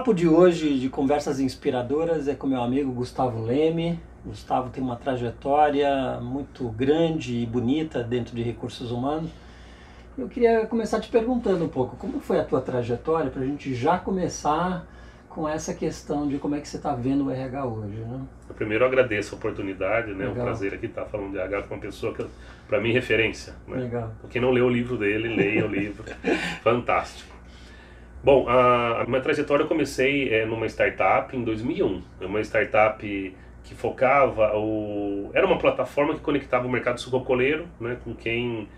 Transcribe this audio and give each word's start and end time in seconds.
papo 0.00 0.14
de 0.14 0.26
hoje 0.26 0.78
de 0.78 0.88
conversas 0.88 1.40
inspiradoras 1.40 2.26
é 2.26 2.34
com 2.34 2.46
meu 2.46 2.62
amigo 2.62 2.90
Gustavo 2.90 3.44
Leme. 3.44 4.00
Gustavo 4.24 4.70
tem 4.70 4.82
uma 4.82 4.96
trajetória 4.96 6.18
muito 6.22 6.70
grande 6.70 7.36
e 7.36 7.44
bonita 7.44 8.02
dentro 8.02 8.34
de 8.34 8.42
recursos 8.42 8.90
humanos. 8.90 9.30
Eu 10.16 10.26
queria 10.26 10.64
começar 10.64 11.00
te 11.00 11.10
perguntando 11.10 11.66
um 11.66 11.68
pouco 11.68 11.96
como 11.96 12.18
foi 12.18 12.40
a 12.40 12.44
tua 12.44 12.62
trajetória 12.62 13.30
para 13.30 13.42
a 13.42 13.44
gente 13.44 13.74
já 13.74 13.98
começar 13.98 14.86
com 15.28 15.46
essa 15.46 15.74
questão 15.74 16.26
de 16.26 16.38
como 16.38 16.54
é 16.54 16.60
que 16.60 16.68
você 16.68 16.78
está 16.78 16.94
vendo 16.94 17.26
o 17.26 17.30
RH 17.30 17.66
hoje, 17.66 17.98
né? 17.98 18.20
Eu 18.48 18.54
primeiro 18.54 18.86
agradeço 18.86 19.34
a 19.34 19.38
oportunidade, 19.38 20.14
né? 20.14 20.24
É 20.24 20.28
um 20.30 20.34
prazer 20.34 20.72
aqui 20.72 20.86
estar 20.86 21.04
falando 21.04 21.32
de 21.32 21.38
RH 21.38 21.64
com 21.64 21.74
uma 21.74 21.80
pessoa 21.80 22.14
que 22.14 22.24
para 22.66 22.80
mim 22.80 22.88
é 22.88 22.92
referência, 22.94 23.52
né? 23.68 23.76
Legal. 23.76 24.10
Quem 24.30 24.40
não 24.40 24.50
leu 24.50 24.64
o 24.64 24.70
livro 24.70 24.96
dele, 24.96 25.28
leia 25.28 25.66
o 25.66 25.68
livro. 25.68 26.02
Fantástico. 26.64 27.29
Bom, 28.22 28.46
a, 28.48 29.04
minha 29.08 29.20
trajetória 29.22 29.62
eu 29.62 29.68
comecei 29.68 30.32
é, 30.32 30.44
numa 30.44 30.66
startup 30.66 31.34
em 31.34 31.42
2001. 31.42 32.02
É 32.20 32.26
uma 32.26 32.40
startup 32.42 33.34
que 33.64 33.74
focava 33.74 34.56
o 34.56 35.30
era 35.32 35.46
uma 35.46 35.58
plataforma 35.58 36.14
que 36.14 36.20
conectava 36.20 36.66
o 36.66 36.70
mercado 36.70 37.00
sucocoleiro, 37.00 37.66
né, 37.80 37.96
com 38.04 38.14
quem 38.14 38.68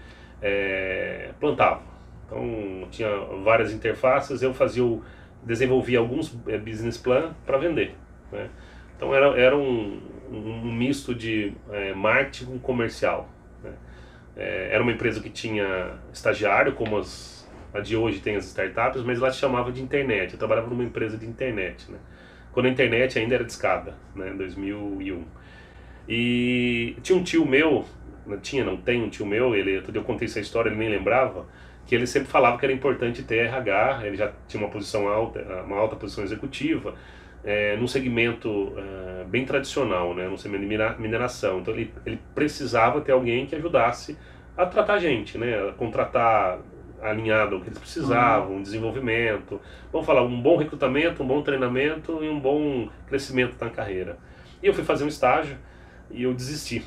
é, 0.41 1.31
plantava. 1.41 1.83
Então 2.27 2.87
tinha 2.91 3.09
várias 3.43 3.73
interfaces. 3.73 4.43
Eu 4.43 4.55
fazia 4.55 4.85
o 4.85 5.03
desenvolvia 5.43 5.99
alguns 5.99 6.39
é, 6.47 6.57
business 6.57 6.97
plan 6.97 7.35
para 7.45 7.59
vender. 7.59 7.97
Né? 8.31 8.49
Então 8.97 9.13
era, 9.13 9.37
era 9.37 9.57
um, 9.57 10.01
um 10.31 10.73
misto 10.73 11.13
de 11.13 11.53
é, 11.71 11.93
marketing 11.93 12.45
com 12.45 12.59
comercial. 12.61 13.29
Né? 13.63 13.73
É, 14.37 14.69
era 14.73 14.83
uma 14.83 14.93
empresa 14.93 15.21
que 15.21 15.31
tinha 15.31 15.95
estagiário, 16.13 16.75
como 16.75 16.97
as, 16.97 17.32
a 17.73 17.81
de 17.81 17.97
hoje 17.97 18.21
tem 18.21 18.37
as 18.37 18.47
startups, 18.47 19.03
mas 19.03 19.19
ela 19.19 19.31
se 19.33 19.39
chamava 19.39 19.73
de 19.73 19.83
internet. 19.83 20.33
Eu 20.33 20.39
trabalhava 20.39 20.69
numa 20.69 20.85
empresa 20.85 21.17
de 21.17 21.27
internet. 21.27 21.91
Né? 21.91 21.99
Quando 22.53 22.67
a 22.67 22.69
internet 22.69 23.19
ainda 23.19 23.35
era 23.35 23.45
discada, 23.45 23.95
né? 24.15 24.31
em 24.31 24.37
2001. 24.37 25.25
E 26.09 26.97
tinha 27.03 27.19
um 27.19 27.23
tio 27.23 27.47
meu, 27.47 27.85
tinha, 28.43 28.65
não 28.65 28.77
tem 28.77 29.03
um 29.03 29.09
tio 29.09 29.25
meu, 29.25 29.55
ele, 29.55 29.83
eu 29.95 30.03
contei 30.03 30.27
essa 30.27 30.41
história, 30.41 30.69
ele 30.69 30.79
nem 30.79 30.89
lembrava, 30.89 31.47
que 31.87 31.95
ele 31.95 32.07
sempre 32.07 32.29
falava 32.29 32.59
que 32.59 32.65
era 32.65 32.73
importante 32.73 33.23
ter 33.23 33.47
RH, 33.47 34.01
ele 34.05 34.17
já 34.17 34.33
tinha 34.47 34.63
uma 34.63 34.71
posição 34.71 35.09
alta, 35.09 35.41
uma 35.65 35.77
alta 35.77 35.97
posição 35.97 36.23
executiva, 36.25 36.95
é, 37.45 37.77
num 37.77 37.87
segmento 37.87 38.73
é, 38.77 39.25
bem 39.25 39.45
tradicional, 39.45 40.15
né, 40.15 40.29
num 40.29 40.37
segmento 40.37 40.67
de 40.67 41.01
mineração. 41.03 41.61
Então 41.61 41.75
ele, 41.75 41.93
ele 42.07 42.19
precisava 42.35 43.01
ter 43.01 43.13
alguém 43.13 43.47
que 43.47 43.55
ajudasse 43.55 44.17
a 44.57 44.67
tratar 44.67 44.99
gente, 44.99 45.39
né, 45.39 45.69
a 45.69 45.73
contratar 45.73 46.59
alinhado 47.03 47.57
ao 47.57 47.61
que 47.61 47.69
eles 47.69 47.79
precisavam, 47.79 48.57
um 48.57 48.63
desenvolvimento, 48.63 49.61
vamos 49.93 50.07
falar, 50.07 50.23
um 50.23 50.41
bom 50.41 50.57
recrutamento, 50.57 51.23
um 51.23 51.27
bom 51.27 51.43
treinamento 51.43 52.23
e 52.23 52.29
um 52.29 52.39
bom 52.39 52.89
crescimento 53.07 53.57
na 53.61 53.71
carreira. 53.71 54.17
E 54.63 54.67
eu 54.67 54.75
fui 54.75 54.85
fazer 54.85 55.05
um 55.05 55.09
estágio 55.09 55.57
e 56.11 56.23
eu 56.23 56.33
desisti, 56.33 56.85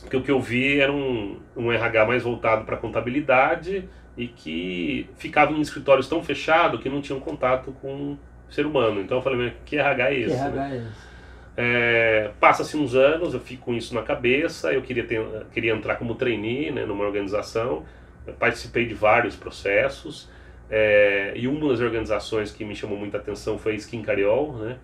porque 0.00 0.16
o 0.16 0.22
que 0.22 0.30
eu 0.30 0.40
vi 0.40 0.80
era 0.80 0.92
um, 0.92 1.38
um 1.56 1.72
RH 1.72 2.04
mais 2.06 2.22
voltado 2.22 2.64
para 2.64 2.76
contabilidade, 2.76 3.88
e 4.16 4.28
que 4.28 5.08
ficavam 5.16 5.56
em 5.56 5.60
escritórios 5.60 6.08
tão 6.08 6.22
fechados 6.22 6.80
que 6.80 6.88
não 6.88 7.00
tinham 7.00 7.20
contato 7.20 7.72
com 7.80 8.12
o 8.12 8.18
ser 8.48 8.64
humano. 8.64 9.00
Então 9.00 9.18
eu 9.18 9.22
falei, 9.22 9.52
que 9.64 9.76
RH 9.76 10.10
é 10.10 10.18
esse? 10.18 10.36
Que 10.36 10.40
RH 10.40 10.50
né? 10.50 10.70
é 10.72 10.76
esse? 10.76 11.14
É, 11.56 12.30
Passa-se 12.40 12.76
uns 12.76 12.94
anos, 12.94 13.34
eu 13.34 13.40
fico 13.40 13.66
com 13.66 13.74
isso 13.74 13.94
na 13.94 14.02
cabeça, 14.02 14.72
eu 14.72 14.82
queria, 14.82 15.04
ter, 15.04 15.24
queria 15.52 15.72
entrar 15.72 15.96
como 15.96 16.14
trainee 16.14 16.70
né, 16.70 16.84
numa 16.84 17.04
organização, 17.04 17.84
participei 18.32 18.86
de 18.86 18.94
vários 18.94 19.36
processos, 19.36 20.28
é, 20.70 21.32
e 21.36 21.46
uma 21.46 21.68
das 21.68 21.80
organizações 21.80 22.50
que 22.50 22.64
me 22.64 22.74
chamou 22.74 22.96
muita 22.98 23.18
atenção 23.18 23.58
foi 23.58 23.72
a 23.72 23.74
Skin 23.76 24.02
Cariol, 24.02 24.56
né? 24.56 24.78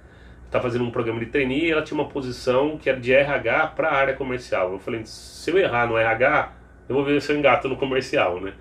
Estava 0.46 0.64
fazendo 0.64 0.84
um 0.84 0.90
programa 0.90 1.20
de 1.20 1.26
trainee 1.26 1.66
e 1.66 1.70
ela 1.70 1.82
tinha 1.82 1.98
uma 1.98 2.08
posição 2.08 2.76
que 2.76 2.90
era 2.90 2.98
de 2.98 3.12
RH 3.12 3.68
para 3.68 3.88
a 3.88 3.94
área 3.94 4.14
comercial. 4.14 4.72
Eu 4.72 4.78
falei, 4.80 5.02
se 5.04 5.50
eu 5.50 5.58
errar 5.58 5.86
no 5.86 5.96
RH, 5.96 6.52
eu 6.88 6.94
vou 6.94 7.04
ver 7.04 7.22
se 7.22 7.32
eu 7.32 7.38
engato 7.38 7.68
no 7.68 7.76
comercial, 7.76 8.40
né? 8.40 8.52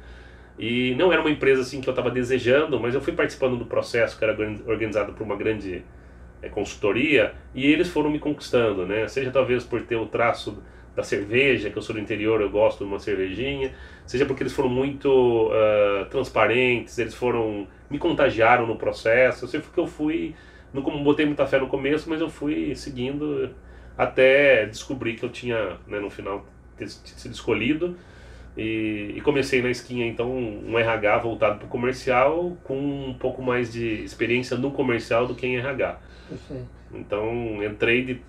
E 0.57 0.93
não 0.95 1.11
era 1.11 1.21
uma 1.21 1.31
empresa 1.31 1.61
assim 1.61 1.81
que 1.81 1.89
eu 1.89 1.91
estava 1.91 2.11
desejando, 2.11 2.79
mas 2.79 2.93
eu 2.93 3.01
fui 3.01 3.13
participando 3.13 3.57
do 3.57 3.65
processo 3.65 4.17
que 4.17 4.23
era 4.23 4.37
organizado 4.67 5.13
por 5.13 5.23
uma 5.23 5.35
grande 5.35 5.83
é, 6.41 6.49
consultoria 6.49 7.33
e 7.55 7.65
eles 7.65 7.89
foram 7.89 8.09
me 8.09 8.19
conquistando, 8.19 8.85
né? 8.85 9.07
Seja 9.07 9.31
talvez 9.31 9.63
por 9.63 9.81
ter 9.81 9.95
o 9.95 10.05
traço 10.05 10.61
da 10.99 11.03
cerveja, 11.03 11.69
que 11.69 11.77
eu 11.77 11.81
sou 11.81 11.95
do 11.95 12.01
interior, 12.01 12.41
eu 12.41 12.49
gosto 12.49 12.79
de 12.79 12.83
uma 12.83 12.99
cervejinha, 12.99 13.71
seja 14.05 14.25
porque 14.25 14.43
eles 14.43 14.53
foram 14.53 14.69
muito 14.69 15.47
uh, 15.47 16.05
transparentes, 16.09 16.97
eles 16.99 17.15
foram 17.15 17.67
me 17.89 17.97
contagiaram 17.97 18.67
no 18.67 18.75
processo. 18.75 19.45
Eu 19.45 19.49
sei 19.49 19.61
que 19.61 19.79
eu 19.79 19.87
fui, 19.87 20.35
não 20.73 20.81
botei 21.03 21.25
muita 21.25 21.47
fé 21.47 21.57
no 21.57 21.67
começo, 21.67 22.09
mas 22.09 22.19
eu 22.19 22.29
fui 22.29 22.75
seguindo 22.75 23.49
até 23.97 24.65
descobrir 24.65 25.15
que 25.15 25.23
eu 25.23 25.29
tinha, 25.29 25.77
né, 25.87 25.99
no 25.99 26.09
final, 26.09 26.45
sido 26.85 27.33
escolhido 27.33 27.97
e, 28.57 29.13
e, 29.15 29.21
comecei 29.21 29.61
na 29.61 29.69
esquinha, 29.69 30.05
então, 30.05 30.29
um 30.31 30.77
RH 30.77 31.19
voltado 31.19 31.59
para 31.59 31.65
o 31.65 31.69
comercial, 31.69 32.57
com 32.63 32.77
um 32.77 33.13
pouco 33.13 33.41
mais 33.41 33.71
de 33.71 34.03
experiência 34.03 34.57
no 34.57 34.71
comercial 34.71 35.25
do 35.27 35.35
que 35.35 35.47
em 35.47 35.57
RH. 35.57 35.99
Perfeito. 36.27 36.67
Então, 36.93 37.63
entrei 37.63 38.03
de, 38.03 38.21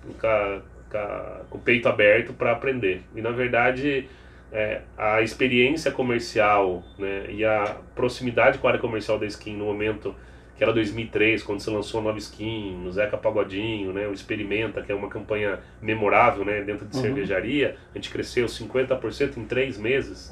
com, 0.91 1.45
com 1.49 1.57
o 1.57 1.61
peito 1.61 1.87
aberto 1.87 2.33
para 2.33 2.51
aprender. 2.51 3.01
E, 3.15 3.21
na 3.21 3.31
verdade, 3.31 4.07
é, 4.51 4.81
a 4.97 5.21
experiência 5.21 5.91
comercial 5.91 6.83
né, 6.99 7.25
e 7.29 7.45
a 7.45 7.77
proximidade 7.95 8.57
com 8.57 8.67
a 8.67 8.71
área 8.71 8.81
comercial 8.81 9.17
da 9.17 9.25
Skin 9.25 9.55
no 9.55 9.65
momento 9.65 10.15
que 10.61 10.63
era 10.63 10.73
2003, 10.73 11.41
quando 11.41 11.59
se 11.59 11.71
lançou 11.71 12.01
a 12.01 12.03
nova 12.03 12.19
skin, 12.19 12.85
o 12.85 12.91
Zeca 12.91 13.17
Pagodinho, 13.17 13.91
né, 13.91 14.07
o 14.07 14.13
Experimenta, 14.13 14.79
que 14.83 14.91
é 14.91 14.95
uma 14.95 15.09
campanha 15.09 15.59
memorável 15.81 16.45
né, 16.45 16.61
dentro 16.61 16.85
de 16.85 16.95
uhum. 16.95 17.01
cervejaria, 17.01 17.77
a 17.91 17.97
gente 17.97 18.11
cresceu 18.11 18.45
50% 18.45 19.37
em 19.37 19.45
três 19.45 19.75
meses. 19.79 20.31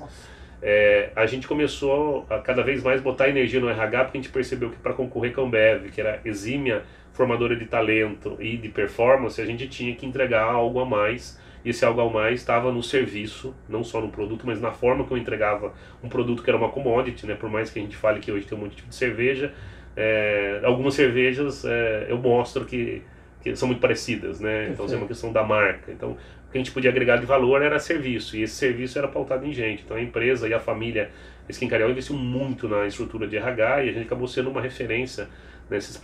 É, 0.61 1.09
a 1.15 1.25
gente 1.25 1.47
começou 1.47 2.27
a 2.29 2.37
cada 2.37 2.61
vez 2.61 2.83
mais 2.83 3.01
botar 3.01 3.27
energia 3.27 3.59
no 3.59 3.67
RH, 3.69 4.03
porque 4.03 4.19
a 4.19 4.21
gente 4.21 4.31
percebeu 4.31 4.69
que 4.69 4.77
para 4.77 4.93
concorrer 4.93 5.33
com 5.33 5.41
a 5.41 5.45
Ambev, 5.45 5.89
que 5.89 5.99
era 5.99 6.21
exímia 6.23 6.83
formadora 7.13 7.55
de 7.55 7.65
talento 7.65 8.37
e 8.39 8.57
de 8.57 8.69
performance, 8.69 9.41
a 9.41 9.45
gente 9.45 9.67
tinha 9.67 9.95
que 9.95 10.05
entregar 10.05 10.43
algo 10.43 10.79
a 10.79 10.85
mais. 10.85 11.39
E 11.63 11.69
esse 11.69 11.83
algo 11.83 11.99
a 12.01 12.09
mais 12.09 12.39
estava 12.39 12.71
no 12.71 12.81
serviço, 12.81 13.53
não 13.67 13.83
só 13.83 13.99
no 13.99 14.09
produto, 14.09 14.45
mas 14.45 14.61
na 14.61 14.71
forma 14.71 15.05
que 15.05 15.11
eu 15.11 15.17
entregava 15.17 15.73
um 16.01 16.07
produto 16.07 16.41
que 16.41 16.49
era 16.49 16.57
uma 16.57 16.69
commodity, 16.69 17.27
né? 17.27 17.35
Por 17.35 17.49
mais 17.49 17.69
que 17.69 17.79
a 17.79 17.81
gente 17.81 17.97
fale 17.97 18.19
que 18.19 18.31
hoje 18.31 18.45
tem 18.45 18.57
um 18.57 18.61
monte 18.61 18.71
de 18.71 18.75
tipo 18.77 18.89
de 18.89 18.95
cerveja, 18.95 19.53
é, 19.95 20.61
algumas 20.63 20.93
cervejas 20.93 21.65
é, 21.65 22.05
eu 22.07 22.17
mostro 22.17 22.63
que, 22.63 23.01
que 23.41 23.53
são 23.55 23.67
muito 23.67 23.81
parecidas, 23.81 24.39
né? 24.39 24.69
Então, 24.71 24.85
é 24.85 24.95
uma 24.95 25.07
questão 25.07 25.33
da 25.33 25.43
marca. 25.43 25.91
Então, 25.91 26.11
o 26.11 26.51
que 26.51 26.57
a 26.57 26.59
gente 26.59 26.71
podia 26.71 26.89
agregar 26.89 27.17
de 27.17 27.25
valor 27.25 27.61
era 27.61 27.77
serviço, 27.79 28.37
e 28.37 28.43
esse 28.43 28.55
serviço 28.55 28.97
era 28.97 29.07
pautado 29.07 29.45
em 29.45 29.51
gente. 29.51 29.83
Então, 29.83 29.97
a 29.97 30.01
empresa 30.01 30.47
e 30.47 30.53
a 30.53 30.59
família 30.59 31.11
Skincariol 31.49 31.89
investiu 31.89 32.15
muito 32.15 32.67
na 32.67 32.87
estrutura 32.87 33.27
de 33.27 33.35
RH 33.35 33.83
e 33.83 33.89
a 33.89 33.91
gente 33.91 34.05
acabou 34.05 34.27
sendo 34.27 34.49
uma 34.49 34.61
referência 34.61 35.27
nesses 35.69 35.99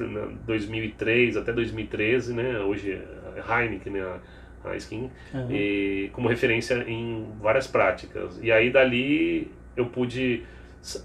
2003 0.45 1.37
até 1.37 1.51
2013, 1.51 2.33
né? 2.33 2.59
Hoje 2.59 2.93
é 2.93 3.61
Heineken, 3.61 3.93
né? 3.93 4.19
A 4.63 4.75
Skin, 4.77 5.11
uhum. 5.31 5.51
e, 5.51 6.09
como 6.11 6.27
referência 6.27 6.83
em 6.87 7.27
várias 7.39 7.67
práticas. 7.67 8.39
E 8.41 8.51
aí 8.51 8.71
dali 8.71 9.51
eu 9.77 9.85
pude 9.85 10.43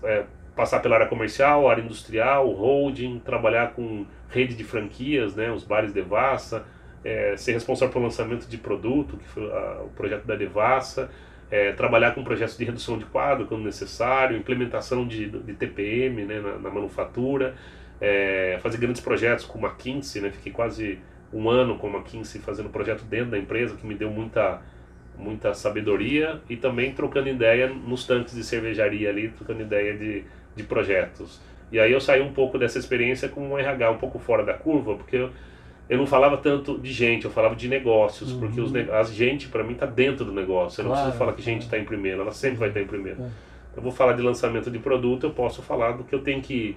é, 0.02 0.24
passar 0.56 0.80
pela 0.80 0.96
área 0.96 1.06
comercial, 1.06 1.68
área 1.68 1.82
industrial, 1.82 2.50
holding, 2.50 3.18
trabalhar 3.18 3.72
com 3.72 4.06
rede 4.30 4.54
de 4.54 4.64
franquias, 4.64 5.34
né, 5.34 5.50
os 5.50 5.64
bares 5.64 5.92
Devassa, 5.92 6.64
é, 7.04 7.36
ser 7.36 7.52
responsável 7.52 7.92
pelo 7.92 8.04
lançamento 8.04 8.46
de 8.46 8.58
produto, 8.58 9.16
que 9.16 9.28
foi 9.28 9.50
a, 9.50 9.82
o 9.84 9.88
projeto 9.88 10.24
da 10.24 10.36
Devassa, 10.36 11.10
é, 11.50 11.72
trabalhar 11.72 12.14
com 12.14 12.22
projetos 12.22 12.56
de 12.56 12.64
redução 12.64 12.96
de 12.96 13.04
quadro 13.06 13.46
quando 13.46 13.64
necessário, 13.64 14.36
implementação 14.36 15.06
de, 15.06 15.28
de 15.28 15.52
TPM 15.54 16.24
né, 16.24 16.40
na, 16.40 16.58
na 16.58 16.70
manufatura, 16.70 17.56
é, 18.00 18.58
fazer 18.62 18.78
grandes 18.78 19.00
projetos 19.00 19.44
com 19.44 19.64
a 19.64 19.68
McKinsey, 19.68 20.22
né, 20.22 20.30
fiquei 20.30 20.52
quase 20.52 20.98
um 21.32 21.48
ano 21.48 21.78
com 21.78 21.86
a 21.88 21.90
McKinsey 21.90 22.40
fazendo 22.40 22.68
projeto 22.68 23.04
dentro 23.04 23.30
da 23.30 23.38
empresa, 23.38 23.76
que 23.76 23.86
me 23.86 23.94
deu 23.94 24.10
muita 24.10 24.62
muita 25.18 25.52
sabedoria 25.52 26.40
e 26.48 26.56
também 26.56 26.94
trocando 26.94 27.28
ideia 27.28 27.68
nos 27.68 28.06
tanques 28.06 28.34
de 28.34 28.42
cervejaria 28.42 29.10
ali, 29.10 29.28
trocando 29.28 29.60
ideia 29.60 29.94
de 29.94 30.24
de 30.54 30.62
projetos. 30.62 31.40
E 31.72 31.78
aí 31.78 31.92
eu 31.92 32.00
saí 32.00 32.20
um 32.20 32.32
pouco 32.32 32.58
dessa 32.58 32.78
experiência 32.78 33.28
com 33.28 33.48
um 33.48 33.58
RH 33.58 33.90
um 33.90 33.98
pouco 33.98 34.18
fora 34.18 34.44
da 34.44 34.54
curva, 34.54 34.96
porque 34.96 35.16
eu, 35.16 35.30
eu 35.88 35.98
não 35.98 36.06
falava 36.06 36.36
tanto 36.36 36.78
de 36.78 36.92
gente, 36.92 37.24
eu 37.24 37.30
falava 37.30 37.54
de 37.54 37.68
negócios, 37.68 38.32
uhum. 38.32 38.40
porque 38.40 38.60
os, 38.60 38.72
a 38.74 39.02
gente, 39.04 39.48
para 39.48 39.62
mim, 39.62 39.74
está 39.74 39.86
dentro 39.86 40.24
do 40.24 40.32
negócio. 40.32 40.80
Eu 40.80 40.84
não 40.84 40.90
claro, 40.90 41.04
preciso 41.06 41.18
falar 41.18 41.32
que 41.34 41.42
gente 41.42 41.62
está 41.62 41.78
em 41.78 41.84
primeiro, 41.84 42.22
ela 42.22 42.32
sempre 42.32 42.58
vai 42.58 42.68
estar 42.68 42.80
em 42.80 42.86
primeiro. 42.86 43.22
É. 43.22 43.28
Eu 43.76 43.82
vou 43.82 43.92
falar 43.92 44.14
de 44.14 44.22
lançamento 44.22 44.70
de 44.70 44.78
produto, 44.78 45.26
eu 45.26 45.30
posso 45.30 45.62
falar 45.62 45.92
do 45.92 46.02
que 46.02 46.14
eu 46.14 46.20
tenho 46.20 46.42
que 46.42 46.76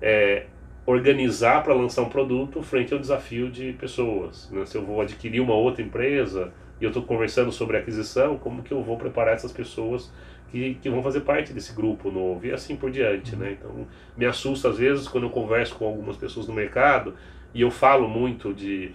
é, 0.00 0.46
organizar 0.84 1.62
para 1.62 1.74
lançar 1.74 2.02
um 2.02 2.08
produto 2.08 2.62
frente 2.62 2.92
ao 2.92 2.98
desafio 2.98 3.50
de 3.50 3.72
pessoas. 3.74 4.50
Né? 4.50 4.64
Se 4.66 4.76
eu 4.76 4.84
vou 4.84 5.00
adquirir 5.00 5.40
uma 5.40 5.54
outra 5.54 5.82
empresa, 5.82 6.52
e 6.80 6.84
eu 6.84 6.88
estou 6.88 7.04
conversando 7.04 7.52
sobre 7.52 7.76
aquisição, 7.76 8.36
como 8.36 8.62
que 8.62 8.72
eu 8.72 8.82
vou 8.82 8.96
preparar 8.96 9.34
essas 9.34 9.52
pessoas 9.52 10.12
que, 10.50 10.74
que 10.74 10.90
vão 10.90 11.02
fazer 11.02 11.20
parte 11.20 11.52
desse 11.52 11.72
grupo 11.72 12.10
novo 12.10 12.44
e 12.44 12.52
assim 12.52 12.74
por 12.74 12.90
diante, 12.90 13.36
né? 13.36 13.52
Então, 13.52 13.86
me 14.16 14.26
assusta 14.26 14.68
às 14.68 14.78
vezes 14.78 15.06
quando 15.06 15.24
eu 15.24 15.30
converso 15.30 15.76
com 15.76 15.86
algumas 15.86 16.16
pessoas 16.16 16.48
no 16.48 16.52
mercado 16.52 17.14
e 17.54 17.60
eu 17.60 17.70
falo 17.70 18.08
muito 18.08 18.52
de, 18.52 18.92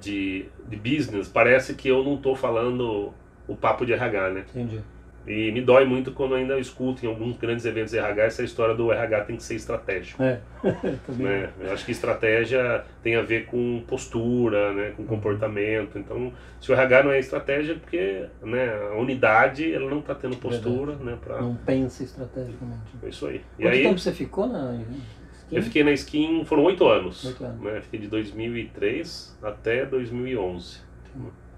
de, 0.00 0.46
de 0.68 0.76
business, 0.76 1.26
parece 1.26 1.74
que 1.74 1.88
eu 1.88 2.04
não 2.04 2.14
estou 2.14 2.36
falando 2.36 3.12
o 3.48 3.56
papo 3.56 3.84
de 3.84 3.92
RH, 3.92 4.30
né? 4.30 4.44
Entendi. 4.50 4.80
E 5.26 5.52
me 5.52 5.60
dói 5.60 5.84
muito 5.84 6.10
quando 6.12 6.34
ainda 6.34 6.58
escuto 6.58 7.04
em 7.04 7.08
alguns 7.08 7.36
grandes 7.36 7.64
eventos 7.64 7.94
RH 7.94 8.22
essa 8.24 8.42
história 8.42 8.74
do 8.74 8.90
RH 8.90 9.20
tem 9.22 9.36
que 9.36 9.42
ser 9.42 9.54
estratégico. 9.54 10.20
É, 10.22 10.40
né? 11.16 11.50
Eu 11.60 11.72
acho 11.72 11.84
que 11.84 11.92
estratégia 11.92 12.84
tem 13.02 13.14
a 13.14 13.22
ver 13.22 13.46
com 13.46 13.84
postura, 13.86 14.72
né? 14.72 14.92
com 14.96 15.04
comportamento. 15.04 15.96
Então, 15.98 16.32
se 16.60 16.72
o 16.72 16.74
RH 16.74 17.04
não 17.04 17.12
é 17.12 17.20
estratégia, 17.20 17.72
é 17.72 17.76
porque 17.76 18.26
né, 18.42 18.74
a 18.90 18.96
unidade 18.96 19.72
ela 19.72 19.88
não 19.88 20.00
está 20.00 20.14
tendo 20.14 20.36
postura. 20.36 20.96
Né, 20.96 21.16
pra... 21.20 21.40
Não 21.40 21.54
pensa 21.54 22.02
estrategicamente. 22.02 22.90
É 23.02 23.08
isso 23.08 23.26
aí. 23.26 23.42
E 23.58 23.62
Quanto 23.62 23.74
aí, 23.74 23.82
tempo 23.84 23.98
você 23.98 24.12
ficou 24.12 24.46
na 24.48 24.74
Skin? 24.74 25.56
Eu 25.56 25.62
fiquei 25.62 25.84
na 25.84 25.92
Skin, 25.92 26.44
foram 26.44 26.64
oito 26.64 26.86
anos. 26.88 27.24
Oito 27.24 27.44
anos. 27.44 27.60
Né? 27.60 27.80
Fiquei 27.82 28.00
de 28.00 28.08
2003 28.08 29.38
até 29.42 29.86
2011. 29.86 30.80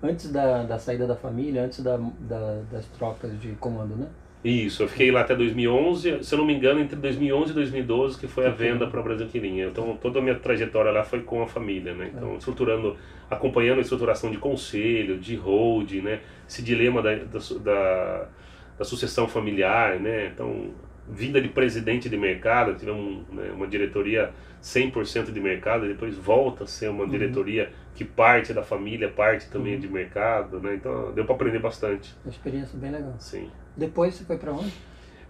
Antes 0.05 0.31
da, 0.31 0.63
da 0.65 0.79
saída 0.79 1.07
da 1.07 1.17
família, 1.17 1.63
antes 1.63 1.81
da, 1.81 1.97
da, 1.97 2.61
das 2.71 2.87
trocas 2.99 3.41
de 3.41 3.53
comando, 3.53 3.97
né? 3.97 4.07
Isso, 4.45 4.83
eu 4.83 4.89
fiquei 4.89 5.11
lá 5.11 5.23
até 5.23 5.35
2011, 5.35 6.23
se 6.23 6.35
eu 6.35 6.39
não 6.39 6.45
me 6.45 6.55
engano, 6.55 6.79
entre 6.79 6.97
2011 6.97 7.53
e 7.53 7.55
2012, 7.55 8.19
que 8.19 8.27
foi 8.27 8.47
a 8.47 8.51
venda 8.51 8.87
para 8.87 9.01
a 9.01 9.03
Brasil 9.03 9.27
Quirinha. 9.27 9.69
Então, 9.69 9.97
toda 9.97 10.19
a 10.19 10.23
minha 10.23 10.35
trajetória 10.35 10.91
lá 10.91 11.03
foi 11.03 11.23
com 11.23 11.43
a 11.43 11.47
família, 11.47 11.95
né? 11.95 12.11
Então, 12.15 12.35
é. 12.35 12.37
estruturando, 12.37 12.95
acompanhando 13.31 13.79
a 13.79 13.81
estruturação 13.81 14.31
de 14.31 14.37
conselho, 14.37 15.19
de 15.19 15.35
hold, 15.35 15.91
né? 16.03 16.21
Esse 16.47 16.63
dilema 16.63 17.01
da, 17.01 17.15
da, 17.15 18.29
da 18.77 18.85
sucessão 18.85 19.27
familiar, 19.27 19.99
né? 19.99 20.27
Então, 20.27 20.75
vinda 21.09 21.41
de 21.41 21.49
presidente 21.49 22.09
de 22.11 22.17
mercado, 22.19 22.75
tivemos 22.75 23.27
né, 23.31 23.51
uma 23.55 23.67
diretoria 23.67 24.31
100% 24.63 25.31
de 25.33 25.41
mercado, 25.41 25.87
depois 25.87 26.17
volta 26.17 26.65
a 26.65 26.67
ser 26.67 26.89
uma 26.89 27.05
uhum. 27.05 27.11
diretoria 27.11 27.71
que 27.95 28.05
parte 28.05 28.53
da 28.53 28.63
família, 28.63 29.09
parte 29.09 29.49
também 29.49 29.75
uhum. 29.75 29.81
de 29.81 29.89
mercado, 29.89 30.59
né? 30.61 30.75
Então 30.75 31.13
deu 31.13 31.25
para 31.25 31.35
aprender 31.35 31.61
bastante. 31.61 32.15
Uma 32.25 32.31
experiência 32.31 32.79
bem 32.79 32.91
legal. 32.91 33.15
Sim. 33.19 33.51
Depois 33.77 34.15
você 34.15 34.25
foi 34.25 34.37
para 34.37 34.53
onde? 34.53 34.73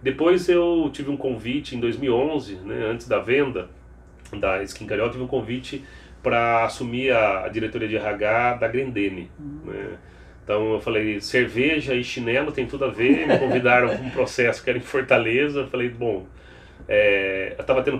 Depois 0.01 0.49
eu 0.49 0.89
tive 0.91 1.09
um 1.09 1.17
convite 1.17 1.75
em 1.75 1.79
2011, 1.79 2.55
né, 2.57 2.85
antes 2.85 3.07
da 3.07 3.19
venda 3.19 3.69
da 4.39 4.61
Skin 4.63 4.85
Carioca, 4.85 5.11
tive 5.11 5.23
um 5.23 5.27
convite 5.27 5.83
para 6.21 6.65
assumir 6.65 7.11
a, 7.11 7.45
a, 7.45 7.49
diretoria 7.49 7.87
de 7.87 7.95
RH 7.95 8.55
da 8.55 8.67
Grendene, 8.67 9.31
uhum. 9.39 9.59
né? 9.65 9.97
Então 10.43 10.73
eu 10.73 10.79
falei, 10.79 11.19
cerveja 11.21 11.95
e 11.95 12.03
chinelo 12.03 12.51
tem 12.51 12.67
tudo 12.67 12.85
a 12.85 12.87
ver, 12.87 13.27
me 13.27 13.37
convidaram 13.39 13.89
para 13.89 14.05
um 14.05 14.09
processo 14.11 14.63
que 14.63 14.69
era 14.69 14.77
em 14.77 14.81
Fortaleza, 14.81 15.61
eu 15.61 15.67
falei, 15.67 15.89
bom, 15.89 16.27
é, 16.87 17.53
eu 17.57 17.61
estava 17.61 17.81
tendo, 17.81 17.99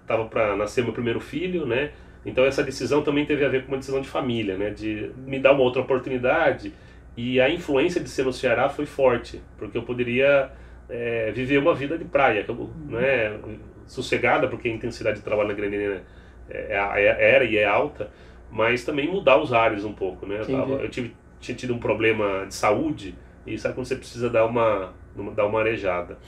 estava 0.00 0.24
para 0.26 0.56
nascer 0.56 0.82
meu 0.82 0.94
primeiro 0.94 1.20
filho, 1.20 1.66
né? 1.66 1.90
Então 2.28 2.44
essa 2.44 2.62
decisão 2.62 3.02
também 3.02 3.24
teve 3.24 3.44
a 3.44 3.48
ver 3.48 3.64
com 3.64 3.72
uma 3.72 3.78
decisão 3.78 4.00
de 4.00 4.08
família, 4.08 4.56
né? 4.56 4.70
De 4.70 5.10
me 5.26 5.38
dar 5.38 5.52
uma 5.52 5.62
outra 5.62 5.82
oportunidade 5.82 6.72
e 7.16 7.40
a 7.40 7.50
influência 7.50 8.00
de 8.00 8.08
ser 8.08 8.24
no 8.24 8.32
Ceará 8.32 8.68
foi 8.68 8.86
forte, 8.86 9.40
porque 9.56 9.76
eu 9.76 9.82
poderia 9.82 10.50
é, 10.88 11.32
viver 11.32 11.58
uma 11.58 11.74
vida 11.74 11.96
de 11.98 12.04
praia, 12.04 12.46
né? 12.86 13.38
Sossegada, 13.86 14.46
porque 14.48 14.68
a 14.68 14.72
intensidade 14.72 15.18
de 15.18 15.24
trabalho 15.24 15.48
na 15.48 15.54
Granina 15.54 16.02
é, 16.50 16.74
é, 16.74 17.34
era 17.34 17.44
e 17.44 17.56
é 17.56 17.64
alta, 17.64 18.10
mas 18.50 18.84
também 18.84 19.10
mudar 19.10 19.38
os 19.38 19.52
ares 19.52 19.84
um 19.84 19.92
pouco, 19.92 20.26
né? 20.26 20.40
Eu, 20.46 20.80
eu 20.80 20.88
tive 20.88 21.14
tinha 21.40 21.56
tido 21.56 21.74
um 21.74 21.78
problema 21.78 22.46
de 22.46 22.54
saúde 22.54 23.14
e 23.46 23.56
sabe 23.58 23.74
quando 23.74 23.86
você 23.86 23.96
precisa 23.96 24.28
dar 24.28 24.44
uma, 24.44 24.92
dar 25.34 25.46
uma 25.46 25.60
arejada. 25.60 26.18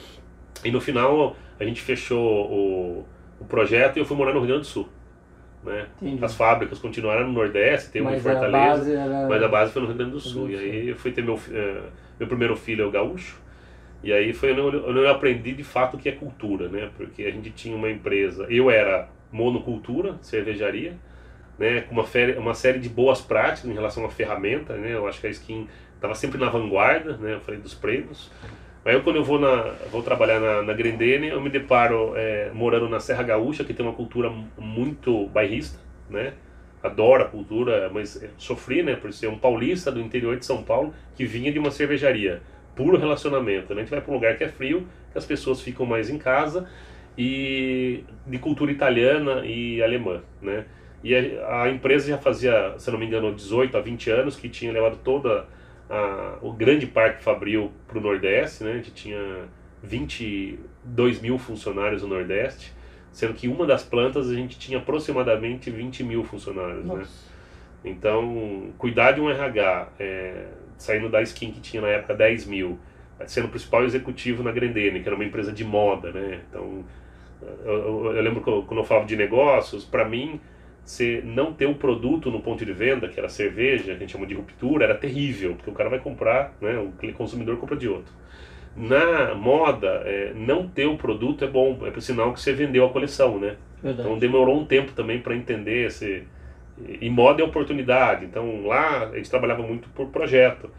E 0.64 0.70
no 0.70 0.80
final 0.80 1.36
a 1.58 1.64
gente 1.64 1.80
fechou 1.80 2.50
o, 2.50 3.06
o 3.40 3.44
projeto 3.44 3.96
e 3.96 4.00
eu 4.00 4.04
fui 4.04 4.16
morar 4.16 4.32
no 4.32 4.38
Rio 4.38 4.48
Grande 4.48 4.62
do 4.62 4.66
Sul. 4.66 4.88
Né? 5.62 5.86
As 6.22 6.34
fábricas 6.34 6.78
continuaram 6.78 7.26
no 7.26 7.32
Nordeste, 7.32 7.90
tem 7.90 8.00
uma 8.00 8.16
em 8.16 8.20
Fortaleza, 8.20 8.92
era... 8.92 9.28
mas 9.28 9.42
a 9.42 9.48
base 9.48 9.72
foi 9.72 9.82
no 9.82 9.88
Rio 9.88 9.96
Grande 9.96 10.12
do 10.12 10.20
Sul. 10.20 10.50
E 10.50 10.56
aí 10.56 10.88
eu 10.88 10.96
fui 10.96 11.12
ter 11.12 11.22
meu, 11.22 11.34
uh, 11.34 11.82
meu 12.18 12.28
primeiro 12.28 12.56
filho, 12.56 12.84
é 12.84 12.86
o 12.86 12.90
gaúcho, 12.90 13.38
e 14.02 14.12
aí 14.12 14.32
foi 14.32 14.52
onde 14.52 14.76
eu, 14.76 14.96
eu 14.96 15.10
aprendi 15.10 15.52
de 15.52 15.64
fato 15.64 15.96
o 15.96 16.00
que 16.00 16.08
é 16.08 16.12
cultura, 16.12 16.68
né? 16.68 16.90
Porque 16.96 17.24
a 17.24 17.30
gente 17.30 17.50
tinha 17.50 17.76
uma 17.76 17.90
empresa, 17.90 18.46
eu 18.48 18.70
era 18.70 19.08
monocultura, 19.30 20.16
cervejaria, 20.22 20.94
né, 21.58 21.82
com 21.82 21.94
uma, 21.94 22.04
uma 22.38 22.54
série 22.54 22.78
de 22.78 22.88
boas 22.88 23.20
práticas 23.20 23.70
em 23.70 23.74
relação 23.74 24.04
à 24.06 24.08
ferramenta, 24.08 24.74
né, 24.76 24.94
eu 24.94 25.06
acho 25.06 25.20
que 25.20 25.26
a 25.26 25.30
Skin 25.30 25.68
estava 25.94 26.14
sempre 26.14 26.38
na 26.38 26.48
vanguarda, 26.48 27.18
né, 27.18 27.34
eu 27.34 27.40
falei 27.40 27.60
dos 27.60 27.74
prêmios. 27.74 28.30
Aí 28.84 28.94
eu, 28.94 29.02
quando 29.02 29.16
eu 29.16 29.24
vou, 29.24 29.38
na, 29.38 29.74
vou 29.90 30.02
trabalhar 30.02 30.40
na, 30.40 30.62
na 30.62 30.72
Grendene, 30.72 31.28
eu 31.28 31.40
me 31.40 31.50
deparo 31.50 32.14
é, 32.16 32.50
morando 32.54 32.88
na 32.88 32.98
Serra 32.98 33.22
Gaúcha, 33.22 33.62
que 33.62 33.74
tem 33.74 33.84
uma 33.84 33.94
cultura 33.94 34.32
muito 34.56 35.26
bairrista, 35.26 35.78
né, 36.08 36.32
adoro 36.82 37.22
a 37.22 37.26
cultura, 37.26 37.90
mas 37.92 38.26
sofri, 38.38 38.82
né, 38.82 38.96
por 38.96 39.12
ser 39.12 39.28
um 39.28 39.36
paulista 39.36 39.92
do 39.92 40.00
interior 40.00 40.38
de 40.38 40.46
São 40.46 40.62
Paulo, 40.62 40.94
que 41.14 41.26
vinha 41.26 41.52
de 41.52 41.58
uma 41.58 41.70
cervejaria, 41.70 42.40
puro 42.74 42.96
relacionamento, 42.96 43.74
né, 43.74 43.82
a 43.82 43.84
gente 43.84 43.90
vai 43.90 44.00
para 44.00 44.10
um 44.10 44.14
lugar 44.14 44.38
que 44.38 44.44
é 44.44 44.48
frio, 44.48 44.86
que 45.12 45.18
as 45.18 45.26
pessoas 45.26 45.60
ficam 45.60 45.84
mais 45.84 46.08
em 46.08 46.16
casa, 46.16 46.66
e 47.18 48.02
de 48.26 48.38
cultura 48.38 48.72
italiana 48.72 49.44
e 49.44 49.82
alemã, 49.82 50.22
né, 50.40 50.64
e 51.04 51.14
a, 51.14 51.64
a, 51.64 51.70
empresa 51.70 52.08
já 52.08 52.16
fazia, 52.16 52.74
se 52.78 52.90
não 52.90 52.98
me 52.98 53.04
engano, 53.04 53.34
18 53.34 53.76
a 53.76 53.80
20 53.80 54.10
anos 54.10 54.36
que 54.36 54.48
tinha 54.48 54.72
levado 54.72 54.98
toda 55.04 55.46
a, 55.90 56.38
o 56.40 56.52
grande 56.52 56.86
parque 56.86 57.22
Fabril 57.22 57.72
para 57.88 57.98
o 57.98 58.00
Nordeste, 58.00 58.62
né? 58.62 58.72
A 58.72 58.76
gente 58.76 58.92
tinha 58.92 59.48
22 59.82 61.20
mil 61.20 61.36
funcionários 61.36 62.02
no 62.02 62.08
Nordeste, 62.08 62.72
sendo 63.12 63.34
que 63.34 63.48
uma 63.48 63.66
das 63.66 63.82
plantas 63.82 64.30
a 64.30 64.34
gente 64.34 64.58
tinha 64.58 64.78
aproximadamente 64.78 65.70
20 65.70 66.04
mil 66.04 66.22
funcionários, 66.22 66.84
né? 66.84 66.94
Nossa. 66.94 67.00
né? 67.00 67.30
Então, 67.84 68.72
cuidar 68.78 69.12
de 69.12 69.20
um 69.20 69.28
RH, 69.28 69.88
é, 69.98 70.46
saindo 70.76 71.08
da 71.08 71.20
Skin 71.22 71.50
que 71.50 71.60
tinha 71.60 71.82
na 71.82 71.88
época 71.88 72.14
10 72.14 72.46
mil, 72.46 72.78
sendo 73.26 73.46
o 73.46 73.50
principal 73.50 73.84
executivo 73.84 74.42
na 74.42 74.52
Grendene, 74.52 75.00
que 75.00 75.08
era 75.08 75.16
uma 75.16 75.24
empresa 75.24 75.50
de 75.50 75.64
moda, 75.64 76.12
né? 76.12 76.40
Então, 76.48 76.84
eu, 77.64 77.72
eu, 77.72 78.16
eu 78.16 78.22
lembro 78.22 78.42
que 78.42 78.48
eu, 78.48 78.62
quando 78.62 78.80
eu 78.80 78.84
falava 78.84 79.06
de 79.06 79.16
negócios, 79.16 79.84
para 79.84 80.04
mim 80.06 80.40
você 80.90 81.22
não 81.24 81.52
ter 81.52 81.66
o 81.66 81.74
produto 81.74 82.30
no 82.30 82.40
ponto 82.40 82.64
de 82.64 82.72
venda, 82.72 83.08
que 83.08 83.18
era 83.18 83.28
cerveja, 83.28 83.84
que 83.84 83.90
a 83.90 83.94
gente 83.94 84.12
chama 84.12 84.26
de 84.26 84.34
ruptura, 84.34 84.84
era 84.84 84.94
terrível, 84.94 85.54
porque 85.54 85.70
o 85.70 85.72
cara 85.72 85.88
vai 85.88 86.00
comprar, 86.00 86.52
né, 86.60 86.76
o 86.78 87.12
consumidor 87.12 87.56
compra 87.58 87.76
de 87.76 87.88
outro. 87.88 88.12
Na 88.76 89.34
moda, 89.34 90.02
é, 90.04 90.32
não 90.34 90.66
ter 90.66 90.86
o 90.86 90.96
produto 90.96 91.44
é 91.44 91.48
bom, 91.48 91.78
é 91.86 91.90
por 91.90 92.02
sinal 92.02 92.32
que 92.32 92.40
você 92.40 92.52
vendeu 92.52 92.84
a 92.84 92.90
coleção, 92.90 93.38
né? 93.38 93.56
Verdade. 93.82 94.08
Então 94.08 94.18
demorou 94.18 94.58
um 94.58 94.64
tempo 94.64 94.92
também 94.92 95.20
para 95.20 95.34
entender 95.34 95.86
esse. 95.86 96.24
E 97.00 97.10
moda 97.10 97.42
é 97.42 97.44
oportunidade, 97.44 98.24
então 98.24 98.66
lá 98.66 99.10
a 99.10 99.16
gente 99.16 99.28
trabalhava 99.28 99.62
muito 99.62 99.88
por 99.90 100.06
projeto 100.06 100.70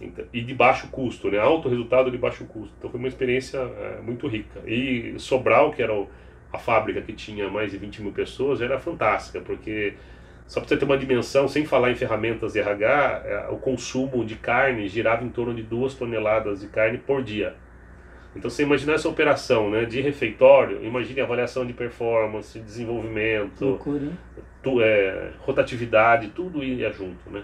então, 0.00 0.24
e 0.32 0.40
de 0.40 0.52
baixo 0.54 0.88
custo, 0.88 1.30
né? 1.30 1.38
Alto 1.38 1.68
resultado 1.68 2.10
de 2.10 2.18
baixo 2.18 2.44
custo. 2.46 2.74
Então 2.78 2.90
foi 2.90 2.98
uma 2.98 3.08
experiência 3.08 3.58
é, 3.58 4.00
muito 4.02 4.26
rica. 4.26 4.60
E 4.66 5.14
Sobral, 5.18 5.70
que 5.72 5.82
era 5.82 5.94
o 5.94 6.08
a 6.56 6.58
fábrica 6.58 7.00
que 7.00 7.12
tinha 7.12 7.48
mais 7.48 7.70
de 7.70 7.78
20 7.78 8.02
mil 8.02 8.12
pessoas 8.12 8.60
era 8.60 8.78
fantástica, 8.78 9.40
porque 9.40 9.94
só 10.46 10.60
para 10.60 10.68
você 10.68 10.76
ter 10.76 10.84
uma 10.84 10.96
dimensão, 10.96 11.48
sem 11.48 11.64
falar 11.64 11.90
em 11.90 11.94
ferramentas 11.94 12.52
de 12.52 12.60
RH, 12.60 13.22
é, 13.24 13.48
o 13.50 13.56
consumo 13.56 14.24
de 14.24 14.36
carne 14.36 14.88
girava 14.88 15.24
em 15.24 15.28
torno 15.28 15.54
de 15.54 15.62
2 15.62 15.94
toneladas 15.94 16.60
de 16.60 16.68
carne 16.68 16.98
por 16.98 17.22
dia. 17.22 17.54
Então 18.34 18.50
você 18.50 18.62
imagina 18.62 18.92
essa 18.92 19.08
operação 19.08 19.70
né, 19.70 19.86
de 19.86 20.00
refeitório, 20.00 20.84
imagine 20.84 21.20
avaliação 21.20 21.64
de 21.66 21.72
performance, 21.72 22.58
desenvolvimento, 22.60 23.78
tu, 24.62 24.80
é, 24.82 25.30
rotatividade, 25.38 26.28
tudo 26.28 26.62
ia 26.62 26.92
junto. 26.92 27.30
Né? 27.30 27.42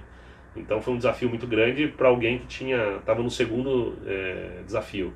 Então 0.54 0.83
foi 0.83 0.92
um 0.92 0.99
desafio 0.99 1.31
muito 1.31 1.47
grande 1.47 1.88
para 1.88 2.09
alguém 2.09 2.38
que 2.38 2.47
tinha 2.47 2.97
estava 2.97 3.23
no 3.23 3.31
segundo 3.31 3.97
é, 4.07 4.61
desafio. 4.66 5.12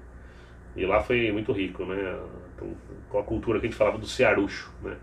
E 0.75 0.85
lá 0.85 1.01
foi 1.01 1.31
muito 1.31 1.53
rico, 1.53 1.85
né? 1.85 2.17
Então, 2.57 2.75
com 3.09 3.19
a 3.19 3.23
cultura 3.23 3.61
que 3.61 3.67
a 3.67 3.69
gente 3.69 3.79
falava 3.79 3.99
do 3.99 4.07
cearucho, 4.07 4.73
né? 4.83 4.97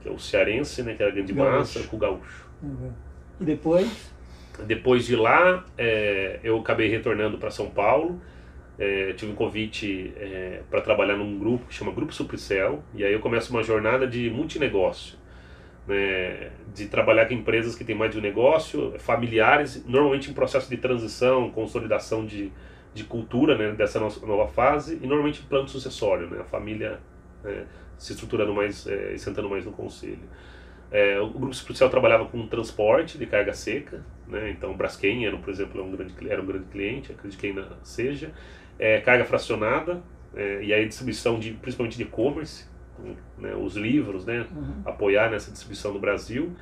Que 0.00 0.08
é 0.08 0.12
o 0.12 0.18
cearense, 0.18 0.82
né? 0.82 0.94
Que 0.94 1.02
era 1.02 1.12
grande 1.12 1.34
massa, 1.34 1.82
com 1.82 1.96
o 1.96 1.98
gaúcho. 1.98 2.46
Uhum. 2.62 2.92
E 3.40 3.44
depois? 3.44 4.10
Depois 4.64 5.04
de 5.04 5.16
lá, 5.16 5.64
é, 5.76 6.40
eu 6.42 6.58
acabei 6.58 6.88
retornando 6.88 7.36
para 7.36 7.50
São 7.50 7.68
Paulo. 7.68 8.20
É, 8.78 9.12
tive 9.14 9.32
um 9.32 9.34
convite 9.34 10.12
é, 10.16 10.62
para 10.70 10.80
trabalhar 10.80 11.16
num 11.16 11.38
grupo 11.38 11.66
que 11.66 11.74
chama 11.74 11.92
Grupo 11.92 12.12
Supricel. 12.12 12.82
E 12.94 13.04
aí 13.04 13.12
eu 13.12 13.20
começo 13.20 13.50
uma 13.50 13.62
jornada 13.62 14.06
de 14.06 14.30
multinegócio. 14.30 15.18
Né, 15.86 16.50
de 16.74 16.86
trabalhar 16.86 17.26
com 17.26 17.34
empresas 17.34 17.76
que 17.76 17.84
têm 17.84 17.94
mais 17.94 18.10
de 18.10 18.18
um 18.18 18.20
negócio, 18.20 18.94
familiares, 18.98 19.84
normalmente 19.86 20.28
em 20.28 20.34
processo 20.34 20.68
de 20.68 20.76
transição, 20.76 21.48
consolidação 21.52 22.26
de, 22.26 22.50
de 22.96 23.04
cultura 23.04 23.56
né, 23.56 23.72
dessa 23.72 24.00
nova 24.00 24.48
fase 24.48 24.98
e 25.02 25.06
normalmente 25.06 25.42
plano 25.42 25.68
sucessório, 25.68 26.28
né, 26.28 26.40
a 26.40 26.44
família 26.44 26.98
é, 27.44 27.64
se 27.98 28.12
estruturando 28.12 28.54
mais, 28.54 28.86
é, 28.86 29.12
e 29.12 29.18
sentando 29.18 29.48
mais 29.48 29.64
no 29.64 29.72
conselho. 29.72 30.18
É, 30.90 31.20
o 31.20 31.28
Grupo 31.28 31.52
Supercell 31.54 31.90
trabalhava 31.90 32.26
com 32.26 32.46
transporte 32.46 33.18
de 33.18 33.26
carga 33.26 33.52
seca, 33.52 34.04
né? 34.26 34.50
então 34.50 34.70
o 34.70 34.74
Braskem 34.74 35.26
era, 35.26 35.36
por 35.36 35.50
exemplo, 35.50 35.82
um 35.82 35.90
grande, 35.90 36.14
era 36.28 36.40
um 36.40 36.46
grande 36.46 36.66
cliente, 36.66 37.12
acredito 37.12 37.38
que 37.38 37.46
ainda 37.48 37.68
seja. 37.82 38.32
É, 38.78 39.00
carga 39.00 39.24
fracionada, 39.24 40.02
é, 40.34 40.62
e 40.62 40.72
aí 40.72 40.86
distribuição 40.86 41.38
de, 41.38 41.52
principalmente 41.52 41.96
de 41.96 42.04
e-commerce, 42.04 42.66
né? 43.38 43.54
os 43.54 43.76
livros, 43.76 44.24
né? 44.24 44.46
Uhum. 44.54 44.82
apoiar 44.84 45.30
nessa 45.30 45.50
distribuição 45.50 45.92
no 45.92 45.98
Brasil. 45.98 46.54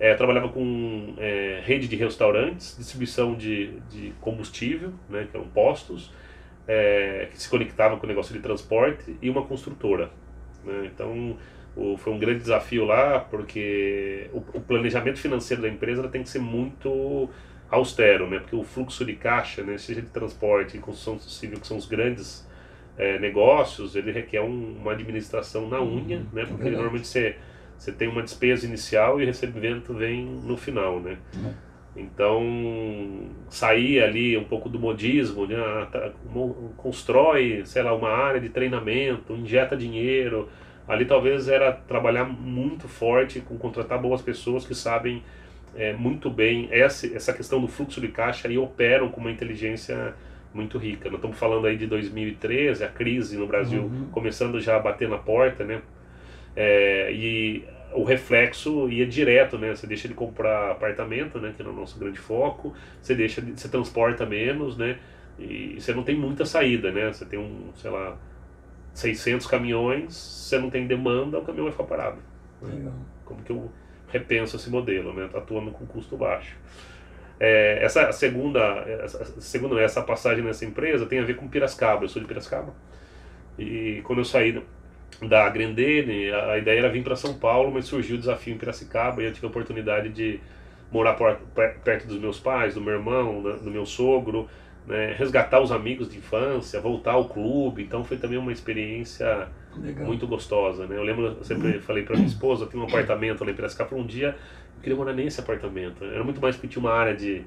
É, 0.00 0.14
trabalhava 0.14 0.48
com 0.48 1.14
é, 1.18 1.60
rede 1.62 1.86
de 1.86 1.94
restaurantes, 1.94 2.74
distribuição 2.76 3.34
de, 3.34 3.78
de 3.90 4.14
combustível, 4.20 4.92
né? 5.10 5.28
que 5.30 5.36
eram 5.36 5.46
postos, 5.48 6.10
é, 6.66 7.28
que 7.30 7.38
se 7.38 7.48
conectava 7.48 7.98
com 7.98 8.06
o 8.06 8.08
negócio 8.08 8.32
de 8.32 8.40
transporte, 8.40 9.14
e 9.20 9.28
uma 9.28 9.44
construtora. 9.44 10.10
Né? 10.64 10.90
Então, 10.92 11.36
o, 11.76 11.96
foi 11.96 12.12
um 12.12 12.18
grande 12.18 12.40
desafio 12.40 12.84
lá, 12.84 13.20
porque 13.20 14.28
o, 14.32 14.38
o, 14.38 14.60
planejamento 14.60 15.18
financeiro 15.18 15.62
da 15.62 15.68
empresa 15.68 16.08
tem 16.08 16.22
que 16.22 16.28
ser 16.28 16.40
muito 16.40 17.28
austero, 17.70 18.28
né? 18.28 18.40
Porque 18.40 18.56
o 18.56 18.64
fluxo 18.64 19.04
de 19.04 19.14
caixa, 19.14 19.62
né, 19.62 19.78
seja 19.78 20.02
de 20.02 20.08
transporte 20.08 20.76
e 20.76 20.80
construção 20.80 21.18
civil, 21.20 21.60
que 21.60 21.66
são 21.66 21.76
os 21.76 21.86
grandes 21.86 22.48
é, 22.98 23.18
negócios, 23.18 23.94
ele 23.94 24.10
requer 24.10 24.40
um, 24.40 24.76
uma 24.78 24.92
administração 24.92 25.68
na 25.68 25.80
uhum, 25.80 26.04
unha, 26.04 26.26
né? 26.32 26.44
Porque 26.44 26.68
é 26.68 26.70
normalmente 26.70 27.06
você, 27.06 27.36
você 27.80 27.90
tem 27.90 28.08
uma 28.08 28.22
despesa 28.22 28.66
inicial 28.66 29.20
e 29.20 29.24
o 29.24 29.26
recebimento 29.26 29.94
vem 29.94 30.26
no 30.26 30.56
final, 30.56 31.00
né? 31.00 31.16
Uhum. 31.34 31.52
Então, 31.96 33.28
sair 33.48 34.00
ali 34.00 34.36
um 34.36 34.44
pouco 34.44 34.68
do 34.68 34.78
modismo, 34.78 35.46
né? 35.46 35.56
Ah, 35.56 35.88
tá, 35.90 36.12
constrói, 36.76 37.62
sei 37.64 37.82
lá, 37.82 37.94
uma 37.94 38.10
área 38.10 38.40
de 38.40 38.50
treinamento, 38.50 39.34
injeta 39.34 39.76
dinheiro, 39.76 40.48
Ali 40.90 41.04
talvez 41.04 41.46
era 41.46 41.70
trabalhar 41.70 42.24
muito 42.24 42.88
forte 42.88 43.38
com 43.38 43.56
contratar 43.56 43.96
boas 43.96 44.20
pessoas 44.20 44.66
que 44.66 44.74
sabem 44.74 45.22
é, 45.76 45.92
muito 45.92 46.28
bem 46.28 46.68
essa, 46.72 47.06
essa 47.06 47.32
questão 47.32 47.60
do 47.60 47.68
fluxo 47.68 48.00
de 48.00 48.08
caixa 48.08 48.48
e 48.48 48.58
operam 48.58 49.08
com 49.08 49.20
uma 49.20 49.30
inteligência 49.30 50.14
muito 50.52 50.78
rica. 50.78 51.08
Nós 51.08 51.18
estamos 51.18 51.38
falando 51.38 51.64
aí 51.68 51.76
de 51.76 51.86
2013, 51.86 52.82
a 52.82 52.88
crise 52.88 53.36
no 53.36 53.46
Brasil 53.46 53.82
uhum. 53.82 54.08
começando 54.10 54.60
já 54.60 54.74
a 54.74 54.80
bater 54.80 55.08
na 55.08 55.16
porta, 55.16 55.62
né? 55.62 55.80
É, 56.56 57.12
e 57.12 57.64
o 57.92 58.04
reflexo 58.04 58.88
ia 58.88 59.06
direto, 59.06 59.58
né? 59.58 59.74
Você 59.74 59.86
deixa 59.86 60.08
de 60.08 60.14
comprar 60.14 60.72
apartamento, 60.72 61.38
né? 61.38 61.52
Que 61.56 61.62
é 61.62 61.66
o 61.66 61.72
nosso 61.72 61.98
grande 61.98 62.18
foco. 62.18 62.74
Você 63.00 63.14
deixa 63.14 63.40
de, 63.40 63.58
você 63.58 63.68
transporta 63.68 64.26
menos, 64.26 64.76
né? 64.76 64.98
E 65.38 65.80
você 65.80 65.94
não 65.94 66.02
tem 66.02 66.16
muita 66.16 66.44
saída, 66.44 66.92
né? 66.92 67.12
Você 67.12 67.24
tem 67.24 67.38
um, 67.38 67.70
sei 67.74 67.90
lá, 67.90 68.16
600 68.92 69.46
caminhões, 69.46 70.14
você 70.14 70.58
não 70.58 70.70
tem 70.70 70.86
demanda, 70.86 71.38
o 71.38 71.42
caminhão 71.42 71.64
vai 71.64 71.72
ficar 71.72 71.84
parado. 71.84 72.18
Né? 72.60 72.92
Como 73.24 73.42
que 73.42 73.50
eu 73.50 73.70
repenso 74.08 74.56
esse 74.56 74.68
modelo, 74.68 75.12
né? 75.14 75.28
atuando 75.34 75.70
com 75.70 75.86
custo 75.86 76.16
baixo. 76.16 76.56
É, 77.38 77.82
essa 77.82 78.12
segunda, 78.12 78.60
essa, 78.86 79.40
segunda, 79.40 79.80
essa 79.80 80.02
passagem 80.02 80.44
nessa 80.44 80.64
empresa 80.64 81.06
tem 81.06 81.20
a 81.20 81.24
ver 81.24 81.36
com 81.36 81.48
Piracicaba. 81.48 82.04
Eu 82.04 82.08
sou 82.08 82.20
de 82.20 82.28
Piracicaba. 82.28 82.74
E 83.58 84.02
quando 84.04 84.18
eu 84.18 84.24
saí 84.24 84.62
da 85.22 85.48
Grendene, 85.48 86.30
a, 86.30 86.52
a 86.52 86.58
ideia 86.58 86.78
era 86.78 86.88
vir 86.88 87.02
para 87.02 87.16
São 87.16 87.34
Paulo, 87.34 87.70
mas 87.72 87.86
surgiu 87.86 88.16
o 88.16 88.18
desafio 88.18 88.54
em 88.54 88.58
Piracicaba 88.58 89.22
e 89.22 89.26
eu 89.26 89.32
tive 89.32 89.46
a 89.46 89.50
oportunidade 89.50 90.08
de 90.08 90.40
morar 90.90 91.14
por, 91.14 91.36
perto 91.84 92.06
dos 92.06 92.18
meus 92.18 92.38
pais, 92.38 92.74
do 92.74 92.80
meu 92.80 92.94
irmão, 92.94 93.42
do 93.42 93.70
meu 93.70 93.86
sogro, 93.86 94.48
né, 94.86 95.14
resgatar 95.16 95.60
os 95.60 95.70
amigos 95.70 96.10
de 96.10 96.18
infância, 96.18 96.80
voltar 96.80 97.12
ao 97.12 97.28
clube. 97.28 97.82
Então 97.82 98.04
foi 98.04 98.16
também 98.16 98.38
uma 98.38 98.52
experiência 98.52 99.48
Legal. 99.76 100.04
muito 100.04 100.26
gostosa. 100.26 100.86
Né? 100.86 100.96
Eu 100.96 101.02
lembro, 101.02 101.36
eu 101.38 101.44
sempre 101.44 101.76
uhum. 101.76 101.80
falei 101.80 102.02
para 102.02 102.16
minha 102.16 102.26
esposa, 102.26 102.66
tinha 102.66 102.82
um 102.82 102.86
apartamento 102.86 103.44
lá 103.44 103.50
em 103.50 103.54
Piracicaba, 103.54 103.94
um 103.94 104.06
dia 104.06 104.36
eu 104.76 104.82
queria 104.82 104.96
morar 104.96 105.12
nesse 105.12 105.40
apartamento. 105.40 106.04
Era 106.04 106.24
muito 106.24 106.40
mais 106.40 106.56
porque 106.56 106.68
tinha 106.68 106.80
uma 106.80 106.92
área 106.92 107.14
de, 107.14 107.44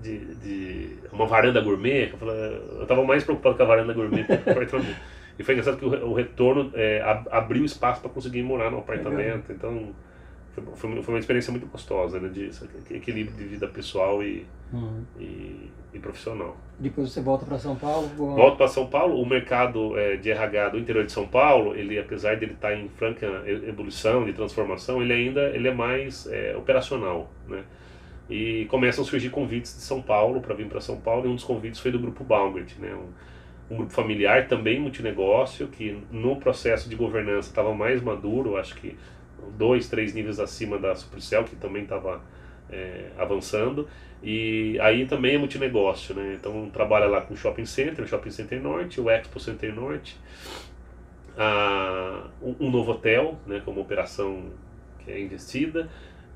de, 0.00 0.34
de 0.36 0.96
uma 1.10 1.26
varanda 1.26 1.60
gourmet. 1.60 2.12
Eu 2.20 2.82
estava 2.82 3.02
mais 3.04 3.24
preocupado 3.24 3.56
com 3.56 3.62
a 3.62 3.66
varanda 3.66 3.92
gourmet 3.92 4.24
que 4.24 4.36
com 4.36 4.50
o 4.50 4.52
apartamento. 4.52 4.96
E 5.38 5.42
foi 5.42 5.54
engraçado 5.54 5.78
que 5.78 5.84
o, 5.84 6.10
o 6.10 6.14
retorno 6.14 6.70
é, 6.74 7.02
abriu 7.30 7.64
espaço 7.64 8.00
para 8.00 8.10
conseguir 8.10 8.42
morar 8.42 8.70
no 8.70 8.78
apartamento. 8.78 9.48
Legal. 9.48 9.56
Então 9.56 9.94
foi, 10.74 11.02
foi 11.02 11.14
uma 11.14 11.18
experiência 11.18 11.50
muito 11.50 11.66
gostosa, 11.66 12.20
né? 12.20 12.28
De 12.28 12.50
equilíbrio 12.94 13.36
de 13.36 13.44
vida 13.44 13.66
pessoal 13.66 14.22
e, 14.22 14.46
uhum. 14.72 15.02
e, 15.18 15.70
e, 15.94 15.98
profissional. 15.98 16.56
Depois 16.78 17.10
você 17.10 17.22
volta 17.22 17.46
para 17.46 17.58
São 17.58 17.74
Paulo? 17.74 18.08
Volto 18.16 18.58
para 18.58 18.68
São 18.68 18.86
Paulo. 18.86 19.20
O 19.20 19.24
mercado 19.24 19.98
é, 19.98 20.16
de 20.16 20.30
RH 20.30 20.70
do 20.70 20.78
interior 20.78 21.06
de 21.06 21.12
São 21.12 21.26
Paulo, 21.26 21.74
ele 21.74 21.98
apesar 21.98 22.34
de 22.34 22.44
ele 22.44 22.52
estar 22.52 22.68
tá 22.68 22.76
em 22.76 22.88
franca 22.90 23.26
ebulição, 23.46 24.26
de 24.26 24.34
transformação, 24.34 25.02
ele 25.02 25.12
ainda 25.12 25.40
ele 25.50 25.68
é 25.68 25.74
mais 25.74 26.26
é, 26.26 26.54
operacional, 26.54 27.30
né? 27.48 27.64
E 28.28 28.66
começam 28.66 29.04
a 29.04 29.06
surgir 29.06 29.30
convites 29.30 29.74
de 29.74 29.82
São 29.82 30.02
Paulo 30.02 30.40
para 30.40 30.54
vir 30.54 30.66
para 30.66 30.80
São 30.80 31.00
Paulo. 31.00 31.26
E 31.26 31.28
um 31.28 31.34
dos 31.34 31.44
convites 31.44 31.80
foi 31.80 31.90
do 31.90 31.98
grupo 31.98 32.22
Baumgart, 32.24 32.76
né? 32.78 32.94
Um, 32.94 33.08
familiar 33.88 34.48
também 34.48 34.78
multinegócio 34.78 35.68
que 35.68 35.98
no 36.10 36.36
processo 36.36 36.88
de 36.88 36.96
governança 36.96 37.48
estava 37.48 37.74
mais 37.74 38.02
maduro, 38.02 38.56
acho 38.56 38.74
que 38.76 38.96
dois, 39.56 39.88
três 39.88 40.14
níveis 40.14 40.38
acima 40.38 40.78
da 40.78 40.94
Supercell, 40.94 41.44
que 41.44 41.56
também 41.56 41.82
estava 41.82 42.20
é, 42.70 43.10
avançando. 43.18 43.88
E 44.22 44.78
aí 44.80 45.06
também 45.06 45.34
é 45.34 45.38
multinegócio, 45.38 46.14
né? 46.14 46.36
Então 46.38 46.70
trabalha 46.70 47.06
lá 47.06 47.20
com 47.20 47.34
o 47.34 47.36
Shopping 47.36 47.66
Center, 47.66 48.04
o 48.04 48.08
Shopping 48.08 48.30
Center 48.30 48.62
Norte, 48.62 49.00
o 49.00 49.10
Expo 49.10 49.40
Center 49.40 49.74
Norte, 49.74 50.16
a, 51.36 52.28
um, 52.40 52.70
novo 52.70 52.92
hotel, 52.92 53.38
né, 53.46 53.60
como 53.64 53.80
operação 53.80 54.50
que 55.00 55.10
é 55.10 55.20
investida, 55.20 55.90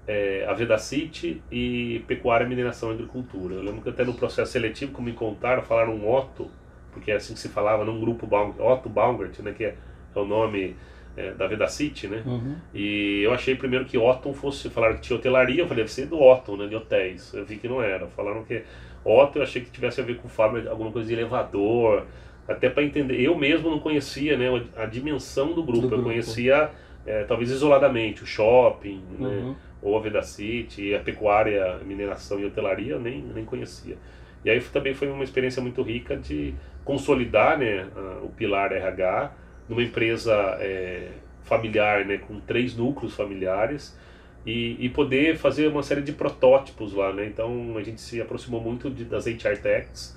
é, 0.07 0.45
a 0.49 0.53
Veda 0.53 0.79
City 0.79 1.43
e 1.51 2.03
Pecuária, 2.09 2.47
Mineração 2.47 2.91
e 2.91 2.95
Agricultura. 2.95 3.55
Eu 3.55 3.63
lembro 3.63 3.83
que 3.83 3.89
até 3.89 4.05
no 4.05 4.15
processo 4.15 4.53
seletivo, 4.53 4.93
como 4.93 5.09
me 5.09 5.15
contaram, 5.15 5.63
falaram 5.63 5.95
um 5.95 6.13
Otto, 6.13 6.51
porque 6.97 7.13
é 7.13 7.17
assim 7.17 7.35
que 7.35 7.41
se 7.41 7.51
falava 7.51 7.85
num 7.85 8.01
grupo 8.01 8.27
Baum, 8.27 8.55
Otto 8.59 8.89
Baumgart, 8.89 9.39
né, 9.41 9.53
que 9.53 9.65
é, 9.65 9.75
é 10.15 10.19
o 10.19 10.25
nome 10.25 10.75
é, 11.15 11.33
da 11.33 11.47
Veda 11.47 11.69
City, 11.69 12.09
né? 12.09 12.23
Uhum. 12.25 12.57
E 12.75 13.21
eu 13.23 13.35
achei 13.35 13.55
primeiro 13.55 13.85
que 13.85 13.99
Otton 13.99 14.33
fosse, 14.33 14.71
falaram 14.71 14.97
que 14.97 15.03
tinha 15.03 15.19
hotelaria, 15.19 15.63
eu 15.63 15.69
falei, 15.69 15.85
deve 15.85 15.93
ser 15.93 16.07
do 16.07 16.19
Otton, 16.19 16.57
né, 16.57 16.67
de 16.67 16.75
hotéis. 16.75 17.35
Eu 17.35 17.45
vi 17.45 17.57
que 17.57 17.69
não 17.69 17.83
era. 17.83 18.07
Falaram 18.09 18.43
que 18.45 18.63
Otton 19.05 19.41
eu 19.41 19.43
achei 19.43 19.61
que 19.63 19.71
tivesse 19.71 20.01
a 20.01 20.05
ver 20.05 20.17
com 20.17 20.29
fábrica, 20.29 20.71
alguma 20.71 20.91
coisa 20.91 21.07
de 21.07 21.15
elevador, 21.15 22.07
até 22.49 22.71
para 22.71 22.83
entender. 22.83 23.21
Eu 23.21 23.37
mesmo 23.37 23.71
não 23.71 23.79
conhecia, 23.79 24.39
né, 24.39 24.47
a 24.75 24.87
dimensão 24.87 25.53
do 25.53 25.63
grupo. 25.63 25.83
Do 25.83 25.87
eu 25.87 25.91
grupo. 25.91 26.05
conhecia 26.05 26.71
é, 27.05 27.25
talvez 27.25 27.51
isoladamente 27.51 28.23
o 28.23 28.27
shopping, 28.27 29.03
né, 29.19 29.27
uhum. 29.27 29.51
né, 29.51 29.57
ou 29.83 29.99
a 29.99 30.01
Veda 30.01 30.23
City, 30.23 30.95
a 30.95 31.01
pecuária, 31.01 31.79
mineração 31.85 32.41
e 32.41 32.47
hotelaria, 32.47 32.95
eu 32.95 33.01
nem, 33.01 33.23
nem 33.23 33.45
conhecia. 33.45 33.99
E 34.45 34.51
aí 34.51 34.61
também 34.61 34.95
foi 34.95 35.09
uma 35.09 35.25
experiência 35.25 35.61
muito 35.61 35.83
rica 35.83 36.17
de 36.17 36.55
consolidar 36.85 37.59
né, 37.59 37.87
o 38.23 38.29
pilar 38.29 38.73
RH 38.73 39.33
numa 39.69 39.83
empresa 39.83 40.33
é, 40.61 41.09
familiar, 41.43 42.05
né, 42.05 42.19
com 42.19 42.39
três 42.41 42.77
núcleos 42.77 43.15
familiares, 43.15 43.99
e, 44.45 44.77
e, 44.79 44.89
poder 44.89 45.37
fazer 45.37 45.67
uma 45.67 45.83
série 45.83 46.03
de 46.03 46.13
protótipos 46.13 46.93
lá, 46.93 47.13
né? 47.13 47.27
Então 47.27 47.77
a 47.77 47.83
gente 47.83 48.01
se 48.01 48.21
aproximou 48.21 48.61
muito 48.61 48.89
de, 48.89 49.05
das 49.05 49.27
HR 49.27 49.61
Techs 49.61 50.17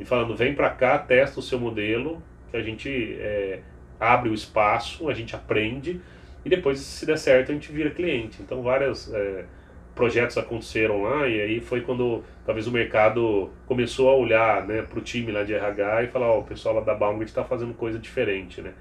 e 0.00 0.06
falando, 0.06 0.34
vem 0.34 0.54
para 0.54 0.70
cá, 0.70 0.98
testa 0.98 1.38
o 1.38 1.42
seu 1.42 1.60
modelo, 1.60 2.22
que 2.50 2.56
a 2.56 2.62
gente 2.62 2.88
é, 3.20 3.60
abre 4.00 4.30
o 4.30 4.34
espaço, 4.34 5.06
a 5.10 5.12
gente 5.12 5.36
aprende 5.36 6.00
e 6.44 6.48
depois, 6.48 6.78
se 6.78 7.04
der 7.04 7.18
certo, 7.18 7.50
a 7.50 7.54
gente 7.54 7.70
vira 7.70 7.90
cliente. 7.90 8.40
Então 8.40 8.62
vários 8.62 9.12
é, 9.12 9.44
projetos 9.98 10.38
aconteceram 10.38 11.02
lá 11.02 11.26
e 11.26 11.40
aí 11.40 11.60
foi 11.60 11.80
quando 11.80 12.22
talvez 12.46 12.68
o 12.68 12.70
mercado 12.70 13.50
começou 13.66 14.08
a 14.08 14.14
olhar 14.14 14.64
né, 14.64 14.80
para 14.80 14.96
o 14.96 15.02
time 15.02 15.32
lá 15.32 15.42
de 15.42 15.52
RH 15.52 16.04
e 16.04 16.06
falar, 16.06 16.30
ó, 16.30 16.36
oh, 16.36 16.40
o 16.42 16.44
pessoal 16.44 16.76
lá 16.76 16.82
da 16.82 16.94
Baumgart 16.94 17.28
está 17.28 17.42
fazendo 17.42 17.74
coisa 17.74 17.98
diferente, 17.98 18.62
né? 18.62 18.74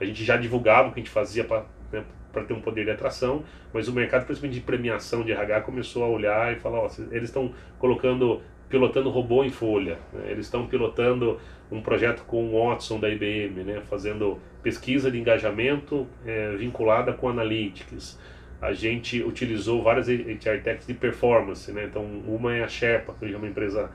A 0.00 0.04
gente 0.06 0.24
já 0.24 0.34
divulgava 0.38 0.88
o 0.88 0.92
que 0.92 1.00
a 1.00 1.02
gente 1.02 1.12
fazia 1.12 1.44
para 1.44 1.66
né, 1.92 2.02
ter 2.48 2.54
um 2.54 2.62
poder 2.62 2.86
de 2.86 2.90
atração, 2.90 3.44
mas 3.70 3.86
o 3.86 3.92
mercado, 3.92 4.24
principalmente 4.24 4.58
de 4.58 4.64
premiação 4.64 5.22
de 5.22 5.32
RH, 5.32 5.60
começou 5.60 6.04
a 6.04 6.08
olhar 6.08 6.56
e 6.56 6.56
falar, 6.58 6.78
ó, 6.78 6.88
eles 7.10 7.28
estão 7.28 7.52
colocando, 7.78 8.40
pilotando 8.70 9.10
robô 9.10 9.44
em 9.44 9.50
folha, 9.50 9.98
né? 10.10 10.30
eles 10.30 10.46
estão 10.46 10.66
pilotando 10.66 11.38
um 11.70 11.82
projeto 11.82 12.24
com 12.24 12.46
o 12.46 12.66
Watson 12.66 12.98
da 12.98 13.10
IBM, 13.10 13.62
né, 13.62 13.82
fazendo 13.90 14.38
pesquisa 14.62 15.10
de 15.10 15.20
engajamento 15.20 16.06
é, 16.24 16.56
vinculada 16.56 17.12
com 17.12 17.28
analytics 17.28 18.18
a 18.62 18.72
gente 18.72 19.22
utilizou 19.22 19.82
várias 19.82 20.08
HR 20.08 20.62
Techs 20.62 20.86
de 20.86 20.94
performance, 20.94 21.70
né? 21.72 21.84
Então, 21.84 22.04
uma 22.04 22.54
é 22.54 22.62
a 22.62 22.68
Sherpa, 22.68 23.12
que 23.18 23.32
é 23.32 23.36
uma 23.36 23.48
empresa 23.48 23.90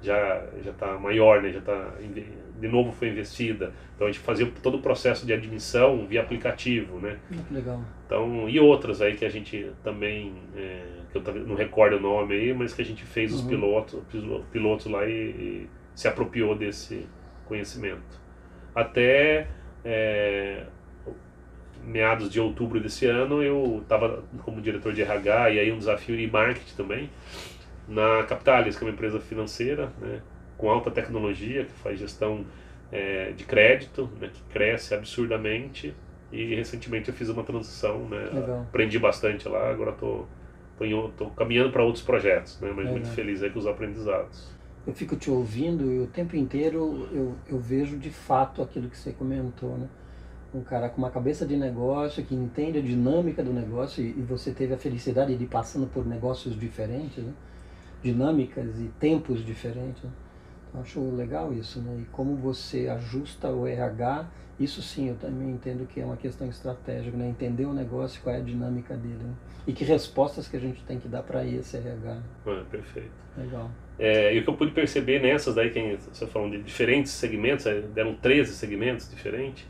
já 0.00 0.44
já 0.64 0.70
está 0.70 0.98
maior, 0.98 1.42
né? 1.42 1.52
Já 1.52 1.58
está 1.58 1.92
de 2.60 2.68
novo 2.68 2.92
foi 2.92 3.08
investida. 3.08 3.72
Então 3.94 4.06
a 4.06 4.10
gente 4.10 4.22
fazia 4.22 4.50
todo 4.62 4.76
o 4.76 4.82
processo 4.82 5.26
de 5.26 5.32
admissão 5.32 6.06
via 6.06 6.20
aplicativo, 6.20 6.98
né? 6.98 7.18
Muito 7.30 7.52
legal. 7.52 7.80
Então 8.06 8.48
e 8.48 8.58
outras 8.60 9.00
aí 9.00 9.14
que 9.14 9.24
a 9.24 9.28
gente 9.28 9.70
também 9.82 10.34
é, 10.56 10.82
que 11.10 11.18
eu 11.18 11.46
não 11.46 11.54
recordo 11.54 11.96
o 11.96 12.00
nome 12.00 12.34
aí, 12.34 12.54
mas 12.54 12.74
que 12.74 12.82
a 12.82 12.84
gente 12.84 13.04
fez 13.04 13.32
uhum. 13.32 13.38
os 13.38 13.44
pilotos, 13.44 14.00
pilotos 14.50 14.86
lá 14.86 15.06
e, 15.06 15.12
e, 15.12 15.68
se 15.94 16.08
apropriou 16.08 16.54
desse 16.54 17.06
conhecimento. 17.44 18.20
Até 18.74 19.48
é, 19.84 20.64
meados 21.84 22.30
de 22.30 22.40
outubro 22.40 22.80
desse 22.80 23.06
ano, 23.06 23.42
eu 23.42 23.80
estava 23.82 24.22
como 24.44 24.60
diretor 24.60 24.92
de 24.92 25.02
RH 25.02 25.50
e 25.50 25.58
aí 25.58 25.72
um 25.72 25.78
desafio 25.78 26.16
de 26.16 26.26
marketing 26.26 26.74
também 26.76 27.10
na 27.88 28.22
Capitalis, 28.24 28.76
que 28.76 28.84
é 28.84 28.86
uma 28.86 28.92
empresa 28.92 29.20
financeira, 29.20 29.92
né, 30.00 30.20
com 30.56 30.70
alta 30.70 30.90
tecnologia, 30.90 31.64
que 31.64 31.72
faz 31.72 31.98
gestão 31.98 32.44
é, 32.90 33.32
de 33.32 33.44
crédito, 33.44 34.08
né, 34.20 34.30
que 34.32 34.42
cresce 34.52 34.94
absurdamente. 34.94 35.94
E 36.30 36.54
recentemente 36.54 37.10
eu 37.10 37.14
fiz 37.14 37.28
uma 37.28 37.42
transição, 37.42 38.08
né, 38.08 38.30
aprendi 38.68 38.98
bastante 38.98 39.46
lá, 39.48 39.70
agora 39.70 39.90
estou 39.90 40.26
caminhando 41.36 41.70
para 41.70 41.82
outros 41.82 42.02
projetos, 42.02 42.58
né, 42.60 42.68
mas 42.68 42.86
Legal. 42.86 42.92
muito 42.92 43.08
feliz 43.08 43.42
aí 43.42 43.50
com 43.50 43.58
os 43.58 43.66
aprendizados. 43.66 44.50
Eu 44.86 44.94
fico 44.94 45.14
te 45.14 45.30
ouvindo 45.30 45.92
e 45.92 46.00
o 46.00 46.06
tempo 46.06 46.34
inteiro 46.34 47.08
eu, 47.12 47.34
eu 47.48 47.58
vejo 47.58 47.98
de 47.98 48.10
fato 48.10 48.62
aquilo 48.62 48.88
que 48.88 48.96
você 48.96 49.12
comentou, 49.12 49.76
né? 49.76 49.88
Um 50.54 50.62
cara 50.62 50.88
com 50.88 50.98
uma 50.98 51.10
cabeça 51.10 51.46
de 51.46 51.56
negócio, 51.56 52.24
que 52.24 52.34
entende 52.34 52.78
a 52.78 52.82
dinâmica 52.82 53.42
do 53.42 53.52
negócio, 53.52 54.04
e, 54.04 54.12
você 54.22 54.52
teve 54.52 54.74
a 54.74 54.78
felicidade 54.78 55.34
de 55.36 55.44
ir 55.44 55.48
passando 55.48 55.86
por 55.86 56.06
negócios 56.06 56.58
diferentes, 56.58 57.24
né? 57.24 57.32
dinâmicas 58.02 58.80
e 58.80 58.88
tempos 58.98 59.44
diferentes. 59.44 60.02
Né? 60.02 60.10
Então, 60.68 60.80
acho 60.80 61.00
legal 61.14 61.52
isso, 61.52 61.80
né? 61.80 62.00
E 62.02 62.04
como 62.06 62.34
você 62.34 62.88
ajusta 62.88 63.48
o 63.48 63.66
RH, 63.66 64.26
isso 64.58 64.82
sim, 64.82 65.08
eu 65.08 65.16
também 65.16 65.50
entendo 65.50 65.86
que 65.86 66.00
é 66.00 66.04
uma 66.04 66.16
questão 66.16 66.48
estratégica, 66.48 67.16
né? 67.16 67.28
Entender 67.28 67.66
o 67.66 67.72
negócio, 67.72 68.20
qual 68.22 68.34
é 68.34 68.38
a 68.38 68.42
dinâmica 68.42 68.96
dele, 68.96 69.22
né? 69.22 69.34
E 69.66 69.72
que 69.72 69.84
respostas 69.84 70.48
que 70.48 70.56
a 70.56 70.60
gente 70.60 70.82
tem 70.84 70.98
que 70.98 71.08
dar 71.08 71.22
para 71.22 71.44
esse 71.46 71.76
RH. 71.76 72.18
Ah, 72.46 72.64
perfeito. 72.70 73.10
Legal. 73.36 73.70
É, 73.98 74.34
e 74.34 74.38
o 74.38 74.42
que 74.42 74.50
eu 74.50 74.54
pude 74.54 74.72
perceber 74.72 75.20
nessas 75.20 75.54
daí, 75.54 75.70
que 75.70 75.96
você 76.10 76.26
falou 76.26 76.50
de 76.50 76.62
diferentes 76.62 77.12
segmentos, 77.12 77.66
é, 77.66 77.80
deram 77.80 78.14
13 78.14 78.54
segmentos 78.54 79.08
diferentes, 79.08 79.66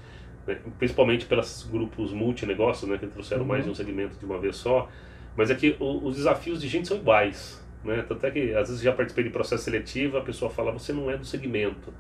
né? 0.47 0.59
principalmente 0.79 1.27
pelos 1.27 1.69
grupos 1.71 2.13
multinegócios, 2.13 2.91
né? 2.91 2.99
Que 2.99 3.07
trouxeram 3.07 3.43
uhum. 3.43 3.49
mais 3.49 3.65
de 3.65 3.71
um 3.71 3.75
segmento 3.75 4.17
de 4.17 4.25
uma 4.25 4.39
vez 4.39 4.57
só, 4.57 4.89
mas 5.37 5.51
é 5.51 5.55
que 5.55 5.77
o, 5.79 6.07
os 6.07 6.17
desafios 6.17 6.61
de 6.61 6.69
gente 6.69 6.89
são 6.89 6.97
iguais. 6.97 7.63
Né? 7.85 8.05
Tanto 8.07 8.25
é 8.27 8.31
que 8.31 8.55
às 8.55 8.69
vezes 8.69 8.83
já 8.83 8.93
participei 8.93 9.25
de 9.25 9.31
processo 9.31 9.65
seletivo, 9.65 10.17
a 10.17 10.23
pessoa 10.23 10.51
fala, 10.51 10.71
você 10.73 10.93
não 10.93 11.11
é 11.11 11.17
do 11.17 11.25
segmento. 11.25 11.93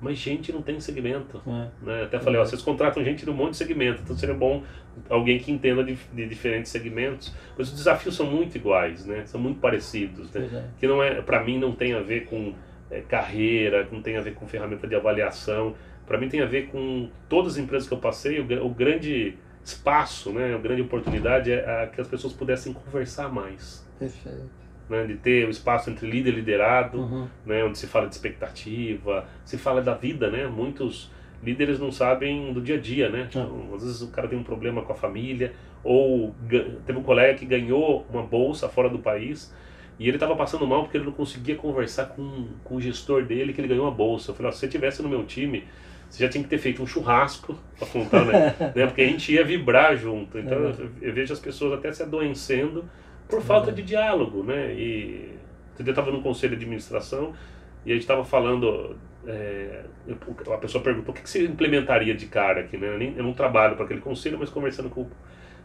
Mas 0.00 0.18
gente 0.18 0.52
não 0.52 0.60
tem 0.60 0.78
segmento. 0.80 1.40
É. 1.46 1.68
Né? 1.84 2.02
Até 2.02 2.18
falei, 2.18 2.38
é. 2.38 2.42
ó, 2.42 2.44
vocês 2.44 2.60
contratam 2.60 3.02
gente 3.02 3.24
de 3.24 3.30
um 3.30 3.34
monte 3.34 3.52
de 3.52 3.56
segmento, 3.56 4.02
então 4.02 4.16
seria 4.16 4.34
bom 4.34 4.62
alguém 5.08 5.38
que 5.38 5.50
entenda 5.50 5.82
de, 5.82 5.96
de 6.12 6.26
diferentes 6.26 6.70
segmentos. 6.70 7.34
Mas 7.56 7.68
os 7.68 7.74
desafios 7.74 8.14
são 8.14 8.26
muito 8.26 8.56
iguais, 8.56 9.06
né? 9.06 9.24
são 9.26 9.40
muito 9.40 9.60
parecidos. 9.60 10.30
Né? 10.32 10.48
É. 10.52 10.64
Que 10.78 10.86
não 10.86 11.02
é, 11.02 11.22
para 11.22 11.42
mim 11.42 11.58
não 11.58 11.72
tem 11.72 11.94
a 11.94 12.00
ver 12.00 12.26
com 12.26 12.54
é, 12.90 13.00
carreira, 13.00 13.88
não 13.90 14.02
tem 14.02 14.16
a 14.16 14.20
ver 14.20 14.34
com 14.34 14.46
ferramenta 14.46 14.86
de 14.86 14.94
avaliação. 14.94 15.74
Para 16.06 16.18
mim 16.18 16.28
tem 16.28 16.40
a 16.40 16.46
ver 16.46 16.68
com 16.68 17.08
todas 17.28 17.54
as 17.54 17.58
empresas 17.58 17.88
que 17.88 17.94
eu 17.94 17.98
passei, 17.98 18.40
o, 18.40 18.66
o 18.66 18.70
grande 18.70 19.36
espaço, 19.64 20.30
né, 20.30 20.54
a 20.54 20.58
grande 20.58 20.82
oportunidade 20.82 21.50
é 21.50 21.90
que 21.94 22.00
as 22.00 22.06
pessoas 22.06 22.32
pudessem 22.32 22.72
conversar 22.72 23.32
mais. 23.32 23.86
Perfeito 23.98 24.64
né, 24.88 25.06
de 25.06 25.14
ter 25.14 25.46
o 25.46 25.50
espaço 25.50 25.90
entre 25.90 26.08
líder 26.08 26.32
e 26.32 26.36
liderado, 26.36 26.98
uhum. 26.98 27.26
né, 27.44 27.64
onde 27.64 27.78
se 27.78 27.86
fala 27.86 28.06
de 28.06 28.14
expectativa, 28.14 29.26
se 29.44 29.56
fala 29.56 29.80
da 29.80 29.94
vida, 29.94 30.30
né? 30.30 30.46
Muitos 30.46 31.10
líderes 31.42 31.78
não 31.78 31.90
sabem 31.90 32.52
do 32.52 32.60
dia 32.60 32.76
a 32.76 32.80
dia, 32.80 33.08
né? 33.08 33.26
Então, 33.28 33.70
às 33.74 33.82
vezes 33.82 34.02
o 34.02 34.08
cara 34.08 34.28
tem 34.28 34.38
um 34.38 34.42
problema 34.42 34.82
com 34.82 34.92
a 34.92 34.96
família, 34.96 35.52
ou 35.82 36.34
teve 36.86 36.98
um 36.98 37.02
colega 37.02 37.38
que 37.38 37.44
ganhou 37.44 38.06
uma 38.10 38.22
bolsa 38.22 38.68
fora 38.68 38.88
do 38.88 38.98
país 38.98 39.54
e 39.98 40.08
ele 40.08 40.16
estava 40.16 40.34
passando 40.34 40.66
mal 40.66 40.82
porque 40.82 40.96
ele 40.96 41.04
não 41.04 41.12
conseguia 41.12 41.54
conversar 41.54 42.06
com, 42.06 42.48
com 42.64 42.76
o 42.76 42.80
gestor 42.80 43.24
dele 43.24 43.52
que 43.52 43.60
ele 43.60 43.68
ganhou 43.68 43.84
uma 43.84 43.94
bolsa. 43.94 44.30
Eu 44.30 44.34
falei, 44.34 44.50
se 44.52 44.58
você 44.58 44.68
tivesse 44.68 45.02
no 45.02 45.08
meu 45.08 45.24
time, 45.24 45.64
você 46.08 46.24
já 46.24 46.28
tinha 46.28 46.44
que 46.44 46.50
ter 46.50 46.58
feito 46.58 46.82
um 46.82 46.86
churrasco 46.86 47.58
para 47.78 47.88
contar, 47.88 48.24
né? 48.24 48.54
né? 48.74 48.86
Porque 48.86 49.02
a 49.02 49.06
gente 49.06 49.32
ia 49.32 49.44
vibrar 49.44 49.96
junto. 49.96 50.38
Então 50.38 50.58
é. 50.58 50.70
eu, 50.70 50.90
eu 51.02 51.12
vejo 51.12 51.32
as 51.32 51.40
pessoas 51.40 51.72
até 51.72 51.92
se 51.92 52.02
adoecendo 52.02 52.84
por 53.28 53.42
falta 53.42 53.72
de 53.72 53.82
diálogo, 53.82 54.42
né? 54.42 54.72
E 54.74 55.32
eu 55.78 55.86
estava 55.86 56.10
no 56.10 56.22
conselho 56.22 56.56
de 56.56 56.64
administração 56.64 57.34
e 57.84 57.90
a 57.90 57.94
gente 57.94 58.02
estava 58.02 58.24
falando, 58.24 58.96
é, 59.26 59.82
a 60.52 60.58
pessoa 60.58 60.82
perguntou 60.82 61.12
o 61.12 61.16
que, 61.16 61.22
que 61.22 61.30
você 61.30 61.44
implementaria 61.44 62.14
de 62.14 62.26
cara 62.26 62.60
aqui, 62.60 62.76
né? 62.76 63.14
Eu, 63.16 63.24
não 63.24 63.32
trabalho 63.32 63.76
para 63.76 63.84
aquele 63.84 64.00
conselho, 64.00 64.38
mas 64.38 64.50
conversando 64.50 64.88
com 64.88 65.06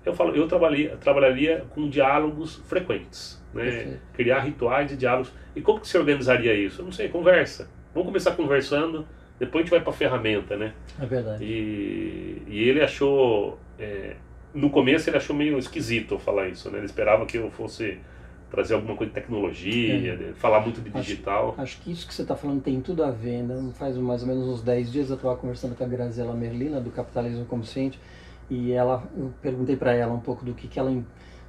eu 0.05 0.13
falo, 0.13 0.33
eu 0.33 0.47
trabalharia, 0.47 0.95
trabalharia 0.95 1.65
com 1.71 1.89
diálogos 1.89 2.55
frequentes, 2.65 3.43
né? 3.53 3.99
Criar 4.13 4.39
rituais 4.39 4.89
de 4.89 4.95
diálogos. 4.95 5.31
E 5.55 5.61
como 5.61 5.79
que 5.79 5.87
você 5.87 5.97
organizaria 5.97 6.53
isso? 6.53 6.81
Eu 6.81 6.85
não 6.85 6.91
sei, 6.91 7.09
conversa. 7.09 7.69
Vamos 7.93 8.07
começar 8.07 8.31
conversando, 8.31 9.05
depois 9.39 9.61
a 9.61 9.65
gente 9.65 9.71
vai 9.71 9.81
para 9.81 9.93
ferramenta, 9.93 10.57
né? 10.57 10.73
É 10.99 11.05
verdade. 11.05 11.43
E, 11.43 12.43
e 12.47 12.69
ele 12.69 12.81
achou 12.81 13.57
é, 13.79 14.15
no 14.53 14.69
começo 14.69 15.09
ele 15.09 15.17
achou 15.17 15.35
meio 15.35 15.57
esquisito 15.57 16.15
eu 16.15 16.19
falar 16.19 16.47
isso, 16.47 16.69
né? 16.69 16.77
Ele 16.77 16.85
esperava 16.85 17.25
que 17.25 17.37
eu 17.37 17.49
fosse 17.51 17.97
trazer 18.49 18.73
alguma 18.73 18.95
coisa 18.95 19.13
de 19.13 19.19
tecnologia, 19.19 20.13
é. 20.13 20.33
falar 20.33 20.59
muito 20.61 20.81
de 20.81 20.89
digital. 20.89 21.49
Acho, 21.51 21.61
acho, 21.61 21.81
que 21.81 21.91
isso 21.91 22.07
que 22.07 22.13
você 22.13 22.23
está 22.23 22.35
falando 22.35 22.61
tem 22.61 22.81
tudo 22.81 23.03
a 23.03 23.11
ver, 23.11 23.43
né? 23.43 23.71
Faz 23.75 23.95
mais 23.97 24.23
ou 24.23 24.27
menos 24.27 24.47
uns 24.47 24.61
10 24.61 24.91
dias 24.91 25.09
eu 25.09 25.15
estava 25.15 25.35
conversando 25.37 25.75
com 25.75 25.83
a 25.83 25.87
Graziela 25.87 26.33
Merlina, 26.33 26.81
do 26.81 26.89
Capitalismo 26.89 27.45
Consciente, 27.45 27.99
e 28.49 28.71
ela, 28.71 29.07
eu 29.15 29.31
perguntei 29.41 29.75
para 29.75 29.93
ela 29.93 30.11
um 30.11 30.19
pouco 30.19 30.43
do 30.43 30.53
que, 30.53 30.67
que 30.67 30.79
ela 30.79 30.91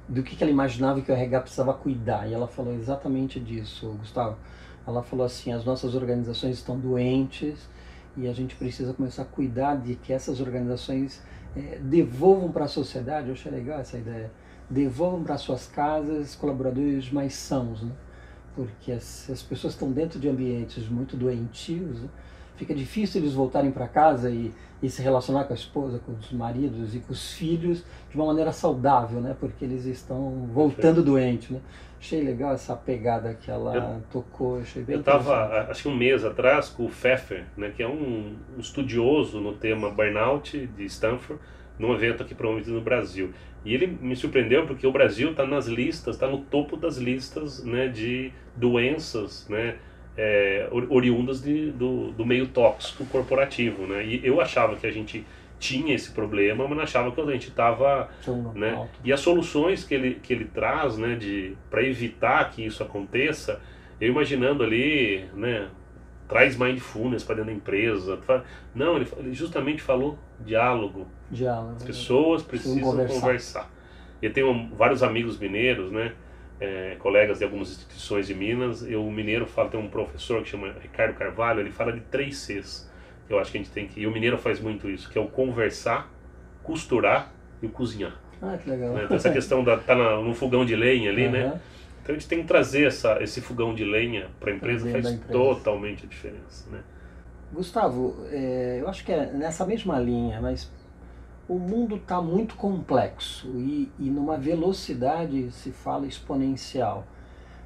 do 0.07 0.23
que, 0.23 0.35
que 0.35 0.43
ela 0.43 0.51
imaginava 0.51 0.99
que 1.01 1.11
o 1.11 1.15
RH 1.15 1.41
precisava 1.41 1.73
cuidar, 1.73 2.27
e 2.29 2.33
ela 2.33 2.47
falou 2.47 2.73
exatamente 2.73 3.39
disso, 3.39 3.95
Gustavo. 3.99 4.37
Ela 4.85 5.01
falou 5.01 5.25
assim, 5.25 5.53
as 5.53 5.63
nossas 5.63 5.95
organizações 5.95 6.57
estão 6.57 6.77
doentes 6.77 7.69
e 8.17 8.27
a 8.27 8.33
gente 8.33 8.55
precisa 8.55 8.93
começar 8.93 9.23
a 9.23 9.25
cuidar 9.25 9.75
de 9.75 9.95
que 9.95 10.11
essas 10.11 10.41
organizações 10.41 11.21
é, 11.55 11.79
devolvam 11.79 12.51
para 12.51 12.65
a 12.65 12.67
sociedade, 12.67 13.27
eu 13.27 13.33
achei 13.33 13.51
legal 13.51 13.79
essa 13.79 13.97
ideia, 13.97 14.31
devolvam 14.69 15.23
para 15.23 15.37
suas 15.37 15.67
casas 15.67 16.35
colaboradores 16.35 17.11
mais 17.11 17.33
sãos, 17.33 17.81
né? 17.81 17.91
porque 18.55 18.91
as, 18.91 19.29
as 19.29 19.41
pessoas 19.41 19.73
estão 19.73 19.91
dentro 19.91 20.19
de 20.19 20.27
ambientes 20.27 20.87
muito 20.89 21.15
doentios, 21.15 22.01
né? 22.01 22.09
fica 22.55 22.75
difícil 22.75 23.21
eles 23.21 23.33
voltarem 23.33 23.71
para 23.71 23.87
casa 23.87 24.29
e, 24.29 24.53
e, 24.83 24.89
se 24.89 25.01
relacionar 25.01 25.45
com 25.45 25.53
a 25.53 25.55
esposa, 25.55 25.99
com 25.99 26.11
os 26.13 26.31
maridos 26.31 26.93
e 26.93 26.99
com 26.99 27.11
os 27.11 27.31
filhos 27.31 27.83
de 28.09 28.15
uma 28.15 28.25
maneira 28.25 28.51
saudável, 28.51 29.19
né? 29.19 29.35
porque 29.39 29.65
eles 29.65 29.85
estão 29.85 30.47
voltando 30.53 31.01
doentes. 31.03 31.49
Né? 31.49 31.59
Achei 32.01 32.19
legal 32.23 32.55
essa 32.55 32.75
pegada 32.75 33.35
que 33.35 33.51
ela 33.51 33.75
eu, 33.75 34.03
tocou, 34.11 34.59
achei 34.59 34.81
bem 34.81 34.95
Eu 34.95 35.01
estava, 35.01 35.67
acho 35.69 35.83
que 35.83 35.87
um 35.87 35.95
mês 35.95 36.25
atrás, 36.25 36.67
com 36.67 36.85
o 36.85 36.89
Pfeffer, 36.89 37.45
né, 37.55 37.71
que 37.77 37.83
é 37.83 37.87
um, 37.87 38.35
um 38.57 38.59
estudioso 38.59 39.39
no 39.39 39.53
tema 39.53 39.91
burnout 39.91 40.65
de 40.65 40.83
Stanford, 40.85 41.39
num 41.77 41.93
evento 41.93 42.23
aqui 42.23 42.33
promovido 42.33 42.71
no 42.71 42.81
Brasil. 42.81 43.29
E 43.63 43.75
ele 43.75 43.85
me 43.85 44.15
surpreendeu 44.15 44.65
porque 44.65 44.87
o 44.87 44.91
Brasil 44.91 45.29
está 45.29 45.45
nas 45.45 45.67
listas, 45.67 46.15
está 46.15 46.27
no 46.27 46.39
topo 46.39 46.75
das 46.75 46.97
listas 46.97 47.63
né, 47.63 47.87
de 47.87 48.33
doenças 48.55 49.47
né, 49.47 49.75
é, 50.17 50.67
oriundas 50.71 51.39
de, 51.39 51.69
do, 51.69 52.11
do 52.13 52.25
meio 52.25 52.47
tóxico 52.47 53.05
corporativo. 53.05 53.85
Né? 53.85 54.03
E 54.03 54.25
eu 54.25 54.41
achava 54.41 54.75
que 54.75 54.87
a 54.87 54.91
gente 54.91 55.23
tinha 55.61 55.93
esse 55.93 56.11
problema, 56.11 56.67
mas 56.67 56.79
achava 56.79 57.11
que 57.11 57.21
a 57.21 57.25
gente 57.31 57.49
estava, 57.49 58.09
né? 58.55 58.73
Alto. 58.73 58.99
E 59.05 59.13
as 59.13 59.19
soluções 59.19 59.83
que 59.83 59.93
ele, 59.93 60.15
que 60.15 60.33
ele 60.33 60.45
traz, 60.45 60.97
né, 60.97 61.15
de 61.15 61.55
para 61.69 61.83
evitar 61.83 62.49
que 62.49 62.65
isso 62.65 62.81
aconteça, 62.81 63.61
eu 64.01 64.09
imaginando 64.09 64.63
ali, 64.63 65.23
né, 65.35 65.69
traz 66.27 66.57
mindfulness 66.57 67.23
para 67.23 67.35
dentro 67.35 67.51
da 67.51 67.55
empresa. 67.55 68.19
Não, 68.73 68.95
ele, 68.95 69.07
ele 69.17 69.33
justamente 69.33 69.83
falou 69.83 70.17
diálogo. 70.39 71.07
Diálogo. 71.29 71.75
As 71.75 71.83
pessoas 71.83 72.41
precisam 72.41 72.81
conversar. 72.81 73.19
conversar. 73.19 73.71
Eu 74.19 74.33
tenho 74.33 74.69
vários 74.75 75.03
amigos 75.03 75.37
mineiros, 75.37 75.91
né? 75.91 76.13
É, 76.59 76.95
colegas 76.99 77.37
de 77.39 77.43
algumas 77.43 77.69
instituições 77.69 78.27
de 78.27 78.33
Minas. 78.33 78.83
Eu, 78.83 79.05
o 79.05 79.11
mineiro 79.11 79.45
fala, 79.45 79.69
tem 79.69 79.79
um 79.79 79.89
professor 79.89 80.41
que 80.41 80.49
chama 80.49 80.73
Ricardo 80.81 81.15
Carvalho, 81.15 81.59
ele 81.59 81.71
fala 81.71 81.91
de 81.91 82.01
três 82.01 82.37
Cs 82.37 82.90
eu 83.33 83.39
acho 83.39 83.51
que 83.51 83.57
a 83.57 83.61
gente 83.61 83.71
tem 83.71 83.87
que. 83.87 84.01
E 84.01 84.07
o 84.07 84.11
mineiro 84.11 84.37
faz 84.37 84.59
muito 84.59 84.89
isso, 84.89 85.09
que 85.09 85.17
é 85.17 85.21
o 85.21 85.27
conversar, 85.27 86.11
costurar 86.63 87.31
e 87.61 87.65
o 87.65 87.69
cozinhar. 87.69 88.19
Ah, 88.41 88.57
que 88.57 88.69
legal. 88.69 88.93
Né? 88.93 89.03
Então, 89.05 89.15
essa 89.15 89.31
questão 89.31 89.63
da 89.63 89.77
tá 89.77 89.95
no 89.95 90.33
fogão 90.33 90.65
de 90.65 90.75
lenha 90.75 91.09
ali, 91.09 91.25
uhum. 91.25 91.31
né? 91.31 91.61
Então 92.01 92.15
a 92.15 92.17
gente 92.17 92.27
tem 92.27 92.41
que 92.41 92.47
trazer 92.47 92.87
essa, 92.87 93.21
esse 93.21 93.41
fogão 93.41 93.75
de 93.75 93.85
lenha 93.85 94.29
para 94.39 94.51
a 94.51 94.55
empresa, 94.55 94.89
faz 94.89 95.05
empresa. 95.05 95.31
totalmente 95.31 96.05
a 96.05 96.09
diferença, 96.09 96.67
né? 96.71 96.81
Gustavo, 97.53 98.25
é, 98.31 98.77
eu 98.81 98.87
acho 98.87 99.05
que 99.05 99.11
é 99.11 99.27
nessa 99.27 99.65
mesma 99.65 99.99
linha, 99.99 100.41
mas 100.41 100.71
o 101.47 101.59
mundo 101.59 101.97
está 101.97 102.21
muito 102.21 102.55
complexo 102.55 103.49
e, 103.57 103.91
e 103.99 104.09
numa 104.09 104.37
velocidade 104.37 105.51
se 105.51 105.71
fala 105.71 106.07
exponencial. 106.07 107.05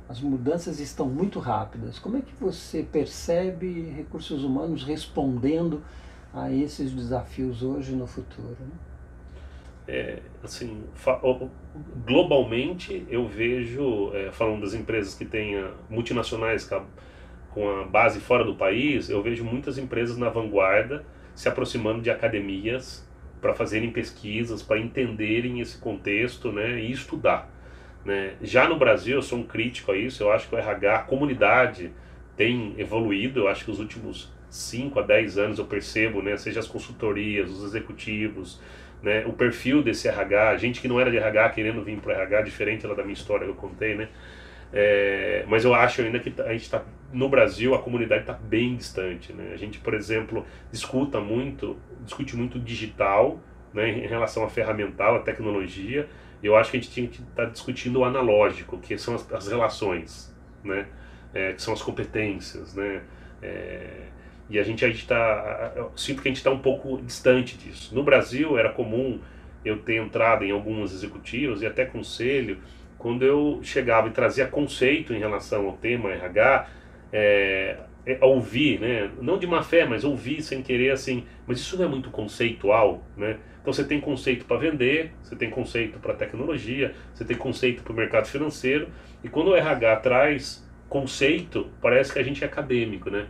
As 0.08 0.22
mudanças 0.22 0.80
estão 0.80 1.08
muito 1.08 1.40
rápidas. 1.40 1.98
Como 1.98 2.18
é 2.18 2.22
que 2.22 2.34
você 2.40 2.84
percebe 2.84 3.90
recursos 3.96 4.44
humanos 4.44 4.84
respondendo 4.84 5.82
a 6.34 6.52
esses 6.52 6.92
desafios 6.92 7.64
hoje 7.64 7.94
e 7.94 7.96
no 7.96 8.06
futuro? 8.06 8.58
Né? 8.60 8.72
É, 9.88 10.20
assim, 10.44 10.84
globalmente 12.08 13.06
eu 13.10 13.28
vejo, 13.28 14.12
é, 14.14 14.32
falando 14.32 14.62
das 14.62 14.74
empresas 14.74 15.14
que 15.14 15.26
têm 15.26 15.64
multinacionais 15.90 16.68
com 17.52 17.70
a 17.70 17.84
base 17.86 18.20
fora 18.20 18.44
do 18.44 18.56
país, 18.56 19.10
eu 19.10 19.22
vejo 19.22 19.44
muitas 19.44 19.78
empresas 19.78 20.18
na 20.18 20.30
vanguarda 20.30 21.06
se 21.36 21.48
aproximando 21.48 22.02
de 22.02 22.10
academias 22.10 23.08
para 23.42 23.54
fazerem 23.54 23.92
pesquisas, 23.92 24.64
para 24.64 24.80
entenderem 24.80 25.60
esse 25.60 25.78
contexto 25.78 26.52
né, 26.52 26.80
e 26.80 26.92
estudar. 26.92 27.55
Né? 28.06 28.36
Já 28.42 28.70
no 28.70 28.78
Brasil, 28.78 29.16
eu 29.16 29.22
sou 29.22 29.40
um 29.40 29.44
crítico 29.44 29.92
a 29.92 29.98
isso, 29.98 30.24
eu 30.24 30.32
acho 30.32 30.48
que 30.48 30.56
o 30.56 30.58
RH, 30.58 30.96
a 30.96 31.00
comunidade 31.00 31.92
tem 32.38 32.76
evoluído, 32.78 33.42
eu 33.42 33.48
acho 33.48 33.66
que 33.66 33.72
os 33.72 33.80
últimos 33.80 34.32
5 34.50 35.00
a 35.00 35.02
10 35.02 35.38
anos 35.38 35.60
eu 35.60 35.66
percebo, 35.66 36.22
né, 36.22 36.38
seja 36.38 36.60
as 36.60 36.68
consultorias, 36.68 37.50
os 37.50 37.64
executivos, 37.64 38.62
né, 39.02 39.26
o 39.26 39.34
perfil 39.34 39.82
desse 39.82 40.08
RH, 40.08 40.58
gente 40.58 40.82
que 40.82 40.88
não 40.88 41.00
era 41.00 41.10
de 41.10 41.18
RH 41.18 41.50
querendo 41.50 41.84
vir 41.84 41.98
para 41.98 42.10
o 42.10 42.16
RH, 42.16 42.42
diferente 42.44 42.88
lá 42.88 42.94
da 42.94 43.04
minha 43.04 43.14
história 43.14 43.46
que 43.46 43.52
eu 43.52 43.56
contei, 43.56 43.96
né? 43.96 44.10
É, 44.74 45.46
mas 45.48 45.64
eu 45.64 45.74
acho 45.74 46.02
ainda 46.02 46.20
que 46.20 46.34
a 46.42 46.52
gente 46.52 46.64
está 46.64 46.84
no 47.14 47.30
Brasil 47.30 47.74
a 47.74 47.80
comunidade 47.80 48.22
está 48.22 48.34
bem 48.34 48.76
distante, 48.76 49.32
né? 49.32 49.52
A 49.54 49.58
gente, 49.58 49.80
por 49.80 49.94
exemplo, 49.94 50.46
discuta 50.72 51.20
muito, 51.20 51.78
discute 52.02 52.36
muito 52.36 52.60
digital, 52.60 53.40
né, 53.74 53.90
em 53.90 54.08
relação 54.08 54.44
à 54.44 54.50
ferramental, 54.50 55.16
à 55.16 55.20
tecnologia. 55.20 56.08
Eu 56.44 56.56
acho 56.56 56.72
que 56.72 56.78
a 56.78 56.80
gente 56.80 56.92
tinha 56.92 57.08
que 57.08 57.22
estar 57.22 57.46
tá 57.46 57.50
discutindo 57.50 58.00
o 58.00 58.06
analógico, 58.06 58.78
que 58.78 58.98
são 58.98 59.16
as, 59.16 59.32
as 59.34 59.48
relações, 59.48 60.34
né? 60.64 60.88
É, 61.34 61.54
que 61.54 61.62
são 61.62 61.74
as 61.74 61.82
competências, 61.82 62.76
né? 62.76 63.02
É, 63.42 64.06
e 64.50 64.60
a 64.60 64.64
gente 64.64 64.86
está, 64.86 65.74
sinto 65.96 66.22
que 66.22 66.28
a 66.28 66.32
gente 66.32 66.38
está 66.38 66.52
um 66.52 66.60
pouco 66.60 67.02
distante 67.02 67.58
disso. 67.58 67.96
No 67.96 68.04
Brasil 68.04 68.58
era 68.58 68.72
comum 68.72 69.20
eu 69.64 69.80
ter 69.80 69.96
entrado 69.96 70.44
em 70.44 70.52
alguns 70.52 70.94
executivos 70.94 71.64
e 71.64 71.66
até 71.66 71.84
conselho 71.86 72.60
quando 72.98 73.24
eu 73.24 73.60
chegava 73.62 74.08
e 74.08 74.12
trazia 74.12 74.48
conceito 74.48 75.14
em 75.14 75.20
relação 75.20 75.68
ao 75.68 75.74
tema 75.74 76.12
RH, 76.12 76.68
é, 77.12 77.78
é, 78.06 78.24
ouvir, 78.24 78.80
né? 78.80 79.10
não 79.22 79.38
de 79.38 79.48
má 79.48 79.64
fé, 79.64 79.86
mas 79.86 80.04
ouvir 80.04 80.42
sem 80.42 80.62
querer 80.62 80.92
assim, 80.92 81.26
mas 81.48 81.60
isso 81.60 81.78
não 81.78 81.86
é 81.86 81.88
muito 81.88 82.10
conceitual, 82.12 83.04
né? 83.18 83.38
Então 83.62 83.74
você 83.74 83.84
tem 83.84 84.00
conceito 84.00 84.46
para 84.46 84.58
vender, 84.58 85.12
você 85.24 85.36
tem 85.36 85.50
conceito 85.50 85.98
para 85.98 86.14
tecnologia, 86.14 86.94
você 87.14 87.26
tem 87.26 87.36
conceito 87.36 87.82
para 87.82 87.92
o 87.92 87.96
mercado 87.96 88.28
financeiro, 88.28 88.90
e 89.24 89.28
quando 89.28 89.48
o 89.50 89.56
RH 89.56 89.96
traz 89.98 90.70
conceito, 90.88 91.68
parece 91.82 92.14
que 92.14 92.20
a 92.20 92.24
gente 92.24 92.44
é 92.44 92.48
acadêmico, 92.48 93.10
né? 93.10 93.26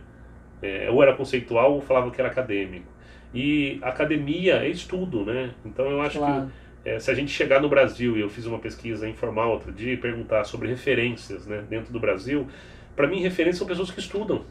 É, 0.60 0.90
ou 0.90 1.02
era 1.02 1.14
conceitual 1.14 1.72
ou 1.72 1.80
falava 1.80 2.10
que 2.10 2.20
era 2.20 2.28
acadêmico. 2.28 2.86
E 3.34 3.78
academia 3.82 4.56
é 4.56 4.68
estudo, 4.68 5.24
né? 5.24 5.52
Então 5.64 5.90
eu 5.90 6.02
acho 6.02 6.18
claro. 6.18 6.46
que 6.46 6.88
é, 6.88 6.98
se 7.00 7.10
a 7.10 7.14
gente 7.14 7.32
chegar 7.32 7.60
no 7.60 7.68
Brasil, 7.68 8.16
e 8.16 8.20
eu 8.20 8.28
fiz 8.28 8.46
uma 8.46 8.58
pesquisa 8.58 9.08
informal 9.08 9.50
outro 9.50 9.72
dia, 9.72 9.94
e 9.94 9.96
perguntar 9.96 10.44
sobre 10.44 10.68
referências 10.68 11.46
né, 11.46 11.64
dentro 11.68 11.92
do 11.92 11.98
Brasil, 11.98 12.46
para 12.94 13.08
mim 13.08 13.20
referências 13.20 13.58
são 13.58 13.66
pessoas 13.66 13.90
que 13.90 13.98
estudam, 13.98 14.44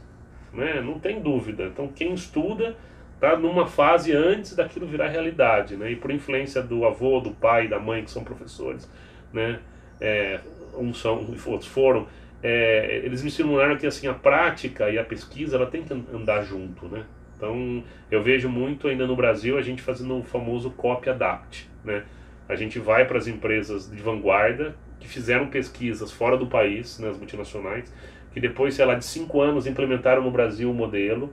né? 0.56 0.82
não 0.82 1.00
tem 1.00 1.20
dúvida. 1.20 1.66
Então 1.66 1.88
quem 1.88 2.14
estuda 2.14 2.76
está 3.16 3.38
numa 3.38 3.68
fase 3.68 4.12
antes 4.14 4.56
daquilo 4.56 4.88
virar 4.88 5.08
realidade, 5.08 5.76
né? 5.76 5.92
e 5.92 5.96
por 5.96 6.12
influência 6.12 6.62
do 6.62 6.86
avô, 6.86 7.20
do 7.20 7.32
pai, 7.32 7.68
da 7.68 7.80
mãe, 7.80 8.04
que 8.04 8.12
são 8.12 8.24
professores, 8.24 8.90
né? 9.32 9.60
É, 10.00 10.40
uns 10.78 11.00
são, 11.00 11.26
outros 11.46 11.68
foram, 11.68 12.06
é, 12.44 13.02
eles 13.04 13.22
me 13.22 13.30
ensinaram 13.30 13.78
que 13.78 13.88
assim, 13.88 14.08
a 14.08 14.14
prática 14.14 14.90
e 14.90 15.00
a 15.00 15.04
pesquisa 15.04 15.56
ela 15.56 15.66
tem 15.66 15.84
que 15.84 15.94
andar 15.94 16.44
junto, 16.44 16.88
né? 16.88 17.06
Então, 17.36 17.84
eu 18.10 18.22
vejo 18.22 18.48
muito 18.48 18.88
ainda 18.88 19.06
no 19.06 19.16
Brasil 19.16 19.58
a 19.58 19.62
gente 19.62 19.82
fazendo 19.82 20.20
o 20.20 20.24
famoso 20.24 20.72
copy-adapt, 20.72 21.70
né? 21.84 22.04
A 22.48 22.56
gente 22.56 22.80
vai 22.80 23.06
para 23.06 23.18
as 23.18 23.28
empresas 23.28 23.90
de 23.90 24.02
vanguarda 24.02 24.76
que 25.00 25.08
fizeram 25.08 25.48
pesquisas 25.48 26.12
fora 26.12 26.38
do 26.38 26.48
país, 26.48 27.00
nas 27.00 27.14
né, 27.14 27.18
multinacionais, 27.18 27.92
que 28.36 28.42
depois, 28.42 28.74
sei 28.74 28.84
lá, 28.84 28.96
de 28.96 29.06
cinco 29.06 29.40
anos 29.40 29.66
implementaram 29.66 30.22
no 30.22 30.30
Brasil 30.30 30.70
o 30.70 30.74
modelo. 30.74 31.32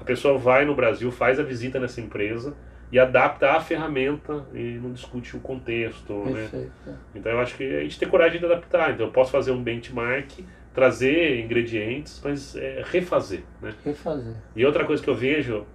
A 0.00 0.04
pessoa 0.04 0.38
vai 0.38 0.64
no 0.64 0.72
Brasil, 0.72 1.10
faz 1.10 1.40
a 1.40 1.42
visita 1.42 1.80
nessa 1.80 2.00
empresa 2.00 2.54
e 2.92 2.98
adapta 2.98 3.50
a 3.50 3.60
ferramenta 3.60 4.46
e 4.54 4.78
não 4.80 4.92
discute 4.92 5.36
o 5.36 5.40
contexto. 5.40 6.14
Né? 6.26 6.70
Então 7.12 7.32
eu 7.32 7.40
acho 7.40 7.56
que 7.56 7.64
a 7.64 7.80
gente 7.80 7.98
tem 7.98 8.08
coragem 8.08 8.38
de 8.38 8.46
adaptar. 8.46 8.92
Então 8.92 9.06
eu 9.06 9.10
posso 9.10 9.32
fazer 9.32 9.50
um 9.50 9.60
benchmark, 9.60 10.30
trazer 10.72 11.40
ingredientes, 11.40 12.20
mas 12.22 12.54
é, 12.54 12.84
refazer. 12.86 13.42
Né? 13.60 13.74
Refazer. 13.84 14.34
E 14.54 14.64
outra 14.64 14.84
coisa 14.84 15.02
que 15.02 15.10
eu 15.10 15.14
vejo 15.16 15.66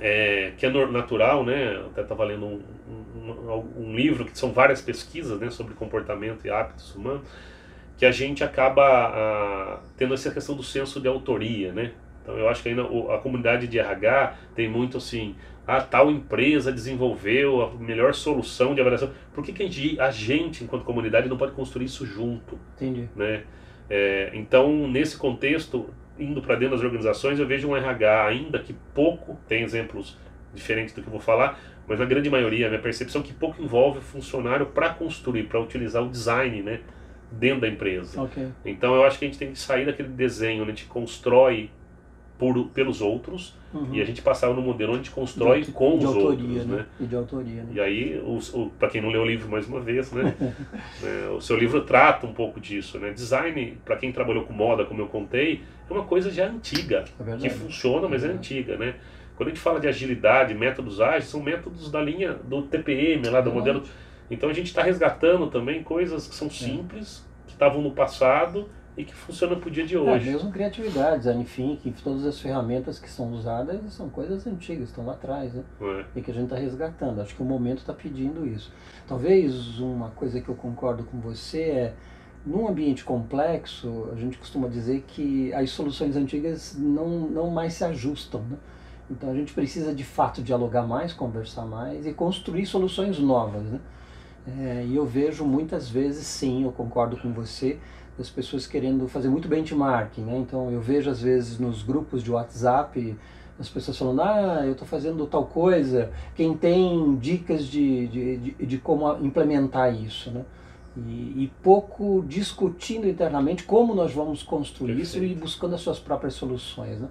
é, 0.00 0.52
que 0.56 0.64
é 0.64 0.70
natural, 0.86 1.44
né? 1.44 1.74
Eu 1.74 1.86
até 1.86 2.02
estava 2.02 2.22
lendo 2.22 2.46
um, 2.46 2.62
um, 3.16 3.82
um, 3.88 3.96
livro 3.96 4.24
que 4.24 4.38
são 4.38 4.52
várias 4.52 4.80
pesquisas 4.80 5.40
né, 5.40 5.50
sobre 5.50 5.74
comportamento 5.74 6.46
e 6.46 6.50
hábitos 6.50 6.94
humanos, 6.94 7.26
que 7.96 8.04
a 8.04 8.10
gente 8.10 8.42
acaba 8.42 8.84
a, 8.84 9.80
tendo 9.96 10.14
essa 10.14 10.30
questão 10.30 10.54
do 10.54 10.62
senso 10.62 11.00
de 11.00 11.08
autoria, 11.08 11.72
né? 11.72 11.92
Então 12.22 12.36
eu 12.36 12.48
acho 12.48 12.62
que 12.62 12.70
ainda 12.70 12.82
a 12.82 13.18
comunidade 13.18 13.66
de 13.66 13.78
RH 13.78 14.34
tem 14.54 14.68
muito 14.68 14.96
assim, 14.96 15.36
a 15.66 15.80
tal 15.80 16.10
empresa 16.10 16.72
desenvolveu 16.72 17.62
a 17.62 17.74
melhor 17.74 18.14
solução 18.14 18.74
de 18.74 18.80
avaliação. 18.80 19.10
Por 19.32 19.44
que, 19.44 19.52
que 19.52 19.62
a, 19.62 19.66
gente, 19.66 20.00
a 20.00 20.10
gente, 20.10 20.64
enquanto 20.64 20.84
comunidade, 20.84 21.28
não 21.28 21.36
pode 21.36 21.52
construir 21.52 21.86
isso 21.86 22.04
junto? 22.04 22.58
Entendi. 22.76 23.08
Né? 23.16 23.44
É, 23.88 24.30
então, 24.34 24.88
nesse 24.88 25.16
contexto, 25.16 25.88
indo 26.18 26.42
para 26.42 26.56
dentro 26.56 26.76
das 26.76 26.84
organizações, 26.84 27.38
eu 27.38 27.46
vejo 27.46 27.68
um 27.68 27.76
RH 27.76 28.26
ainda 28.26 28.58
que 28.58 28.74
pouco, 28.94 29.38
tem 29.48 29.62
exemplos 29.62 30.18
diferentes 30.54 30.94
do 30.94 31.00
que 31.02 31.08
eu 31.08 31.12
vou 31.12 31.20
falar, 31.20 31.58
mas 31.86 31.98
na 31.98 32.04
grande 32.04 32.30
maioria, 32.30 32.66
a 32.66 32.68
minha 32.70 32.80
percepção 32.80 33.20
é 33.20 33.24
que 33.24 33.32
pouco 33.32 33.62
envolve 33.62 33.98
o 33.98 34.02
funcionário 34.02 34.66
para 34.66 34.90
construir, 34.90 35.44
para 35.44 35.60
utilizar 35.60 36.02
o 36.02 36.08
design 36.08 36.62
né, 36.62 36.80
dentro 37.30 37.62
da 37.62 37.68
empresa. 37.68 38.22
Okay. 38.22 38.48
Então 38.64 38.94
eu 38.94 39.04
acho 39.04 39.18
que 39.18 39.24
a 39.24 39.28
gente 39.28 39.38
tem 39.38 39.50
que 39.50 39.58
sair 39.58 39.86
daquele 39.86 40.08
desenho 40.08 40.62
onde 40.62 40.72
a 40.72 40.74
gente 40.74 40.86
constrói 40.86 41.70
por, 42.38 42.68
pelos 42.70 43.00
outros 43.00 43.54
uhum. 43.72 43.88
e 43.92 44.00
a 44.00 44.04
gente 44.04 44.20
passar 44.20 44.52
no 44.52 44.60
modelo 44.60 44.92
onde 44.92 45.00
a 45.00 45.04
gente 45.04 45.14
constrói 45.14 45.62
de, 45.62 45.72
com 45.72 45.98
de 45.98 46.04
os 46.04 46.14
autoria, 46.14 46.46
outros. 46.46 46.66
Né? 46.66 46.76
né? 46.76 46.86
E 47.00 47.04
de 47.04 47.16
autoria. 47.16 47.62
Né? 47.62 47.68
E 47.72 47.80
aí, 47.80 48.22
para 48.78 48.88
quem 48.88 49.00
não 49.00 49.08
leu 49.08 49.22
o 49.22 49.26
livro 49.26 49.48
mais 49.48 49.66
uma 49.66 49.80
vez, 49.80 50.12
né? 50.12 50.34
é, 51.02 51.28
o 51.30 51.40
seu 51.40 51.56
livro 51.56 51.82
trata 51.82 52.26
um 52.26 52.32
pouco 52.32 52.60
disso. 52.60 52.98
Né? 52.98 53.12
Design, 53.12 53.78
para 53.84 53.96
quem 53.96 54.12
trabalhou 54.12 54.44
com 54.44 54.52
moda, 54.52 54.84
como 54.84 55.00
eu 55.00 55.06
contei, 55.06 55.62
é 55.88 55.92
uma 55.92 56.04
coisa 56.04 56.30
já 56.30 56.48
antiga, 56.48 57.04
é 57.20 57.36
que 57.36 57.50
funciona, 57.50 58.08
mas 58.08 58.24
é, 58.24 58.28
é 58.28 58.30
antiga. 58.30 58.76
Né? 58.76 58.94
Quando 59.36 59.48
a 59.48 59.52
gente 59.52 59.60
fala 59.60 59.80
de 59.80 59.88
agilidade, 59.88 60.54
métodos 60.54 61.00
ágeis, 61.00 61.26
são 61.26 61.42
métodos 61.42 61.90
da 61.90 62.00
linha 62.00 62.34
do 62.34 62.62
TPM, 62.62 63.28
lá 63.28 63.40
do 63.40 63.52
modelo. 63.52 63.82
Então 64.30 64.48
a 64.48 64.52
gente 64.52 64.66
está 64.66 64.82
resgatando 64.82 65.48
também 65.48 65.82
coisas 65.82 66.26
que 66.26 66.34
são 66.34 66.48
é. 66.48 66.50
simples, 66.50 67.24
que 67.46 67.52
estavam 67.52 67.82
no 67.82 67.92
passado 67.92 68.68
e 68.96 69.04
que 69.04 69.14
funciona 69.14 69.56
para 69.56 69.68
o 69.68 69.70
dia 69.70 69.86
de 69.86 69.96
é, 69.96 69.98
hoje. 69.98 70.28
É, 70.28 70.32
mesmo 70.32 70.50
criatividade, 70.52 71.18
design 71.18 71.44
thinking, 71.44 71.92
todas 72.02 72.24
as 72.24 72.38
ferramentas 72.40 72.98
que 72.98 73.10
são 73.10 73.32
usadas 73.32 73.80
são 73.92 74.08
coisas 74.08 74.46
antigas, 74.46 74.88
estão 74.88 75.04
lá 75.04 75.14
atrás, 75.14 75.52
né? 75.52 75.62
É. 75.80 76.04
E 76.16 76.22
que 76.22 76.30
a 76.30 76.34
gente 76.34 76.44
está 76.44 76.56
resgatando. 76.56 77.20
Acho 77.20 77.34
que 77.34 77.42
o 77.42 77.44
momento 77.44 77.78
está 77.78 77.92
pedindo 77.92 78.46
isso. 78.46 78.72
Talvez 79.06 79.78
uma 79.80 80.10
coisa 80.10 80.40
que 80.40 80.48
eu 80.48 80.54
concordo 80.54 81.04
com 81.04 81.18
você 81.18 81.62
é, 81.62 81.94
num 82.46 82.68
ambiente 82.68 83.04
complexo, 83.04 84.10
a 84.12 84.16
gente 84.16 84.38
costuma 84.38 84.68
dizer 84.68 85.04
que 85.06 85.52
as 85.54 85.70
soluções 85.70 86.16
antigas 86.16 86.76
não, 86.78 87.08
não 87.20 87.50
mais 87.50 87.74
se 87.74 87.84
ajustam, 87.84 88.42
né? 88.42 88.56
Então 89.10 89.30
a 89.30 89.34
gente 89.34 89.52
precisa 89.52 89.94
de 89.94 90.04
fato 90.04 90.42
dialogar 90.42 90.86
mais, 90.86 91.12
conversar 91.12 91.66
mais 91.66 92.06
e 92.06 92.12
construir 92.12 92.64
soluções 92.64 93.18
novas, 93.18 93.64
né? 93.64 93.80
É, 94.46 94.84
e 94.86 94.94
eu 94.94 95.06
vejo 95.06 95.44
muitas 95.44 95.88
vezes, 95.88 96.26
sim, 96.26 96.64
eu 96.64 96.72
concordo 96.72 97.16
com 97.16 97.32
você, 97.32 97.78
das 98.16 98.30
pessoas 98.30 98.66
querendo 98.66 99.08
fazer 99.08 99.28
muito 99.28 99.48
benchmarking, 99.48 100.22
né? 100.22 100.38
Então 100.38 100.70
eu 100.70 100.80
vejo 100.80 101.10
às 101.10 101.20
vezes 101.20 101.58
nos 101.58 101.82
grupos 101.82 102.22
de 102.22 102.30
WhatsApp 102.30 103.16
as 103.58 103.68
pessoas 103.68 103.96
falando, 103.96 104.20
ah, 104.22 104.62
eu 104.64 104.72
estou 104.72 104.86
fazendo 104.86 105.26
tal 105.26 105.46
coisa, 105.46 106.10
quem 106.34 106.56
tem 106.56 107.16
dicas 107.16 107.66
de, 107.66 108.08
de, 108.08 108.36
de, 108.36 108.66
de 108.66 108.78
como 108.78 109.08
implementar 109.24 109.94
isso, 109.94 110.30
né? 110.30 110.44
E, 110.96 111.44
e, 111.44 111.52
pouco 111.60 112.24
discutindo 112.26 113.08
internamente 113.08 113.64
como 113.64 113.96
nós 113.96 114.12
vamos 114.12 114.44
construir 114.44 114.94
Perfeito. 114.94 115.24
isso 115.24 115.24
e 115.24 115.34
buscando 115.34 115.74
as 115.74 115.80
suas 115.80 115.98
próprias 115.98 116.34
soluções, 116.34 117.00
né? 117.00 117.08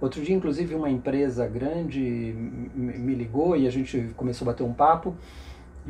Outro 0.00 0.22
dia, 0.22 0.34
inclusive, 0.34 0.74
uma 0.74 0.88
empresa 0.88 1.46
grande 1.46 2.34
me 2.74 3.14
ligou 3.14 3.54
e 3.54 3.66
a 3.66 3.70
gente 3.70 4.10
começou 4.16 4.48
a 4.48 4.52
bater 4.52 4.62
um 4.62 4.72
papo 4.72 5.14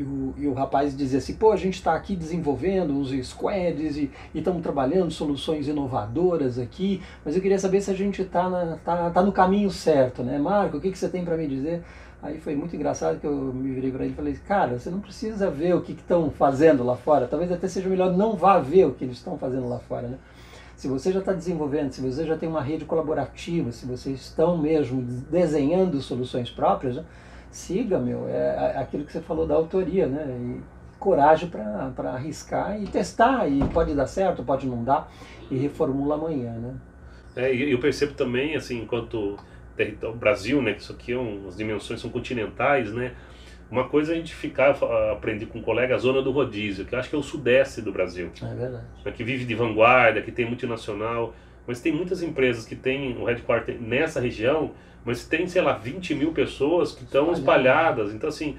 e 0.00 0.02
o, 0.02 0.34
e 0.38 0.46
o 0.46 0.54
rapaz 0.54 0.96
dizia 0.96 1.18
assim, 1.18 1.34
pô, 1.34 1.52
a 1.52 1.56
gente 1.56 1.74
está 1.74 1.94
aqui 1.94 2.16
desenvolvendo 2.16 2.94
uns 2.94 3.10
squads 3.26 3.98
e 3.98 4.10
estamos 4.34 4.62
trabalhando 4.62 5.10
soluções 5.10 5.68
inovadoras 5.68 6.58
aqui, 6.58 7.02
mas 7.22 7.36
eu 7.36 7.42
queria 7.42 7.58
saber 7.58 7.82
se 7.82 7.90
a 7.90 7.94
gente 7.94 8.22
está 8.22 8.78
tá, 8.82 9.10
tá 9.10 9.22
no 9.22 9.30
caminho 9.30 9.70
certo, 9.70 10.22
né? 10.22 10.38
Marco, 10.38 10.78
o 10.78 10.80
que, 10.80 10.90
que 10.90 10.98
você 10.98 11.08
tem 11.08 11.22
para 11.22 11.36
me 11.36 11.46
dizer? 11.46 11.82
Aí 12.22 12.38
foi 12.38 12.54
muito 12.56 12.74
engraçado 12.74 13.20
que 13.20 13.26
eu 13.26 13.52
me 13.52 13.72
virei 13.72 13.92
para 13.92 14.04
ele 14.04 14.12
e 14.12 14.16
falei, 14.16 14.34
cara, 14.46 14.78
você 14.78 14.88
não 14.88 15.00
precisa 15.00 15.50
ver 15.50 15.74
o 15.74 15.82
que 15.82 15.92
estão 15.92 16.30
fazendo 16.30 16.82
lá 16.82 16.96
fora, 16.96 17.26
talvez 17.26 17.52
até 17.52 17.68
seja 17.68 17.88
melhor 17.88 18.16
não 18.16 18.34
vá 18.34 18.58
ver 18.58 18.86
o 18.86 18.92
que 18.92 19.04
eles 19.04 19.18
estão 19.18 19.36
fazendo 19.36 19.68
lá 19.68 19.78
fora, 19.80 20.08
né? 20.08 20.18
Se 20.76 20.88
você 20.88 21.12
já 21.12 21.18
está 21.18 21.34
desenvolvendo, 21.34 21.92
se 21.92 22.00
você 22.00 22.24
já 22.24 22.38
tem 22.38 22.48
uma 22.48 22.62
rede 22.62 22.86
colaborativa, 22.86 23.70
se 23.70 23.84
vocês 23.84 24.18
estão 24.18 24.56
mesmo 24.56 25.02
desenhando 25.02 26.00
soluções 26.00 26.48
próprias, 26.48 26.96
né? 26.96 27.04
Siga, 27.50 27.98
meu, 27.98 28.28
é, 28.28 28.76
aquilo 28.76 29.04
que 29.04 29.12
você 29.12 29.20
falou 29.20 29.46
da 29.46 29.54
autoria, 29.54 30.06
né? 30.06 30.26
E 30.28 30.60
coragem 30.98 31.48
para 31.48 32.10
arriscar 32.10 32.80
e 32.80 32.86
testar, 32.86 33.48
e 33.48 33.58
pode 33.68 33.94
dar 33.94 34.06
certo, 34.06 34.44
pode 34.44 34.66
não 34.66 34.84
dar, 34.84 35.10
e 35.50 35.56
reformula 35.56 36.14
amanhã, 36.14 36.52
né? 36.52 36.74
É, 37.34 37.54
e 37.54 37.72
eu 37.72 37.78
percebo 37.78 38.12
também, 38.12 38.54
assim, 38.54 38.82
enquanto 38.82 39.38
o 40.02 40.12
Brasil, 40.12 40.60
né, 40.60 40.74
que 40.74 40.82
isso 40.82 40.92
aqui 40.92 41.12
é 41.12 41.18
um, 41.18 41.48
as 41.48 41.56
dimensões 41.56 42.00
são 42.00 42.10
continentais, 42.10 42.92
né? 42.92 43.14
Uma 43.70 43.88
coisa 43.88 44.12
é 44.12 44.14
a 44.14 44.18
gente 44.18 44.34
ficar, 44.34 44.76
aprender 45.12 45.46
com 45.46 45.60
um 45.60 45.62
colega, 45.62 45.94
a 45.94 45.98
zona 45.98 46.20
do 46.20 46.32
rodízio, 46.32 46.84
que 46.84 46.94
eu 46.94 46.98
acho 46.98 47.08
que 47.08 47.14
é 47.14 47.18
o 47.18 47.22
sudeste 47.22 47.80
do 47.80 47.92
Brasil. 47.92 48.30
É 48.42 48.54
verdade. 48.54 48.84
Né, 49.04 49.12
que 49.12 49.24
vive 49.24 49.44
de 49.44 49.54
vanguarda, 49.54 50.20
que 50.20 50.32
tem 50.32 50.44
multinacional. 50.44 51.34
Mas 51.66 51.80
tem 51.80 51.92
muitas 51.92 52.20
empresas 52.20 52.66
que 52.66 52.74
têm 52.74 53.16
o 53.16 53.24
headquarter 53.24 53.80
nessa 53.80 54.20
região, 54.20 54.72
mas 55.04 55.24
tem, 55.24 55.46
sei 55.46 55.62
lá, 55.62 55.72
20 55.72 56.14
mil 56.14 56.32
pessoas 56.32 56.92
que 56.92 57.04
estão 57.04 57.32
espalhadas. 57.32 58.12
Então, 58.12 58.28
assim, 58.28 58.56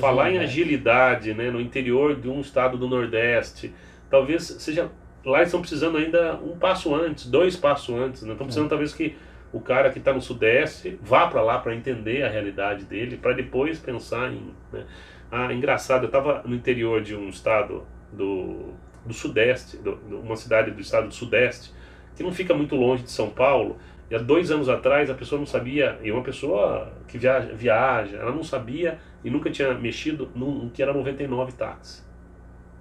falar 0.00 0.30
em 0.30 0.38
agilidade 0.38 1.32
né, 1.34 1.50
no 1.50 1.60
interior 1.60 2.14
de 2.14 2.28
um 2.28 2.40
estado 2.40 2.76
do 2.76 2.88
Nordeste, 2.88 3.72
talvez 4.10 4.44
seja. 4.44 4.90
Lá 5.24 5.42
estão 5.42 5.60
precisando 5.60 5.98
ainda 5.98 6.36
um 6.36 6.56
passo 6.56 6.94
antes, 6.94 7.26
dois 7.26 7.56
passos 7.56 7.92
antes. 7.92 8.22
Né? 8.22 8.30
Estão 8.30 8.46
precisando, 8.46 8.66
é. 8.66 8.68
talvez, 8.68 8.94
que 8.94 9.16
o 9.52 9.60
cara 9.60 9.90
que 9.90 9.98
está 9.98 10.12
no 10.12 10.20
Sudeste 10.20 11.00
vá 11.02 11.26
para 11.26 11.42
lá 11.42 11.58
para 11.58 11.74
entender 11.74 12.22
a 12.22 12.28
realidade 12.28 12.84
dele, 12.84 13.16
para 13.16 13.32
depois 13.32 13.78
pensar 13.80 14.32
em. 14.32 14.54
Né? 14.72 14.84
Ah, 15.28 15.52
engraçado, 15.52 16.04
eu 16.04 16.06
estava 16.06 16.42
no 16.44 16.54
interior 16.54 17.02
de 17.02 17.16
um 17.16 17.28
estado 17.28 17.84
do, 18.12 18.74
do 19.04 19.12
Sudeste, 19.12 19.76
do, 19.78 19.94
uma 20.10 20.36
cidade 20.36 20.70
do 20.70 20.80
estado 20.80 21.08
do 21.08 21.14
Sudeste, 21.14 21.72
que 22.14 22.22
não 22.22 22.32
fica 22.32 22.54
muito 22.54 22.76
longe 22.76 23.02
de 23.02 23.10
São 23.10 23.30
Paulo. 23.30 23.78
E 24.10 24.14
há 24.14 24.18
dois 24.18 24.50
anos 24.50 24.68
atrás 24.68 25.10
a 25.10 25.14
pessoa 25.14 25.38
não 25.38 25.46
sabia, 25.46 25.98
e 26.02 26.12
uma 26.12 26.22
pessoa 26.22 26.92
que 27.08 27.18
viaja, 27.18 27.52
viaja 27.52 28.16
ela 28.18 28.32
não 28.32 28.42
sabia 28.42 28.98
e 29.24 29.30
nunca 29.30 29.50
tinha 29.50 29.74
mexido 29.74 30.30
no 30.34 30.70
que 30.70 30.82
era 30.82 30.92
99 30.92 31.52
táxi. 31.52 32.04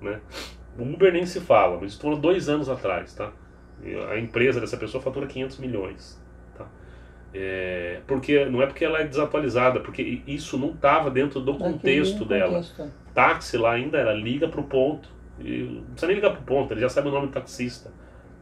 Né? 0.02 0.20
O 0.78 0.84
Uber 0.84 1.12
nem 1.12 1.26
se 1.26 1.40
fala, 1.40 1.80
mas 1.82 1.94
estou 1.94 2.16
dois 2.16 2.48
anos 2.50 2.70
atrás. 2.70 3.14
Tá? 3.16 3.32
A 4.12 4.18
empresa 4.20 4.60
dessa 4.60 4.78
pessoa 4.78 5.02
fatura 5.02 5.26
500 5.26 5.58
milhões. 5.58 6.22
Tá? 6.56 6.68
É, 7.34 8.02
porque 8.06 8.46
não 8.46 8.62
é 8.62 8.68
porque 8.68 8.86
ela 8.86 9.00
é 9.00 9.06
desatualizada, 9.06 9.80
porque 9.80 10.22
isso 10.28 10.58
não 10.58 10.72
estava 10.72 11.10
dentro 11.10 11.40
do 11.40 11.56
contexto 11.58 12.24
dela. 12.24 12.62
Contexto. 12.62 12.92
Táxi 13.14 13.58
lá 13.58 13.74
ainda 13.74 13.98
era 13.98 14.14
liga 14.14 14.48
para 14.48 14.62
o 14.62 14.64
ponto. 14.66 15.10
E 15.40 15.64
não 15.64 15.84
precisa 15.84 16.08
nem 16.08 16.16
ligar 16.18 16.32
para 16.32 16.42
o 16.42 16.44
ponto, 16.44 16.74
ele 16.74 16.82
já 16.82 16.90
sabe 16.90 17.10
o 17.10 17.12
nome 17.12 17.28
do 17.28 17.34
taxista. 17.34 17.92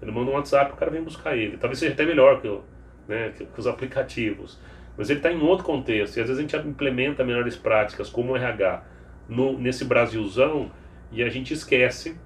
Ele 0.04 0.12
manda 0.12 0.30
um 0.30 0.34
WhatsApp, 0.34 0.74
o 0.74 0.76
cara 0.76 0.92
vem 0.92 1.02
buscar 1.02 1.36
ele. 1.36 1.58
Talvez 1.58 1.80
seja 1.80 1.94
até 1.94 2.06
melhor 2.06 2.42
que, 2.42 2.60
né, 3.08 3.34
que, 3.38 3.46
que 3.46 3.60
os 3.60 3.68
aplicativos. 3.68 4.60
Mas 4.98 5.10
ele 5.10 5.20
está 5.20 5.32
em 5.32 5.42
outro 5.42 5.66
contexto. 5.66 6.18
E 6.18 6.22
às 6.22 6.28
vezes 6.28 6.38
a 6.38 6.42
gente 6.42 6.56
implementa 6.68 7.24
melhores 7.24 7.56
práticas, 7.56 8.10
como 8.10 8.34
o 8.34 8.38
RH, 8.38 8.84
no, 9.28 9.58
nesse 9.58 9.86
Brasilzão, 9.86 10.72
e 11.12 11.24
a 11.24 11.30
gente 11.30 11.54
esquece 11.54 12.18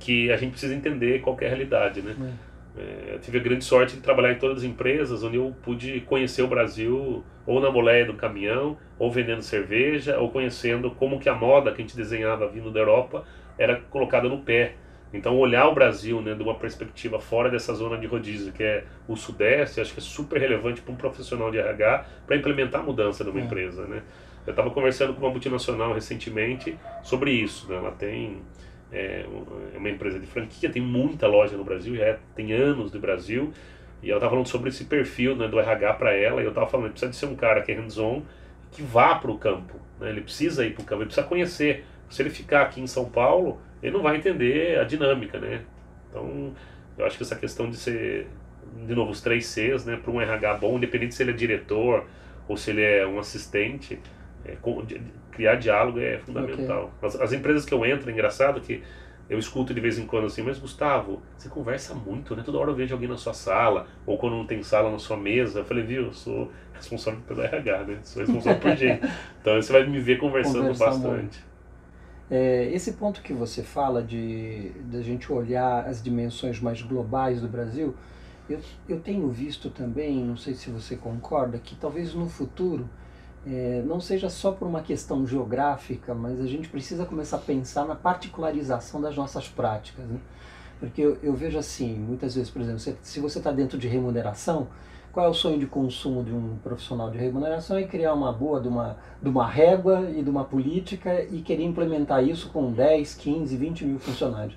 que 0.00 0.32
a 0.32 0.36
gente 0.36 0.52
precisa 0.52 0.74
entender 0.74 1.20
qual 1.20 1.36
é 1.40 1.46
a 1.46 1.48
realidade. 1.48 2.02
Né? 2.02 2.16
É. 2.20 2.52
É, 2.74 3.14
eu 3.14 3.18
tive 3.18 3.38
a 3.38 3.42
grande 3.42 3.64
sorte 3.64 3.96
de 3.96 4.00
trabalhar 4.00 4.32
em 4.32 4.38
todas 4.38 4.58
as 4.58 4.64
empresas 4.64 5.22
onde 5.22 5.36
eu 5.36 5.54
pude 5.62 6.00
conhecer 6.00 6.42
o 6.42 6.48
Brasil 6.48 7.22
ou 7.46 7.60
na 7.60 7.70
boleia 7.70 8.06
do 8.06 8.14
caminhão, 8.14 8.78
ou 8.98 9.10
vendendo 9.10 9.42
cerveja, 9.42 10.18
ou 10.18 10.30
conhecendo 10.30 10.90
como 10.92 11.18
que 11.18 11.28
a 11.28 11.34
moda 11.34 11.70
que 11.72 11.82
a 11.82 11.84
gente 11.84 11.96
desenhava 11.96 12.48
vindo 12.48 12.70
da 12.70 12.80
Europa 12.80 13.24
era 13.58 13.76
colocada 13.90 14.28
no 14.28 14.38
pé. 14.38 14.76
Então, 15.12 15.36
olhar 15.36 15.68
o 15.68 15.74
Brasil 15.74 16.22
né, 16.22 16.34
de 16.34 16.42
uma 16.42 16.54
perspectiva 16.54 17.20
fora 17.20 17.50
dessa 17.50 17.74
zona 17.74 17.98
de 17.98 18.06
rodízio, 18.06 18.52
que 18.52 18.62
é 18.62 18.84
o 19.06 19.14
Sudeste, 19.14 19.80
acho 19.80 19.92
que 19.92 20.00
é 20.00 20.02
super 20.02 20.40
relevante 20.40 20.80
para 20.80 20.92
um 20.92 20.96
profissional 20.96 21.50
de 21.50 21.58
RH 21.58 22.06
para 22.26 22.36
implementar 22.36 22.80
a 22.80 22.84
mudança 22.84 23.22
numa 23.22 23.40
é. 23.40 23.44
empresa. 23.44 23.86
Né? 23.86 24.02
Eu 24.46 24.52
estava 24.52 24.70
conversando 24.70 25.12
com 25.12 25.20
uma 25.20 25.30
multinacional 25.30 25.92
recentemente 25.92 26.78
sobre 27.02 27.30
isso. 27.30 27.68
Né? 27.68 27.76
Ela 27.76 27.90
tem 27.90 28.40
é, 28.90 29.26
é, 29.74 29.78
uma 29.78 29.90
empresa 29.90 30.18
de 30.18 30.26
franquia, 30.26 30.70
tem 30.70 30.82
muita 30.82 31.26
loja 31.26 31.56
no 31.56 31.64
Brasil, 31.64 31.94
já 31.94 32.04
é, 32.04 32.18
tem 32.34 32.52
anos 32.52 32.90
de 32.90 32.98
Brasil, 32.98 33.52
e 34.02 34.08
ela 34.08 34.16
estava 34.16 34.30
falando 34.30 34.48
sobre 34.48 34.70
esse 34.70 34.84
perfil 34.84 35.36
né, 35.36 35.46
do 35.46 35.60
RH 35.60 35.94
para 35.94 36.14
ela, 36.14 36.40
e 36.40 36.44
eu 36.44 36.50
estava 36.50 36.66
falando, 36.66 36.90
precisa 36.90 37.10
de 37.10 37.16
ser 37.16 37.26
um 37.26 37.36
cara 37.36 37.60
que 37.60 37.70
é 37.70 37.74
hands-on, 37.74 38.22
que 38.70 38.82
vá 38.82 39.14
para 39.14 39.30
o 39.30 39.36
campo. 39.36 39.74
Né? 40.00 40.08
Ele 40.08 40.22
precisa 40.22 40.64
ir 40.64 40.72
para 40.72 40.82
o 40.82 40.84
campo, 40.84 41.02
ele 41.02 41.06
precisa 41.06 41.26
conhecer. 41.26 41.84
Se 42.08 42.20
ele 42.20 42.30
ficar 42.30 42.62
aqui 42.62 42.80
em 42.80 42.86
São 42.86 43.06
Paulo 43.06 43.58
ele 43.82 43.92
não 43.92 44.02
vai 44.02 44.16
entender 44.16 44.78
a 44.78 44.84
dinâmica, 44.84 45.38
né? 45.38 45.62
Então, 46.08 46.52
eu 46.96 47.06
acho 47.06 47.16
que 47.16 47.22
essa 47.22 47.36
questão 47.36 47.68
de 47.68 47.76
ser, 47.76 48.26
de 48.86 48.94
novo, 48.94 49.10
os 49.10 49.20
três 49.20 49.46
Cs, 49.46 49.84
né, 49.84 49.96
para 49.96 50.10
um 50.10 50.20
RH 50.20 50.54
bom, 50.54 50.76
independente 50.76 51.14
se 51.14 51.22
ele 51.22 51.32
é 51.32 51.34
diretor 51.34 52.04
ou 52.48 52.56
se 52.56 52.70
ele 52.70 52.82
é 52.82 53.06
um 53.06 53.18
assistente, 53.18 53.98
é, 54.44 54.56
criar 55.30 55.56
diálogo 55.56 55.98
é 55.98 56.18
fundamental. 56.18 56.92
Okay. 56.98 57.08
As, 57.08 57.20
as, 57.20 57.32
empresas 57.32 57.64
que 57.64 57.72
eu 57.72 57.84
entro, 57.84 58.08
é 58.10 58.12
engraçado 58.12 58.60
que 58.60 58.82
eu 59.30 59.38
escuto 59.38 59.72
de 59.72 59.80
vez 59.80 59.98
em 59.98 60.06
quando 60.06 60.26
assim, 60.26 60.42
mas 60.42 60.58
Gustavo, 60.58 61.22
você 61.36 61.48
conversa 61.48 61.94
muito, 61.94 62.36
né? 62.36 62.42
Toda 62.44 62.58
hora 62.58 62.70
eu 62.70 62.74
vejo 62.74 62.92
alguém 62.92 63.08
na 63.08 63.16
sua 63.16 63.32
sala, 63.32 63.86
ou 64.04 64.18
quando 64.18 64.36
não 64.36 64.46
tem 64.46 64.62
sala 64.62 64.90
na 64.90 64.98
sua 64.98 65.16
mesa. 65.16 65.60
Eu 65.60 65.64
falei, 65.64 65.84
viu, 65.84 66.06
eu 66.06 66.12
sou 66.12 66.50
responsável 66.74 67.20
pelo 67.26 67.40
RH, 67.40 67.84
né? 67.84 67.98
Sou 68.02 68.22
responsável 68.22 68.60
por 68.60 68.76
gente. 68.76 69.02
Então 69.40 69.60
você 69.60 69.72
vai 69.72 69.84
me 69.86 69.98
ver 69.98 70.18
conversando 70.18 70.60
Conversar 70.60 70.86
bastante. 70.86 71.08
Muito. 71.08 71.51
É, 72.34 72.70
esse 72.72 72.92
ponto 72.92 73.20
que 73.20 73.34
você 73.34 73.62
fala 73.62 74.02
de, 74.02 74.70
de 74.70 74.96
a 74.96 75.02
gente 75.02 75.30
olhar 75.30 75.86
as 75.86 76.02
dimensões 76.02 76.58
mais 76.58 76.80
globais 76.80 77.42
do 77.42 77.46
Brasil, 77.46 77.94
eu, 78.48 78.58
eu 78.88 78.98
tenho 79.00 79.28
visto 79.28 79.68
também, 79.68 80.24
não 80.24 80.38
sei 80.38 80.54
se 80.54 80.70
você 80.70 80.96
concorda, 80.96 81.58
que 81.58 81.76
talvez 81.76 82.14
no 82.14 82.26
futuro 82.26 82.88
é, 83.46 83.82
não 83.84 84.00
seja 84.00 84.30
só 84.30 84.50
por 84.50 84.66
uma 84.66 84.80
questão 84.80 85.26
geográfica, 85.26 86.14
mas 86.14 86.40
a 86.40 86.46
gente 86.46 86.70
precisa 86.70 87.04
começar 87.04 87.36
a 87.36 87.40
pensar 87.40 87.84
na 87.84 87.94
particularização 87.94 88.98
das 88.98 89.14
nossas 89.14 89.46
práticas. 89.46 90.06
Né? 90.06 90.18
Porque 90.80 91.02
eu, 91.02 91.18
eu 91.22 91.34
vejo 91.34 91.58
assim, 91.58 91.98
muitas 91.98 92.34
vezes, 92.34 92.50
por 92.50 92.62
exemplo, 92.62 92.80
se, 92.80 92.96
se 93.02 93.20
você 93.20 93.40
está 93.40 93.52
dentro 93.52 93.76
de 93.76 93.88
remuneração, 93.88 94.68
qual 95.12 95.26
é 95.26 95.28
o 95.28 95.34
sonho 95.34 95.58
de 95.58 95.66
consumo 95.66 96.24
de 96.24 96.32
um 96.32 96.56
profissional 96.62 97.10
de 97.10 97.18
remuneração? 97.18 97.76
É 97.76 97.82
criar 97.82 98.14
uma 98.14 98.32
boa 98.32 98.58
de 98.58 98.66
uma, 98.66 98.96
de 99.22 99.28
uma 99.28 99.46
régua 99.46 100.10
e 100.10 100.22
de 100.22 100.30
uma 100.30 100.42
política 100.42 101.22
e 101.30 101.42
querer 101.42 101.64
implementar 101.64 102.24
isso 102.24 102.48
com 102.48 102.72
10, 102.72 103.14
15, 103.16 103.54
20 103.54 103.84
mil 103.84 103.98
funcionários. 103.98 104.56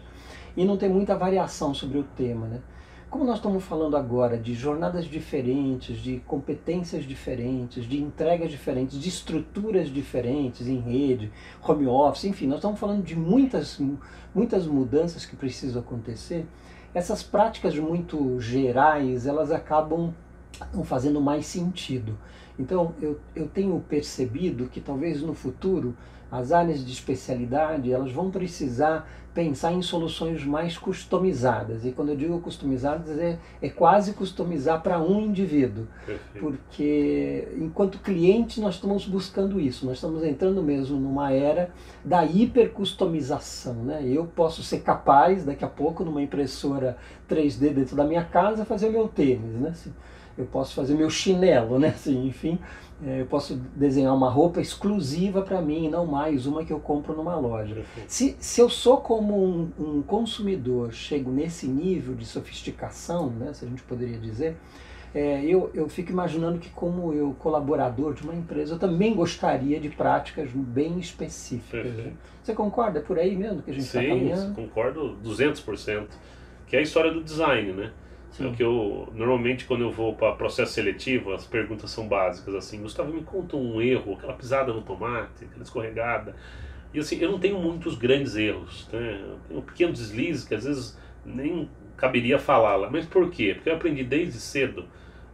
E 0.56 0.64
não 0.64 0.78
tem 0.78 0.88
muita 0.88 1.18
variação 1.18 1.74
sobre 1.74 1.98
o 1.98 2.04
tema, 2.04 2.48
né? 2.48 2.62
Como 3.10 3.26
nós 3.26 3.36
estamos 3.36 3.64
falando 3.64 3.96
agora 3.96 4.38
de 4.38 4.54
jornadas 4.54 5.06
diferentes, 5.06 5.98
de 5.98 6.22
competências 6.26 7.04
diferentes, 7.04 7.86
de 7.86 8.02
entregas 8.02 8.50
diferentes, 8.50 9.00
de 9.00 9.10
estruturas 9.10 9.90
diferentes 9.90 10.68
em 10.68 10.80
rede, 10.80 11.32
home 11.66 11.86
office, 11.86 12.26
enfim, 12.26 12.48
nós 12.48 12.58
estamos 12.58 12.80
falando 12.80 13.04
de 13.04 13.16
muitas, 13.16 13.80
muitas 14.34 14.66
mudanças 14.66 15.26
que 15.26 15.36
precisam 15.36 15.82
acontecer. 15.82 16.46
Essas 16.94 17.22
práticas 17.22 17.78
muito 17.78 18.40
gerais, 18.40 19.28
elas 19.28 19.52
acabam 19.52 20.14
estão 20.64 20.84
fazendo 20.84 21.22
mais 21.22 21.46
sentido. 21.46 22.18
Então, 22.58 22.94
eu, 23.02 23.20
eu 23.36 23.48
tenho 23.48 23.80
percebido 23.88 24.68
que 24.68 24.80
talvez 24.80 25.22
no 25.22 25.34
futuro 25.34 25.96
as 26.32 26.52
áreas 26.52 26.86
de 26.86 26.92
especialidade 26.92 27.92
elas 27.92 28.12
vão 28.12 28.32
precisar 28.32 29.08
pensar 29.36 29.74
em 29.74 29.82
soluções 29.82 30.46
mais 30.46 30.78
customizadas. 30.78 31.86
E 31.86 31.92
quando 31.92 32.10
eu 32.10 32.16
digo 32.16 32.40
customizadas, 32.40 33.20
é, 33.20 33.38
é 33.62 33.70
quase 33.70 34.14
customizar 34.14 34.82
para 34.82 34.98
um 34.98 35.20
indivíduo. 35.20 35.86
Perfeito. 36.06 36.40
Porque, 36.40 37.50
enquanto 37.58 38.00
cliente, 38.00 38.62
nós 38.62 38.76
estamos 38.76 39.06
buscando 39.06 39.60
isso. 39.60 39.86
Nós 39.86 39.98
estamos 39.98 40.24
entrando 40.24 40.64
mesmo 40.64 40.98
numa 40.98 41.34
era 41.34 41.70
da 42.04 42.24
hipercustomização. 42.24 43.74
Né? 43.74 44.04
Eu 44.06 44.26
posso 44.26 44.64
ser 44.64 44.80
capaz, 44.80 45.44
daqui 45.44 45.66
a 45.66 45.70
pouco, 45.70 46.06
numa 46.06 46.22
impressora 46.22 46.98
3D 47.30 47.74
dentro 47.74 47.94
da 47.94 48.06
minha 48.06 48.24
casa, 48.24 48.64
fazer 48.64 48.88
o 48.88 48.92
meu 48.94 49.10
tênis. 49.10 49.54
Né? 49.60 49.70
Assim, 49.70 49.92
eu 50.38 50.46
posso 50.46 50.74
fazer 50.74 50.96
meu 50.96 51.10
chinelo, 51.10 51.80
né? 51.80 51.90
Assim, 51.96 52.28
enfim, 52.28 52.60
é, 53.04 53.22
eu 53.22 53.26
posso 53.26 53.56
desenhar 53.76 54.16
uma 54.16 54.30
roupa 54.30 54.62
exclusiva 54.62 55.42
para 55.42 55.62
mim, 55.62 55.90
não 55.90 56.06
mais 56.06 56.46
uma 56.46 56.64
que 56.64 56.72
eu 56.72 56.80
compro 56.80 57.14
numa 57.14 57.36
loja. 57.36 57.84
Se, 58.08 58.36
se 58.40 58.62
eu 58.62 58.70
sou 58.70 58.98
como 58.98 59.44
um, 59.44 59.72
um, 59.78 60.02
consumidor, 60.02 60.94
chego 60.94 61.32
nesse 61.32 61.68
nível 61.68 62.16
de 62.16 62.26
sofisticação, 62.26 63.30
né, 63.30 63.54
se 63.54 63.66
a 63.66 63.68
gente 63.68 63.84
poderia 63.84 64.18
dizer, 64.18 64.58
é, 65.14 65.44
eu, 65.46 65.72
eu 65.74 65.88
fico 65.88 66.12
imaginando 66.12 66.60
que 66.60 66.70
como 66.70 67.14
eu, 67.14 67.34
colaborador 67.40 68.14
de 68.14 68.24
uma 68.24 68.36
empresa, 68.36 68.76
eu 68.76 68.80
também 68.80 69.14
gostaria 69.14 69.80
de 69.80 69.90
práticas 69.90 70.50
bem 70.52 71.00
específicas. 71.00 71.94
Né? 71.94 72.14
Você 72.44 72.54
concorda? 72.54 73.00
É 73.00 73.02
por 73.02 73.18
aí 73.18 73.36
mesmo 73.36 73.62
que 73.62 73.72
a 73.72 73.74
gente 73.74 73.86
está 73.86 74.02
caminhando? 74.02 74.54
Sim, 74.54 74.54
concordo 74.54 75.18
200%. 75.24 76.08
Que 76.68 76.76
é 76.76 76.80
a 76.80 76.82
história 76.82 77.12
do 77.12 77.24
design, 77.24 77.72
né? 77.74 77.92
Sim. 78.36 78.46
É 78.46 78.48
o 78.48 78.54
que 78.54 78.64
eu 78.64 79.08
normalmente 79.14 79.66
quando 79.66 79.82
eu 79.82 79.92
vou 79.92 80.14
para 80.14 80.34
processo 80.34 80.74
seletivo, 80.74 81.34
as 81.34 81.46
perguntas 81.46 81.90
são 81.90 82.08
básicas 82.08 82.54
assim, 82.54 82.82
Gustavo, 82.82 83.14
me 83.14 83.24
conta 83.24 83.56
um 83.56 83.82
erro, 83.82 84.14
aquela 84.14 84.34
pisada 84.34 84.74
no 84.74 84.82
tomate, 84.82 85.46
aquela 85.46 85.64
escorregada. 85.64 86.36
E 86.94 87.00
assim, 87.00 87.18
eu 87.20 87.32
não 87.32 87.40
tenho 87.40 87.58
muitos 87.60 87.96
grandes 87.96 88.36
erros, 88.36 88.90
né? 88.92 89.22
Eu 89.22 89.40
tenho 89.48 89.62
pequenos 89.62 90.00
deslizes 90.00 90.46
que 90.46 90.54
às 90.54 90.66
vezes 90.66 91.00
nem 91.26 91.70
caberia 91.96 92.38
falar 92.38 92.76
lá. 92.76 92.90
Mas 92.90 93.06
por 93.06 93.30
quê? 93.30 93.54
Porque 93.54 93.70
eu 93.70 93.76
aprendi 93.76 94.04
desde 94.04 94.40
cedo, 94.40 94.86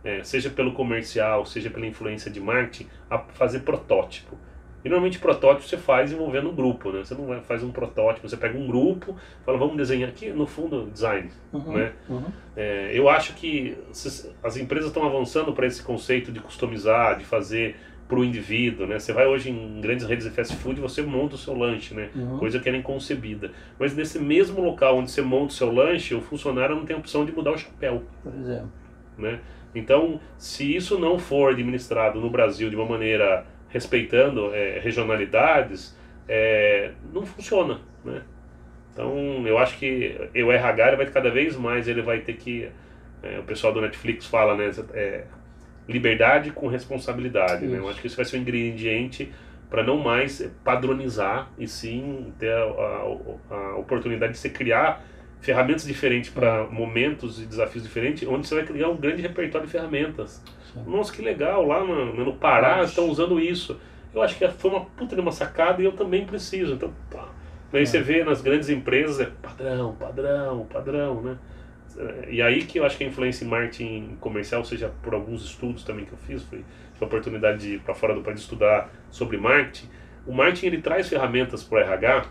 é, 0.04 0.24
seja 0.24 0.50
pelo 0.50 0.74
comercial, 0.74 1.46
seja 1.46 1.70
pela 1.70 1.86
influência 1.86 2.32
de 2.32 2.40
marketing, 2.40 2.88
a 3.10 3.18
fazer 3.18 3.62
protótipo. 3.62 4.38
E 4.84 4.90
normalmente 4.90 5.20
protótipo 5.20 5.68
você 5.68 5.78
faz 5.78 6.12
envolvendo 6.12 6.50
um 6.50 6.56
grupo, 6.56 6.92
né? 6.92 7.04
Você 7.04 7.14
não 7.14 7.42
faz 7.42 7.64
um 7.64 7.72
protótipo, 7.72 8.28
você 8.28 8.38
pega 8.38 8.58
um 8.58 8.68
grupo, 8.68 9.16
fala, 9.46 9.58
vamos 9.58 9.78
desenhar 9.78 10.10
aqui, 10.10 10.30
no 10.30 10.48
fundo, 10.48 10.90
design, 10.92 11.30
uhum, 11.54 11.74
né? 11.74 11.94
Uhum. 12.10 12.26
É, 12.56 12.92
eu 12.94 13.08
acho 13.08 13.34
que 13.34 13.78
as 14.44 14.58
empresas 14.58 14.88
estão 14.88 15.06
avançando 15.06 15.54
para 15.54 15.68
esse 15.68 15.84
conceito 15.84 16.32
de 16.32 16.40
customizar, 16.40 17.18
de 17.18 17.26
fazer 17.26 17.76
para 18.12 18.20
o 18.20 18.26
indivíduo, 18.26 18.86
né? 18.86 19.00
Você 19.00 19.14
vai 19.14 19.26
hoje 19.26 19.50
em 19.50 19.80
grandes 19.80 20.06
redes 20.06 20.26
de 20.26 20.32
fast 20.32 20.54
food 20.58 20.78
e 20.78 20.82
você 20.82 21.02
monta 21.02 21.36
o 21.36 21.38
seu 21.38 21.56
lanche, 21.56 21.94
né? 21.94 22.10
Uhum. 22.14 22.40
Coisa 22.40 22.60
que 22.60 22.68
era 22.68 22.78
inconcebida. 22.78 23.52
Mas 23.80 23.96
nesse 23.96 24.20
mesmo 24.20 24.62
local 24.62 24.98
onde 24.98 25.10
você 25.10 25.22
monta 25.22 25.54
o 25.54 25.56
seu 25.56 25.72
lanche, 25.72 26.14
o 26.14 26.22
funcionário 26.22 26.76
não 26.76 26.86
tem 26.86 26.94
a 26.94 27.00
opção 27.00 27.24
de 27.24 27.32
mudar 27.32 27.52
o 27.52 27.58
chapéu. 27.58 28.04
Por 28.22 28.34
exemplo. 28.36 28.70
Né? 29.18 29.40
Então, 29.74 30.20
se 30.38 30.76
isso 30.76 31.00
não 31.00 31.18
for 31.18 31.54
administrado 31.54 32.20
no 32.20 32.30
Brasil 32.30 32.70
de 32.70 32.76
uma 32.76 32.86
maneira 32.86 33.46
respeitando 33.72 34.54
é, 34.54 34.80
regionalidades, 34.80 35.98
é, 36.28 36.92
não 37.14 37.26
funciona, 37.26 37.80
né? 38.04 38.22
Então, 38.94 39.48
eu 39.48 39.58
acho 39.58 39.78
que 39.78 40.16
o 40.36 40.52
RH 40.52 40.96
vai 40.98 41.06
cada 41.06 41.30
vez 41.30 41.56
mais 41.56 41.88
ele 41.88 42.02
vai 42.02 42.20
ter 42.20 42.34
que 42.34 42.70
é, 43.24 43.40
o 43.40 43.44
pessoal 43.44 43.72
do 43.72 43.82
Netflix 43.82 44.26
fala, 44.26 44.56
né, 44.56 44.72
é, 44.94 45.24
liberdade 45.88 46.52
com 46.52 46.68
responsabilidade, 46.68 47.66
né? 47.66 47.78
Eu 47.78 47.90
acho 47.90 48.02
que 48.02 48.08
isso 48.08 48.16
vai 48.16 48.26
ser 48.26 48.38
um 48.38 48.42
ingrediente 48.42 49.32
para 49.70 49.84
não 49.84 49.98
mais 49.98 50.42
padronizar 50.64 51.50
e 51.58 51.68
sim 51.68 52.34
ter 52.38 52.52
a, 52.52 52.64
a, 52.64 53.56
a 53.56 53.78
oportunidade 53.78 54.34
de 54.34 54.40
se 54.40 54.50
criar 54.50 55.04
ferramentas 55.42 55.86
diferentes 55.86 56.30
para 56.30 56.66
momentos 56.68 57.42
e 57.42 57.46
desafios 57.46 57.84
diferentes, 57.84 58.28
onde 58.28 58.48
você 58.48 58.56
vai 58.56 58.64
criar 58.64 58.90
um 58.90 58.96
grande 58.96 59.22
repertório 59.22 59.66
de 59.66 59.74
ferramentas. 59.74 60.42
Sim. 60.72 60.84
Nossa, 60.86 61.12
que 61.12 61.22
legal, 61.22 61.66
lá 61.66 61.84
no, 61.84 62.14
no 62.14 62.34
Pará 62.34 62.84
estão 62.84 63.10
usando 63.10 63.40
isso. 63.40 63.80
Eu 64.14 64.22
acho 64.22 64.38
que 64.38 64.48
foi 64.48 64.72
uma 64.72 64.86
puta 64.86 65.16
de 65.16 65.22
uma 65.22 65.32
sacada 65.32 65.82
e 65.82 65.86
eu 65.86 65.94
também 65.94 66.26
preciso. 66.26 66.74
Então, 66.74 66.94
pá. 67.10 67.28
Aí 67.74 67.82
é. 67.82 67.86
você 67.86 68.02
vê 68.02 68.24
nas 68.24 68.42
grandes 68.42 68.70
empresas, 68.70 69.20
é 69.20 69.32
padrão, 69.42 69.96
padrão, 69.96 70.66
padrão, 70.66 71.22
né? 71.22 71.38
E 72.30 72.42
aí 72.42 72.64
que 72.64 72.80
eu 72.80 72.86
acho 72.86 72.98
que 72.98 73.04
a 73.04 73.08
influência 73.08 73.44
em 73.44 73.48
marketing 73.48 74.18
comercial, 74.20 74.64
seja 74.64 74.92
por 75.02 75.14
alguns 75.14 75.44
estudos 75.44 75.84
também 75.84 76.06
que 76.06 76.12
eu 76.12 76.18
fiz, 76.18 76.44
foi 76.44 76.64
a 77.02 77.06
oportunidade 77.06 77.60
de 77.60 77.76
ir 77.76 77.80
para 77.80 77.94
fora 77.94 78.14
do 78.14 78.22
país 78.22 78.40
estudar 78.40 78.90
sobre 79.10 79.38
marketing. 79.38 79.90
O 80.26 80.32
marketing 80.32 80.68
ele 80.68 80.82
traz 80.82 81.10
ferramentas 81.10 81.64
para 81.64 81.78
o 81.78 81.82
RH 81.82 82.26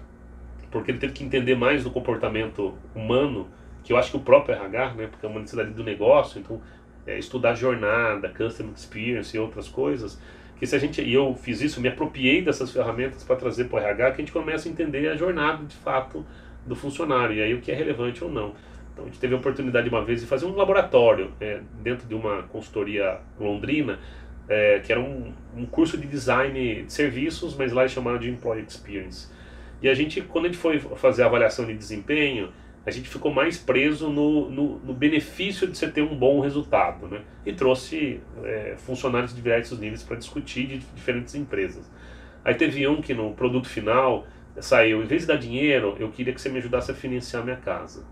porque 0.71 0.91
ele 0.91 0.99
teve 0.99 1.13
que 1.13 1.25
entender 1.25 1.55
mais 1.55 1.85
do 1.85 1.91
comportamento 1.91 2.75
humano, 2.95 3.49
que 3.83 3.93
eu 3.93 3.97
acho 3.97 4.11
que 4.11 4.17
o 4.17 4.21
próprio 4.21 4.55
RH, 4.55 4.95
né, 4.95 5.07
porque 5.07 5.27
é 5.27 5.29
uma 5.29 5.41
necessidade 5.41 5.71
do 5.71 5.83
negócio, 5.83 6.41
então 6.41 6.61
é, 7.07 7.19
estudar 7.19 7.55
jornada, 7.55 8.29
customer 8.29 8.73
experience 8.75 9.37
e 9.37 9.41
outras 9.41 9.69
coisas, 9.69 10.21
que 10.59 10.67
se 10.67 10.77
a 10.77 10.79
gente, 10.79 11.01
e 11.01 11.15
eu 11.15 11.35
fiz 11.35 11.61
isso, 11.63 11.81
me 11.81 11.89
apropriei 11.89 12.43
dessas 12.43 12.71
ferramentas 12.71 13.25
para 13.25 13.37
trazer 13.37 13.65
para 13.65 13.81
o 13.81 13.83
RH, 13.83 14.11
que 14.11 14.15
a 14.15 14.25
gente 14.25 14.33
começa 14.33 14.69
a 14.69 14.71
entender 14.71 15.09
a 15.09 15.17
jornada 15.17 15.65
de 15.65 15.75
fato 15.77 16.25
do 16.67 16.77
funcionário, 16.77 17.37
e 17.37 17.43
aí 17.43 17.55
o 17.55 17.61
que 17.61 17.73
é 17.73 17.75
relevante 17.75 18.23
ou 18.23 18.31
não. 18.31 18.55
Então 18.93 19.05
a 19.05 19.09
gente 19.09 19.19
teve 19.19 19.35
a 19.35 19.39
oportunidade 19.39 19.89
uma 19.89 20.05
vez 20.05 20.21
de 20.21 20.27
fazer 20.27 20.45
um 20.45 20.55
laboratório 20.55 21.33
é, 21.41 21.61
dentro 21.83 22.07
de 22.07 22.15
uma 22.15 22.43
consultoria 22.43 23.19
londrina, 23.39 23.99
é, 24.49 24.81
que 24.81 24.93
era 24.93 25.01
um, 25.01 25.33
um 25.57 25.65
curso 25.65 25.97
de 25.97 26.07
design 26.07 26.83
de 26.83 26.93
serviços, 26.93 27.57
mas 27.57 27.73
lá 27.73 27.83
eles 27.83 27.93
chamaram 27.93 28.19
de 28.19 28.29
Employee 28.29 28.65
Experience. 28.69 29.29
E 29.83 29.89
a 29.89 29.95
gente, 29.95 30.21
quando 30.21 30.47
a 30.47 30.49
gente 30.49 30.59
foi 30.59 30.79
fazer 30.79 31.23
a 31.23 31.27
avaliação 31.27 31.67
de 31.67 31.75
desempenho, 31.75 32.51
a 32.85 32.91
gente 32.91 33.09
ficou 33.09 33.33
mais 33.33 33.59
preso 33.59 34.09
no, 34.09 34.51
no, 34.51 34.79
no 34.79 34.95
benefício 34.95 35.67
de 35.67 35.77
você 35.77 35.89
ter 35.89 36.03
um 36.03 36.15
bom 36.15 36.41
resultado, 36.41 37.07
né? 37.07 37.21
E 37.45 37.53
trouxe 37.53 38.21
é, 38.43 38.75
funcionários 38.79 39.31
de 39.31 39.37
diversos 39.37 39.79
níveis 39.79 40.03
para 40.03 40.17
discutir 40.17 40.67
de 40.67 40.79
diferentes 40.79 41.35
empresas. 41.35 41.91
Aí 42.45 42.55
teve 42.55 42.87
um 42.89 43.03
que 43.03 43.13
no 43.13 43.33
produto 43.33 43.69
final 43.69 44.27
saiu, 44.59 45.03
em 45.03 45.07
vez 45.07 45.23
de 45.23 45.29
dar 45.29 45.37
dinheiro, 45.37 45.97
eu 45.99 46.11
queria 46.11 46.33
que 46.33 46.41
você 46.41 46.49
me 46.49 46.59
ajudasse 46.59 46.91
a 46.91 46.95
financiar 46.95 47.45
minha 47.45 47.57
casa. 47.57 48.05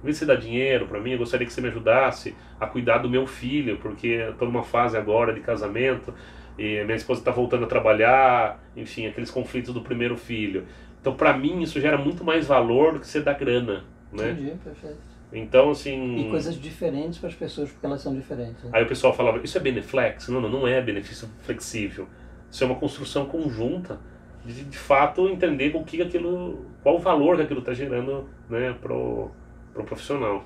Em 0.00 0.04
vez 0.04 0.16
de 0.16 0.20
você 0.20 0.26
dar 0.26 0.36
dinheiro 0.36 0.86
para 0.86 1.00
mim, 1.00 1.12
eu 1.12 1.18
gostaria 1.18 1.46
que 1.46 1.52
você 1.52 1.60
me 1.60 1.68
ajudasse 1.68 2.34
a 2.60 2.66
cuidar 2.66 2.98
do 2.98 3.08
meu 3.08 3.26
filho, 3.26 3.78
porque 3.78 4.08
estou 4.08 4.46
numa 4.48 4.62
fase 4.62 4.96
agora 4.96 5.32
de 5.32 5.40
casamento 5.40 6.12
e 6.58 6.82
minha 6.84 6.96
esposa 6.96 7.20
está 7.20 7.30
voltando 7.30 7.64
a 7.64 7.66
trabalhar, 7.66 8.62
enfim, 8.76 9.06
aqueles 9.06 9.30
conflitos 9.30 9.72
do 9.72 9.82
primeiro 9.82 10.16
filho. 10.16 10.66
Então, 11.06 11.14
para 11.14 11.36
mim, 11.36 11.62
isso 11.62 11.80
gera 11.80 11.96
muito 11.96 12.24
mais 12.24 12.48
valor 12.48 12.94
do 12.94 12.98
que 12.98 13.06
você 13.06 13.20
dar 13.20 13.34
grana, 13.34 13.84
né? 14.12 14.32
Entendi, 14.32 14.56
perfeito. 14.56 14.98
Então, 15.32 15.70
assim... 15.70 16.16
E 16.16 16.30
coisas 16.30 16.60
diferentes 16.60 17.20
para 17.20 17.28
as 17.28 17.34
pessoas, 17.36 17.70
porque 17.70 17.86
elas 17.86 18.00
são 18.00 18.12
diferentes. 18.12 18.64
Né? 18.64 18.70
Aí 18.72 18.82
o 18.82 18.88
pessoal 18.88 19.14
falava, 19.14 19.38
isso 19.38 19.56
é 19.56 19.60
beneflex? 19.60 20.26
Não, 20.26 20.40
não, 20.40 20.48
não 20.48 20.66
é 20.66 20.82
benefício 20.82 21.28
flexível. 21.42 22.08
Isso 22.50 22.64
é 22.64 22.66
uma 22.66 22.74
construção 22.74 23.26
conjunta 23.26 24.00
de, 24.44 24.64
de 24.64 24.76
fato, 24.76 25.28
entender 25.28 25.70
o 25.76 25.84
que 25.84 26.02
aquilo... 26.02 26.66
Qual 26.82 26.96
o 26.96 26.98
valor 26.98 27.36
que 27.36 27.42
aquilo 27.42 27.60
está 27.60 27.72
gerando 27.72 28.28
né, 28.50 28.74
pro, 28.82 29.30
pro 29.72 29.84
profissional. 29.84 30.44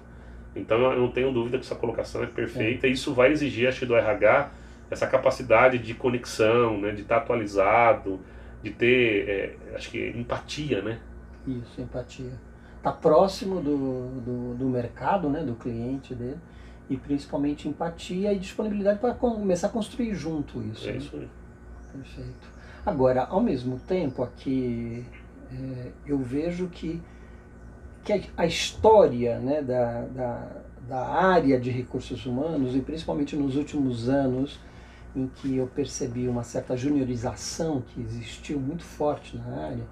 Então, 0.54 0.78
eu 0.92 1.00
não 1.00 1.10
tenho 1.10 1.32
dúvida 1.32 1.56
que 1.56 1.64
essa 1.64 1.74
colocação 1.74 2.22
é 2.22 2.26
perfeita. 2.26 2.86
É. 2.86 2.90
E 2.90 2.92
isso 2.92 3.14
vai 3.14 3.32
exigir, 3.32 3.66
acho 3.66 3.78
que, 3.78 3.86
do 3.86 3.96
RH, 3.96 4.50
essa 4.90 5.06
capacidade 5.06 5.78
de 5.78 5.94
conexão, 5.94 6.78
né, 6.78 6.92
de 6.92 7.00
estar 7.00 7.16
tá 7.16 7.22
atualizado, 7.22 8.20
de 8.62 8.70
ter, 8.70 9.28
é, 9.28 9.74
acho 9.74 9.90
que, 9.90 10.10
empatia, 10.10 10.82
né? 10.82 10.98
Isso, 11.46 11.80
empatia. 11.80 12.32
Tá 12.82 12.92
próximo 12.92 13.60
do, 13.60 14.08
do, 14.20 14.54
do 14.54 14.68
mercado, 14.68 15.28
né, 15.28 15.42
do 15.42 15.54
cliente 15.54 16.14
dele, 16.14 16.38
e 16.88 16.96
principalmente 16.96 17.68
empatia 17.68 18.32
e 18.32 18.38
disponibilidade 18.38 18.98
para 18.98 19.14
começar 19.14 19.68
a 19.68 19.70
construir 19.70 20.14
junto 20.14 20.62
isso. 20.62 20.88
É 20.88 20.92
né? 20.92 20.98
isso 20.98 21.16
aí. 21.16 21.28
Perfeito. 21.92 22.48
Agora, 22.84 23.24
ao 23.24 23.40
mesmo 23.40 23.78
tempo, 23.78 24.22
aqui 24.22 25.04
é, 25.52 25.90
eu 26.06 26.18
vejo 26.18 26.68
que, 26.68 27.00
que 28.04 28.30
a 28.36 28.46
história 28.46 29.38
né, 29.38 29.62
da, 29.62 30.02
da, 30.02 30.48
da 30.88 31.06
área 31.06 31.60
de 31.60 31.70
recursos 31.70 32.24
humanos, 32.24 32.74
e 32.74 32.80
principalmente 32.80 33.36
nos 33.36 33.56
últimos 33.56 34.08
anos, 34.08 34.58
em 35.14 35.26
que 35.26 35.56
eu 35.56 35.66
percebi 35.66 36.28
uma 36.28 36.42
certa 36.42 36.76
juniorização 36.76 37.80
que 37.80 38.00
existiu 38.00 38.58
muito 38.58 38.84
forte 38.84 39.36
na 39.36 39.66
área, 39.66 39.86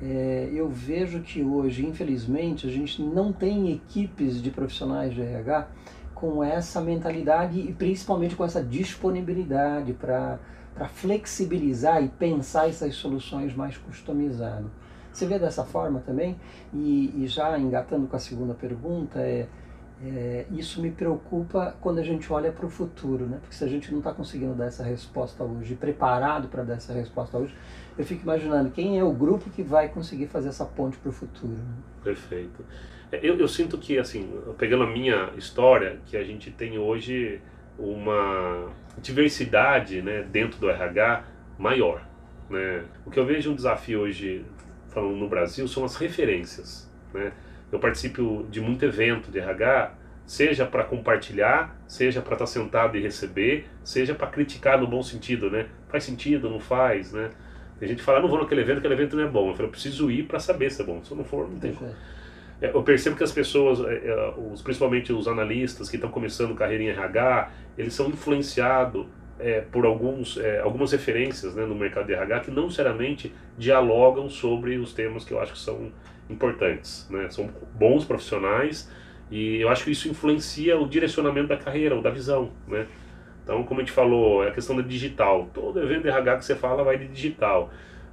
é, 0.00 0.48
eu 0.52 0.68
vejo 0.68 1.20
que 1.20 1.42
hoje, 1.42 1.84
infelizmente, 1.84 2.66
a 2.66 2.70
gente 2.70 3.02
não 3.02 3.32
tem 3.32 3.72
equipes 3.72 4.40
de 4.40 4.50
profissionais 4.50 5.12
de 5.12 5.20
RH 5.20 5.68
com 6.14 6.42
essa 6.42 6.80
mentalidade 6.80 7.60
e 7.60 7.72
principalmente 7.72 8.34
com 8.34 8.44
essa 8.44 8.62
disponibilidade 8.62 9.92
para 9.92 10.38
flexibilizar 10.94 12.02
e 12.02 12.08
pensar 12.08 12.68
essas 12.68 12.94
soluções 12.94 13.54
mais 13.54 13.76
customizadas. 13.76 14.70
Você 15.12 15.26
vê 15.26 15.38
dessa 15.38 15.64
forma 15.64 16.00
também? 16.00 16.36
E, 16.72 17.12
e 17.16 17.26
já 17.26 17.58
engatando 17.58 18.06
com 18.06 18.14
a 18.14 18.20
segunda 18.20 18.54
pergunta, 18.54 19.18
é, 19.20 19.48
é, 20.04 20.46
isso 20.52 20.80
me 20.80 20.90
preocupa 20.90 21.76
quando 21.80 21.98
a 21.98 22.02
gente 22.02 22.32
olha 22.32 22.52
para 22.52 22.64
o 22.64 22.70
futuro, 22.70 23.26
né? 23.26 23.38
Porque 23.40 23.54
se 23.54 23.64
a 23.64 23.68
gente 23.68 23.90
não 23.90 23.98
está 23.98 24.12
conseguindo 24.12 24.54
dar 24.54 24.66
essa 24.66 24.84
resposta 24.84 25.42
hoje, 25.42 25.74
preparado 25.74 26.48
para 26.48 26.62
dar 26.62 26.74
essa 26.74 26.92
resposta 26.92 27.36
hoje, 27.36 27.54
eu 27.96 28.04
fico 28.04 28.22
imaginando 28.22 28.70
quem 28.70 28.98
é 28.98 29.02
o 29.02 29.12
grupo 29.12 29.50
que 29.50 29.62
vai 29.62 29.88
conseguir 29.88 30.28
fazer 30.28 30.50
essa 30.50 30.64
ponte 30.64 30.96
para 30.98 31.08
o 31.08 31.12
futuro. 31.12 31.52
Né? 31.52 31.74
Perfeito. 32.04 32.64
É, 33.10 33.18
eu, 33.22 33.36
eu 33.38 33.48
sinto 33.48 33.76
que, 33.76 33.98
assim, 33.98 34.32
pegando 34.56 34.84
a 34.84 34.86
minha 34.86 35.32
história, 35.36 35.98
que 36.06 36.16
a 36.16 36.22
gente 36.22 36.50
tem 36.50 36.78
hoje 36.78 37.40
uma 37.76 38.70
diversidade 38.98 40.00
né, 40.00 40.22
dentro 40.22 40.60
do 40.60 40.70
RH 40.70 41.24
maior. 41.58 42.06
Né? 42.48 42.84
O 43.04 43.10
que 43.10 43.18
eu 43.18 43.26
vejo 43.26 43.50
um 43.50 43.54
desafio 43.54 44.00
hoje, 44.00 44.44
falando 44.88 45.16
no 45.16 45.28
Brasil, 45.28 45.66
são 45.66 45.84
as 45.84 45.96
referências. 45.96 46.88
Né? 47.12 47.32
Eu 47.70 47.78
participo 47.78 48.46
de 48.50 48.60
muito 48.60 48.84
evento 48.84 49.30
de 49.30 49.38
RH, 49.38 49.92
seja 50.26 50.66
para 50.66 50.84
compartilhar, 50.84 51.76
seja 51.86 52.20
para 52.20 52.34
estar 52.34 52.44
tá 52.44 52.50
sentado 52.50 52.96
e 52.96 53.00
receber, 53.00 53.66
seja 53.82 54.14
para 54.14 54.26
criticar 54.26 54.78
no 54.78 54.86
bom 54.86 55.02
sentido, 55.02 55.50
né? 55.50 55.66
Faz 55.88 56.04
sentido, 56.04 56.48
não 56.50 56.60
faz, 56.60 57.12
né? 57.12 57.30
Tem 57.78 57.88
gente 57.88 57.98
que 57.98 58.04
fala, 58.04 58.18
ah, 58.18 58.22
não 58.22 58.28
vou 58.28 58.40
naquele 58.40 58.60
evento, 58.60 58.78
aquele 58.78 58.94
evento 58.94 59.16
não 59.16 59.24
é 59.24 59.28
bom. 59.28 59.50
Eu 59.50 59.54
falo, 59.54 59.68
eu 59.68 59.70
preciso 59.70 60.10
ir 60.10 60.24
para 60.24 60.40
saber 60.40 60.70
se 60.70 60.82
é 60.82 60.84
bom. 60.84 61.02
Se 61.04 61.12
eu 61.12 61.16
não 61.16 61.24
for, 61.24 61.48
não 61.48 61.58
tem 61.58 61.72
como. 61.72 61.94
É, 62.60 62.70
eu 62.70 62.82
percebo 62.82 63.16
que 63.16 63.22
as 63.22 63.30
pessoas, 63.30 63.80
é, 63.80 64.34
os, 64.36 64.60
principalmente 64.62 65.12
os 65.12 65.28
analistas 65.28 65.88
que 65.88 65.96
estão 65.96 66.10
começando 66.10 66.54
carreira 66.54 66.82
em 66.82 66.88
RH, 66.88 67.50
eles 67.76 67.94
são 67.94 68.08
influenciados 68.08 69.06
é, 69.38 69.60
por 69.60 69.86
alguns, 69.86 70.36
é, 70.36 70.58
algumas 70.60 70.90
referências 70.90 71.54
né, 71.54 71.64
no 71.64 71.74
mercado 71.74 72.06
de 72.06 72.14
RH 72.14 72.40
que 72.40 72.50
não 72.50 72.64
necessariamente 72.64 73.32
dialogam 73.56 74.28
sobre 74.28 74.76
os 74.76 74.92
temas 74.92 75.24
que 75.24 75.32
eu 75.32 75.40
acho 75.40 75.52
que 75.52 75.58
são 75.58 75.92
importantes. 76.28 77.08
Né? 77.10 77.28
São 77.30 77.50
bons 77.74 78.04
profissionais 78.04 78.90
e 79.30 79.60
eu 79.60 79.68
acho 79.68 79.84
que 79.84 79.90
isso 79.90 80.08
influencia 80.08 80.78
o 80.78 80.88
direcionamento 80.88 81.48
da 81.48 81.56
carreira 81.56 81.94
ou 81.94 82.02
da 82.02 82.10
visão. 82.10 82.50
Né? 82.66 82.86
Então, 83.44 83.62
como 83.64 83.80
a 83.80 83.82
gente 83.82 83.92
falou, 83.92 84.44
é 84.44 84.48
a 84.48 84.52
questão 84.52 84.76
da 84.76 84.82
digital. 84.82 85.48
Todo 85.54 85.80
evento 85.80 86.02
de 86.02 86.08
RH 86.08 86.36
que 86.36 86.44
você 86.44 86.54
fala 86.54 86.84
vai 86.84 86.98
de 86.98 87.08
digital. 87.08 87.70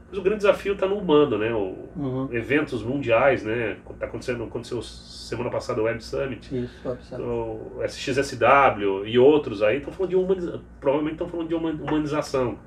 Mas 0.10 0.20
o 0.20 0.22
grande 0.22 0.38
desafio 0.38 0.74
está 0.74 0.88
no 0.88 0.98
humano, 0.98 1.38
né? 1.38 1.52
O, 1.52 1.90
uhum. 1.96 2.30
Eventos 2.32 2.84
mundiais, 2.84 3.44
né? 3.44 3.78
Tá 4.00 4.06
acontecendo, 4.06 4.44
aconteceu 4.44 4.82
semana 4.82 5.50
passada 5.50 5.82
o 5.82 5.86
Web 5.86 6.02
Summit, 6.04 6.56
Isso, 6.56 6.88
Web 6.88 7.04
Summit. 7.04 7.28
o 7.28 7.84
SXSW 7.84 9.06
e 9.06 9.18
outros 9.18 9.64
aí 9.64 9.78
estão 9.78 9.92
falando 9.92 10.12
de 10.12 10.16
humanização, 10.16 10.62
provavelmente 10.80 11.14
estão 11.16 11.28
falando 11.28 11.48
de 11.48 11.56
humanização, 11.56 12.60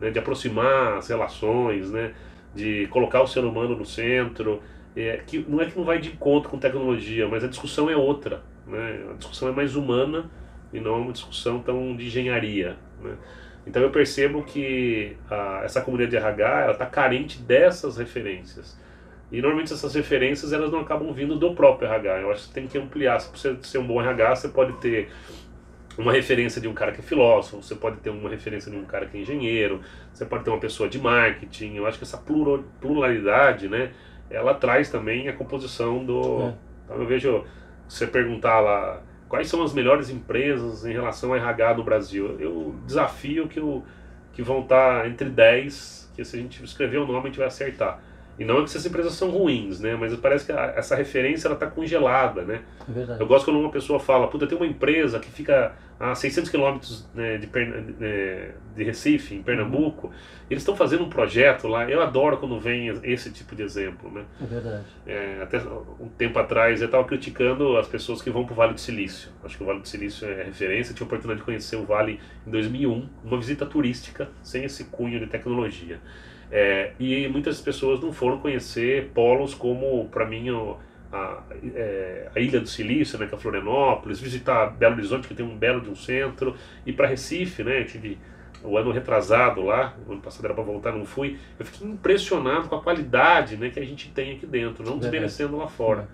né? 0.00 0.10
De 0.10 0.18
aproximar 0.18 0.96
as 0.96 1.08
relações, 1.08 1.90
né? 1.90 2.12
De 2.54 2.86
colocar 2.88 3.20
o 3.20 3.26
ser 3.26 3.44
humano 3.44 3.76
no 3.76 3.84
centro 3.84 4.62
é, 4.96 5.18
que 5.26 5.44
não 5.46 5.60
é 5.60 5.66
que 5.66 5.76
não 5.76 5.84
vai 5.84 5.98
de 5.98 6.08
encontro 6.08 6.48
com 6.48 6.58
tecnologia, 6.58 7.28
mas 7.28 7.44
a 7.44 7.48
discussão 7.48 7.90
é 7.90 7.96
outra. 7.96 8.42
Né? 8.66 9.04
A 9.10 9.12
discussão 9.14 9.48
é 9.48 9.52
mais 9.52 9.76
humana 9.76 10.30
e 10.72 10.80
não 10.80 10.94
é 10.94 10.98
uma 10.98 11.12
discussão 11.12 11.60
tão 11.60 11.94
de 11.94 12.06
engenharia. 12.06 12.76
Né? 13.02 13.14
Então 13.66 13.82
eu 13.82 13.90
percebo 13.90 14.42
que 14.42 15.16
a, 15.30 15.62
essa 15.64 15.82
comunidade 15.82 16.12
de 16.12 16.16
RH 16.16 16.72
está 16.72 16.86
carente 16.86 17.38
dessas 17.38 17.98
referências. 17.98 18.78
E 19.30 19.40
normalmente 19.40 19.72
essas 19.72 19.94
referências 19.94 20.52
elas 20.52 20.70
não 20.70 20.80
acabam 20.80 21.12
vindo 21.12 21.36
do 21.36 21.54
próprio 21.54 21.88
RH. 21.88 22.20
Eu 22.20 22.30
acho 22.30 22.48
que 22.48 22.54
tem 22.54 22.66
que 22.66 22.78
ampliar. 22.78 23.20
Se 23.20 23.30
você 23.30 23.56
ser 23.62 23.78
um 23.78 23.86
bom 23.86 24.00
RH, 24.00 24.36
você 24.36 24.48
pode 24.48 24.72
ter 24.74 25.10
uma 25.98 26.12
referência 26.12 26.60
de 26.60 26.68
um 26.68 26.74
cara 26.74 26.92
que 26.92 27.00
é 27.00 27.02
filósofo, 27.02 27.62
você 27.62 27.74
pode 27.74 27.96
ter 27.98 28.10
uma 28.10 28.28
referência 28.28 28.70
de 28.70 28.76
um 28.76 28.84
cara 28.84 29.06
que 29.06 29.16
é 29.16 29.20
engenheiro, 29.20 29.80
você 30.12 30.26
pode 30.26 30.44
ter 30.44 30.50
uma 30.50 30.60
pessoa 30.60 30.88
de 30.88 30.98
marketing. 30.98 31.76
Eu 31.76 31.86
acho 31.86 31.98
que 31.98 32.04
essa 32.04 32.18
pluralidade, 32.80 33.68
né, 33.68 33.92
ela 34.30 34.54
traz 34.54 34.90
também 34.90 35.28
a 35.28 35.32
composição 35.32 36.04
do. 36.04 36.42
É. 36.42 36.54
Então 36.84 36.96
eu 36.98 37.06
vejo 37.06 37.44
você 37.88 38.06
perguntar 38.06 38.60
lá 38.60 39.02
quais 39.28 39.48
são 39.48 39.62
as 39.62 39.72
melhores 39.72 40.10
empresas 40.10 40.84
em 40.84 40.92
relação 40.92 41.32
a 41.32 41.36
RH 41.36 41.74
no 41.74 41.84
Brasil. 41.84 42.36
Eu 42.38 42.74
desafio 42.86 43.48
que, 43.48 43.58
eu, 43.58 43.84
que 44.32 44.42
vão 44.42 44.60
estar 44.60 45.08
entre 45.08 45.28
10, 45.28 46.12
que 46.14 46.24
se 46.24 46.36
a 46.36 46.40
gente 46.40 46.64
escrever 46.64 46.98
o 46.98 47.06
nome 47.06 47.20
a 47.20 47.26
gente 47.26 47.38
vai 47.38 47.46
acertar. 47.46 48.00
E 48.38 48.44
não 48.44 48.56
é 48.56 48.58
que 48.58 48.64
essas 48.64 48.84
empresas 48.84 49.14
são 49.14 49.30
ruins, 49.30 49.80
né? 49.80 49.96
Mas 49.96 50.14
parece 50.16 50.46
que 50.46 50.52
a, 50.52 50.74
essa 50.76 50.94
referência 50.94 51.48
ela 51.48 51.54
está 51.54 51.66
congelada, 51.66 52.42
né? 52.42 52.60
É 52.88 52.92
verdade. 52.92 53.20
Eu 53.20 53.26
gosto 53.26 53.46
quando 53.46 53.58
uma 53.58 53.70
pessoa 53.70 53.98
fala, 53.98 54.28
puta, 54.28 54.46
tem 54.46 54.56
uma 54.56 54.66
empresa 54.66 55.18
que 55.18 55.30
fica 55.30 55.74
a 55.98 56.14
600 56.14 56.50
quilômetros 56.50 57.08
né, 57.14 57.38
de, 57.38 57.46
de, 57.46 58.50
de, 58.76 58.84
Recife, 58.84 59.34
em 59.34 59.42
Pernambuco, 59.42 60.08
uhum. 60.08 60.12
eles 60.50 60.62
estão 60.62 60.76
fazendo 60.76 61.04
um 61.04 61.08
projeto 61.08 61.66
lá. 61.66 61.88
Eu 61.88 62.02
adoro 62.02 62.36
quando 62.36 62.60
vem 62.60 62.88
esse 63.02 63.30
tipo 63.30 63.56
de 63.56 63.62
exemplo, 63.62 64.10
né? 64.10 64.24
É 64.42 64.44
verdade. 64.44 64.84
É, 65.06 65.40
até 65.42 65.58
um 65.98 66.08
tempo 66.08 66.38
atrás 66.38 66.82
eu 66.82 66.86
estava 66.86 67.04
criticando 67.04 67.78
as 67.78 67.88
pessoas 67.88 68.20
que 68.20 68.28
vão 68.28 68.44
para 68.44 68.52
o 68.52 68.56
Vale 68.56 68.74
do 68.74 68.80
Silício. 68.80 69.30
Acho 69.42 69.56
que 69.56 69.62
o 69.62 69.66
Vale 69.66 69.80
do 69.80 69.88
Silício 69.88 70.28
é 70.28 70.42
referência. 70.42 70.90
Eu 70.92 70.94
tive 70.94 71.04
a 71.04 71.06
oportunidade 71.06 71.40
de 71.40 71.44
conhecer 71.46 71.76
o 71.76 71.86
Vale 71.86 72.20
em 72.46 72.50
2001, 72.50 73.08
uma 73.24 73.38
visita 73.38 73.64
turística 73.64 74.28
sem 74.42 74.64
esse 74.64 74.84
cunho 74.84 75.18
de 75.18 75.26
tecnologia. 75.26 75.98
É, 76.50 76.92
e 76.98 77.26
muitas 77.28 77.60
pessoas 77.60 78.00
não 78.00 78.12
foram 78.12 78.38
conhecer 78.38 79.10
polos 79.12 79.52
como, 79.52 80.08
para 80.08 80.24
mim, 80.24 80.48
a, 81.12 81.42
é, 81.74 82.28
a, 82.34 82.40
Ilha 82.40 82.60
do 82.60 82.68
Silício, 82.68 83.18
né, 83.18 83.26
que 83.26 83.34
é 83.34 83.38
Florianópolis, 83.38 84.20
visitar 84.20 84.66
Belo 84.66 84.94
Horizonte, 84.94 85.26
que 85.26 85.34
tem 85.34 85.44
um 85.44 85.56
belo 85.56 85.80
de 85.80 85.90
um 85.90 85.96
centro, 85.96 86.54
e 86.84 86.92
para 86.92 87.08
Recife, 87.08 87.64
né, 87.64 87.84
tive 87.84 88.18
o 88.62 88.76
ano 88.76 88.90
retrasado 88.90 89.62
lá, 89.62 89.94
o 90.06 90.12
ano 90.12 90.20
passado 90.20 90.44
era 90.44 90.54
para 90.54 90.64
voltar, 90.64 90.92
não 90.92 91.04
fui. 91.04 91.38
Eu 91.58 91.64
fiquei 91.64 91.86
impressionado 91.86 92.68
com 92.68 92.74
a 92.74 92.82
qualidade 92.82 93.56
né, 93.56 93.70
que 93.70 93.78
a 93.78 93.84
gente 93.84 94.10
tem 94.10 94.32
aqui 94.32 94.46
dentro, 94.46 94.84
não 94.84 94.98
desmerecendo 94.98 95.56
lá 95.56 95.68
fora. 95.68 96.08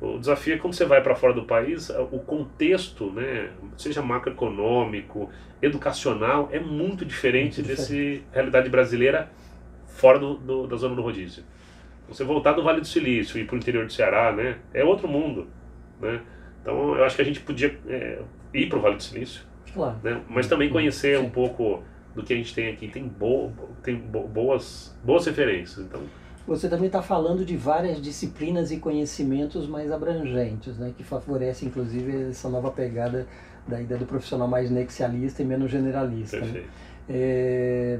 O 0.00 0.18
desafio 0.18 0.54
é 0.54 0.58
quando 0.58 0.74
você 0.74 0.84
vai 0.84 1.00
para 1.00 1.14
fora 1.14 1.32
do 1.32 1.44
país, 1.44 1.88
o 1.88 2.18
contexto, 2.18 3.10
né, 3.12 3.50
seja 3.78 4.02
macroeconômico, 4.02 5.30
educacional, 5.62 6.50
é 6.52 6.60
muito 6.60 7.02
diferente, 7.04 7.62
muito 7.62 7.70
diferente. 7.70 8.18
dessa 8.18 8.34
realidade 8.34 8.68
brasileira 8.68 9.30
fora 9.96 10.18
do, 10.18 10.34
do, 10.34 10.66
da 10.66 10.76
zona 10.76 10.94
do 10.94 11.02
rodízio. 11.02 11.42
Você 12.08 12.22
voltar 12.22 12.52
do 12.52 12.62
Vale 12.62 12.80
do 12.80 12.86
Silício 12.86 13.40
e 13.40 13.44
para 13.44 13.54
o 13.54 13.58
interior 13.58 13.84
do 13.84 13.92
Ceará, 13.92 14.32
né, 14.32 14.58
é 14.72 14.84
outro 14.84 15.08
mundo, 15.08 15.48
né? 16.00 16.20
Então 16.62 16.94
eu 16.94 17.04
acho 17.04 17.16
que 17.16 17.22
a 17.22 17.24
gente 17.24 17.40
podia 17.40 17.76
é, 17.88 18.20
ir 18.54 18.68
para 18.68 18.78
o 18.78 18.82
Vale 18.82 18.96
do 18.96 19.02
Silício, 19.02 19.42
claro. 19.72 19.96
né? 20.02 20.20
mas 20.28 20.46
também 20.46 20.68
conhecer 20.68 21.18
Sim. 21.18 21.26
um 21.26 21.30
pouco 21.30 21.82
do 22.14 22.22
que 22.22 22.32
a 22.32 22.36
gente 22.36 22.54
tem 22.54 22.68
aqui. 22.68 22.88
Tem, 22.88 23.06
bo 23.06 23.52
tem 23.82 23.96
boas, 23.96 24.96
boas 25.04 25.26
referências. 25.26 25.84
Então, 25.84 26.00
você 26.46 26.68
também 26.68 26.86
está 26.86 27.02
falando 27.02 27.44
de 27.44 27.56
várias 27.56 28.00
disciplinas 28.00 28.70
e 28.70 28.78
conhecimentos 28.78 29.68
mais 29.68 29.90
abrangentes, 29.90 30.78
né, 30.78 30.92
que 30.96 31.02
favorece 31.02 31.66
inclusive 31.66 32.30
essa 32.30 32.48
nova 32.48 32.70
pegada 32.70 33.26
da 33.66 33.80
ideia 33.80 33.98
do 33.98 34.06
profissional 34.06 34.46
mais 34.46 34.70
nexialista 34.70 35.42
e 35.42 35.44
menos 35.44 35.70
generalista. 35.70 36.40
Né? 36.40 36.62
É, 37.08 37.98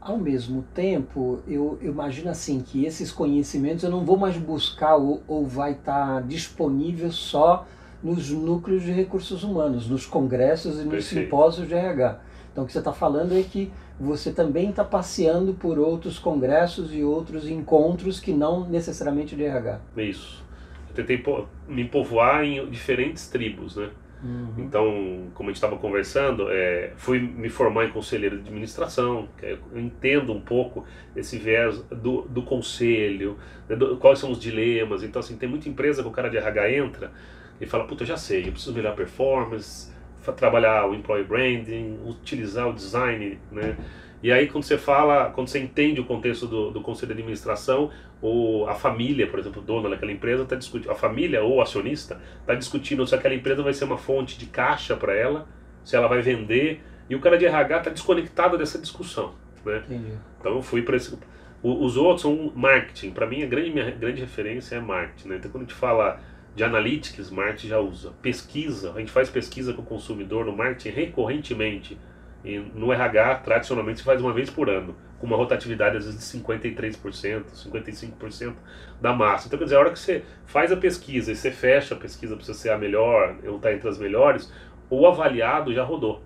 ao 0.00 0.16
mesmo 0.16 0.64
tempo, 0.74 1.40
eu, 1.46 1.78
eu, 1.82 1.92
imagino 1.92 2.30
assim 2.30 2.60
que 2.60 2.86
esses 2.86 3.12
conhecimentos 3.12 3.84
eu 3.84 3.90
não 3.90 4.04
vou 4.04 4.16
mais 4.16 4.36
buscar 4.36 4.96
ou, 4.96 5.22
ou 5.28 5.46
vai 5.46 5.72
estar 5.72 6.14
tá 6.14 6.20
disponível 6.20 7.12
só 7.12 7.66
nos 8.02 8.30
núcleos 8.30 8.82
de 8.82 8.92
recursos 8.92 9.44
humanos, 9.44 9.88
nos 9.88 10.06
congressos 10.06 10.76
e 10.76 10.84
nos 10.84 10.90
Perfeito. 10.90 11.24
simpósios 11.24 11.68
de 11.68 11.74
RH. 11.74 12.18
Então 12.50 12.64
o 12.64 12.66
que 12.66 12.72
você 12.72 12.78
está 12.78 12.92
falando 12.92 13.38
é 13.38 13.42
que 13.42 13.70
você 13.98 14.32
também 14.32 14.70
está 14.70 14.82
passeando 14.82 15.52
por 15.52 15.78
outros 15.78 16.18
congressos 16.18 16.94
e 16.94 17.04
outros 17.04 17.46
encontros 17.46 18.18
que 18.18 18.32
não 18.32 18.66
necessariamente 18.66 19.36
de 19.36 19.44
RH. 19.44 19.80
Isso. 19.98 20.42
Eu 20.88 20.94
tentei 20.94 21.22
me 21.68 21.84
povoar 21.84 22.42
em 22.42 22.68
diferentes 22.70 23.28
tribos, 23.28 23.76
né? 23.76 23.90
Uhum. 24.22 24.54
Então, 24.58 25.30
como 25.34 25.48
a 25.48 25.52
gente 25.52 25.56
estava 25.56 25.76
conversando, 25.76 26.50
é, 26.50 26.92
fui 26.96 27.18
me 27.18 27.48
formar 27.48 27.86
em 27.86 27.90
conselheiro 27.90 28.36
de 28.36 28.48
administração, 28.48 29.28
eu 29.42 29.58
entendo 29.74 30.32
um 30.32 30.40
pouco 30.40 30.84
esse 31.16 31.38
viés 31.38 31.78
do, 31.90 32.22
do 32.22 32.42
conselho, 32.42 33.38
né, 33.68 33.76
do, 33.76 33.96
quais 33.96 34.18
são 34.18 34.30
os 34.30 34.38
dilemas. 34.38 35.02
Então, 35.02 35.20
assim, 35.20 35.36
tem 35.36 35.48
muita 35.48 35.68
empresa 35.68 36.02
que 36.02 36.08
o 36.08 36.12
cara 36.12 36.28
de 36.28 36.36
RH 36.36 36.72
entra 36.72 37.12
e 37.60 37.66
fala: 37.66 37.84
Puta, 37.84 38.02
eu 38.02 38.06
já 38.06 38.16
sei, 38.16 38.46
eu 38.46 38.52
preciso 38.52 38.74
melhorar 38.74 38.94
performance, 38.94 39.92
trabalhar 40.36 40.86
o 40.86 40.94
employee 40.94 41.24
branding, 41.24 41.98
utilizar 42.04 42.68
o 42.68 42.72
design, 42.72 43.38
né? 43.50 43.76
E 44.22 44.30
aí 44.30 44.48
quando 44.48 44.64
você 44.64 44.76
fala, 44.76 45.30
quando 45.30 45.48
você 45.48 45.58
entende 45.58 46.00
o 46.00 46.04
contexto 46.04 46.46
do, 46.46 46.70
do 46.70 46.80
conselho 46.80 47.14
de 47.14 47.20
administração, 47.20 47.90
ou 48.20 48.68
a 48.68 48.74
família, 48.74 49.26
por 49.26 49.38
exemplo, 49.38 49.62
dona 49.62 49.88
daquela 49.88 50.12
empresa 50.12 50.42
está 50.42 50.56
discutindo, 50.56 50.90
a 50.90 50.94
família 50.94 51.42
ou 51.42 51.60
acionista 51.62 52.20
está 52.40 52.54
discutindo 52.54 53.06
se 53.06 53.14
aquela 53.14 53.34
empresa 53.34 53.62
vai 53.62 53.72
ser 53.72 53.84
uma 53.84 53.96
fonte 53.96 54.38
de 54.38 54.46
caixa 54.46 54.94
para 54.94 55.14
ela, 55.14 55.48
se 55.82 55.96
ela 55.96 56.06
vai 56.06 56.20
vender, 56.20 56.82
e 57.08 57.14
o 57.14 57.20
cara 57.20 57.38
de 57.38 57.46
RH 57.46 57.78
está 57.78 57.90
desconectado 57.90 58.58
dessa 58.58 58.78
discussão, 58.78 59.34
né? 59.64 59.82
Entendi. 59.86 60.12
Então 60.38 60.56
eu 60.56 60.62
fui 60.62 60.82
para 60.82 60.96
esse 60.96 61.18
os 61.62 61.96
outros 61.96 62.22
são 62.22 62.52
marketing. 62.54 63.10
Para 63.10 63.26
mim 63.26 63.42
a 63.42 63.46
grande 63.46 63.70
minha 63.70 63.90
grande 63.90 64.20
referência 64.20 64.76
é 64.76 64.80
marketing, 64.80 65.28
né? 65.28 65.36
Então 65.36 65.50
quando 65.50 65.64
a 65.64 65.66
gente 65.66 65.78
fala 65.78 66.20
de 66.54 66.64
analytics, 66.64 67.30
marketing 67.30 67.68
já 67.68 67.78
usa. 67.78 68.12
Pesquisa, 68.22 68.92
a 68.94 68.98
gente 68.98 69.10
faz 69.10 69.28
pesquisa 69.28 69.72
com 69.72 69.82
o 69.82 69.84
consumidor 69.84 70.46
no 70.46 70.56
marketing 70.56 70.90
recorrentemente 70.90 71.98
e 72.44 72.58
no 72.58 72.92
RH, 72.92 73.36
tradicionalmente, 73.36 73.98
se 73.98 74.04
faz 74.04 74.20
uma 74.20 74.32
vez 74.32 74.48
por 74.48 74.70
ano, 74.70 74.94
com 75.18 75.26
uma 75.26 75.36
rotatividade 75.36 75.98
às 75.98 76.06
vezes 76.06 76.32
de 76.32 76.38
53%, 76.38 77.44
55% 77.54 78.54
da 79.00 79.12
massa. 79.12 79.46
Então, 79.46 79.58
quer 79.58 79.64
dizer, 79.64 79.76
a 79.76 79.80
hora 79.80 79.90
que 79.90 79.98
você 79.98 80.22
faz 80.46 80.72
a 80.72 80.76
pesquisa 80.76 81.32
e 81.32 81.36
você 81.36 81.50
fecha 81.50 81.94
a 81.94 81.98
pesquisa 81.98 82.34
para 82.34 82.44
você 82.44 82.54
ser 82.54 82.70
a 82.70 82.78
melhor, 82.78 83.36
ou 83.44 83.56
estar 83.56 83.68
tá 83.68 83.74
entre 83.74 83.88
as 83.88 83.98
melhores, 83.98 84.50
o 84.88 85.06
avaliado 85.06 85.72
já 85.72 85.84
rodou. 85.84 86.22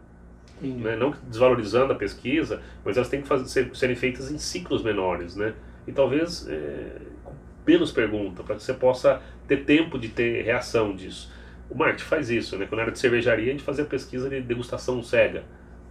Né? 0.63 0.95
Não 0.95 1.13
desvalorizando 1.25 1.93
a 1.93 1.97
pesquisa, 1.97 2.63
mas 2.85 2.97
elas 2.97 3.09
têm 3.09 3.21
que 3.21 3.27
fazer, 3.27 3.49
ser, 3.49 3.75
serem 3.75 3.97
feitas 3.97 4.31
em 4.31 4.39
ciclos 4.39 4.85
menores. 4.85 5.35
Né? 5.35 5.53
E 5.85 5.91
talvez 5.91 6.47
é, 6.49 6.99
menos 7.67 7.91
pergunta, 7.91 8.45
para 8.45 8.55
que 8.55 8.63
você 8.63 8.73
possa 8.73 9.21
ter 9.49 9.65
tempo 9.65 9.99
de 9.99 10.09
ter 10.11 10.43
reação 10.43 10.95
disso. 10.95 11.33
O 11.69 11.77
marketing 11.77 12.05
faz 12.05 12.31
isso, 12.31 12.57
né? 12.57 12.67
Quando 12.67 12.83
era 12.83 12.93
de 12.93 12.99
cervejaria, 12.99 13.47
a 13.47 13.51
gente 13.51 13.65
fazia 13.65 13.85
pesquisa 13.85 14.29
de 14.29 14.41
degustação 14.43 15.03
cega 15.03 15.43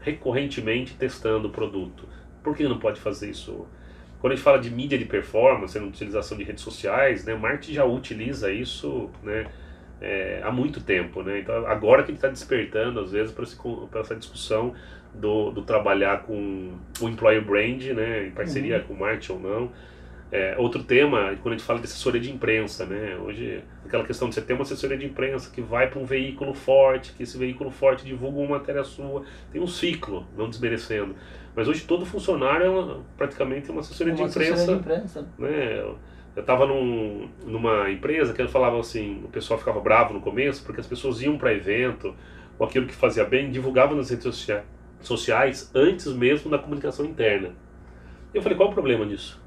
recorrentemente 0.04 0.96
testando 0.96 1.48
o 1.48 1.52
produto. 1.52 2.08
Por 2.44 2.56
que 2.56 2.64
não 2.68 2.78
pode 2.78 3.00
fazer 3.00 3.30
isso? 3.30 3.66
Quando 4.20 4.34
a 4.34 4.36
gente 4.36 4.44
fala 4.44 4.60
de 4.60 4.70
mídia 4.70 4.98
de 4.98 5.06
performance, 5.06 5.78
na 5.80 5.86
utilização 5.86 6.38
de 6.38 6.44
redes 6.44 6.64
sociais, 6.64 7.26
né, 7.26 7.34
o 7.34 7.40
marketing 7.40 7.74
já 7.74 7.86
utiliza 7.86 8.52
isso 8.52 9.10
né, 9.24 9.48
é, 10.02 10.42
há 10.44 10.52
muito 10.52 10.82
tempo. 10.82 11.24
Né? 11.24 11.40
Então, 11.40 11.66
agora 11.66 12.04
que 12.04 12.10
gente 12.10 12.18
está 12.18 12.28
despertando, 12.28 13.00
às 13.00 13.12
vezes, 13.12 13.34
para 13.34 14.00
essa 14.02 14.16
discussão 14.16 14.74
do, 15.14 15.52
do, 15.52 15.62
trabalhar 15.62 16.24
com 16.24 16.74
o 17.00 17.10
employer 17.10 17.44
brand, 17.44 17.82
né, 17.84 18.28
em 18.28 18.32
parceria 18.32 18.78
uhum. 18.78 18.84
com 18.84 18.94
o 18.94 19.00
marketing 19.00 19.32
ou 19.34 19.40
não. 19.40 19.72
É, 20.34 20.56
outro 20.58 20.84
tema, 20.84 21.36
quando 21.44 21.54
a 21.54 21.58
gente 21.58 21.64
fala 21.64 21.78
de 21.78 21.86
assessoria 21.86 22.20
de 22.20 22.32
imprensa, 22.32 22.88
né? 22.88 23.16
Hoje, 23.24 23.64
aquela 23.86 24.04
questão 24.04 24.28
de 24.28 24.34
você 24.34 24.42
ter 24.42 24.54
uma 24.54 24.64
assessoria 24.64 24.98
de 24.98 25.06
imprensa 25.06 25.52
que 25.54 25.62
vai 25.62 25.88
para 25.88 26.00
um 26.00 26.06
veículo 26.06 26.56
forte, 26.56 27.14
que 27.14 27.22
esse 27.22 27.38
veículo 27.38 27.70
forte 27.70 28.04
divulga 28.04 28.40
uma 28.40 28.58
matéria 28.58 28.84
sua, 28.84 29.22
tem 29.52 29.62
um 29.62 29.68
ciclo, 29.68 30.26
não 30.36 30.50
desmerecendo. 30.50 31.16
Mas 31.56 31.68
hoje 31.68 31.84
todo 31.86 32.04
funcionário 32.04 32.66
é 32.66 32.70
uma, 32.70 33.04
praticamente 33.16 33.70
uma 33.70 33.82
assessoria, 33.82 34.12
uma 34.12 34.26
de, 34.26 34.32
imprensa, 34.32 34.54
assessoria 34.54 34.76
de 34.76 34.82
imprensa. 34.82 35.28
Né? 35.38 35.84
Eu 36.36 36.42
estava 36.42 36.66
num, 36.66 37.30
numa 37.46 37.92
empresa 37.92 38.34
que 38.34 38.42
eles 38.42 38.52
falavam 38.52 38.80
assim, 38.80 39.22
o 39.24 39.28
pessoal 39.28 39.60
ficava 39.60 39.80
bravo 39.80 40.16
no 40.16 40.20
começo, 40.20 40.64
porque 40.64 40.82
as 40.82 40.88
pessoas 40.88 41.22
iam 41.22 41.38
para 41.38 41.54
evento, 41.54 42.16
ou 42.58 42.66
aquilo 42.66 42.88
que 42.88 42.96
fazia 42.96 43.24
bem, 43.24 43.52
divulgavam 43.52 43.96
nas 43.96 44.10
redes 44.10 44.48
sociais 45.00 45.70
antes 45.76 46.08
mesmo 46.08 46.50
da 46.50 46.58
comunicação 46.58 47.06
interna. 47.06 47.52
E 48.34 48.38
eu 48.38 48.42
falei, 48.42 48.58
qual 48.58 48.72
o 48.72 48.74
problema 48.74 49.06
disso? 49.06 49.43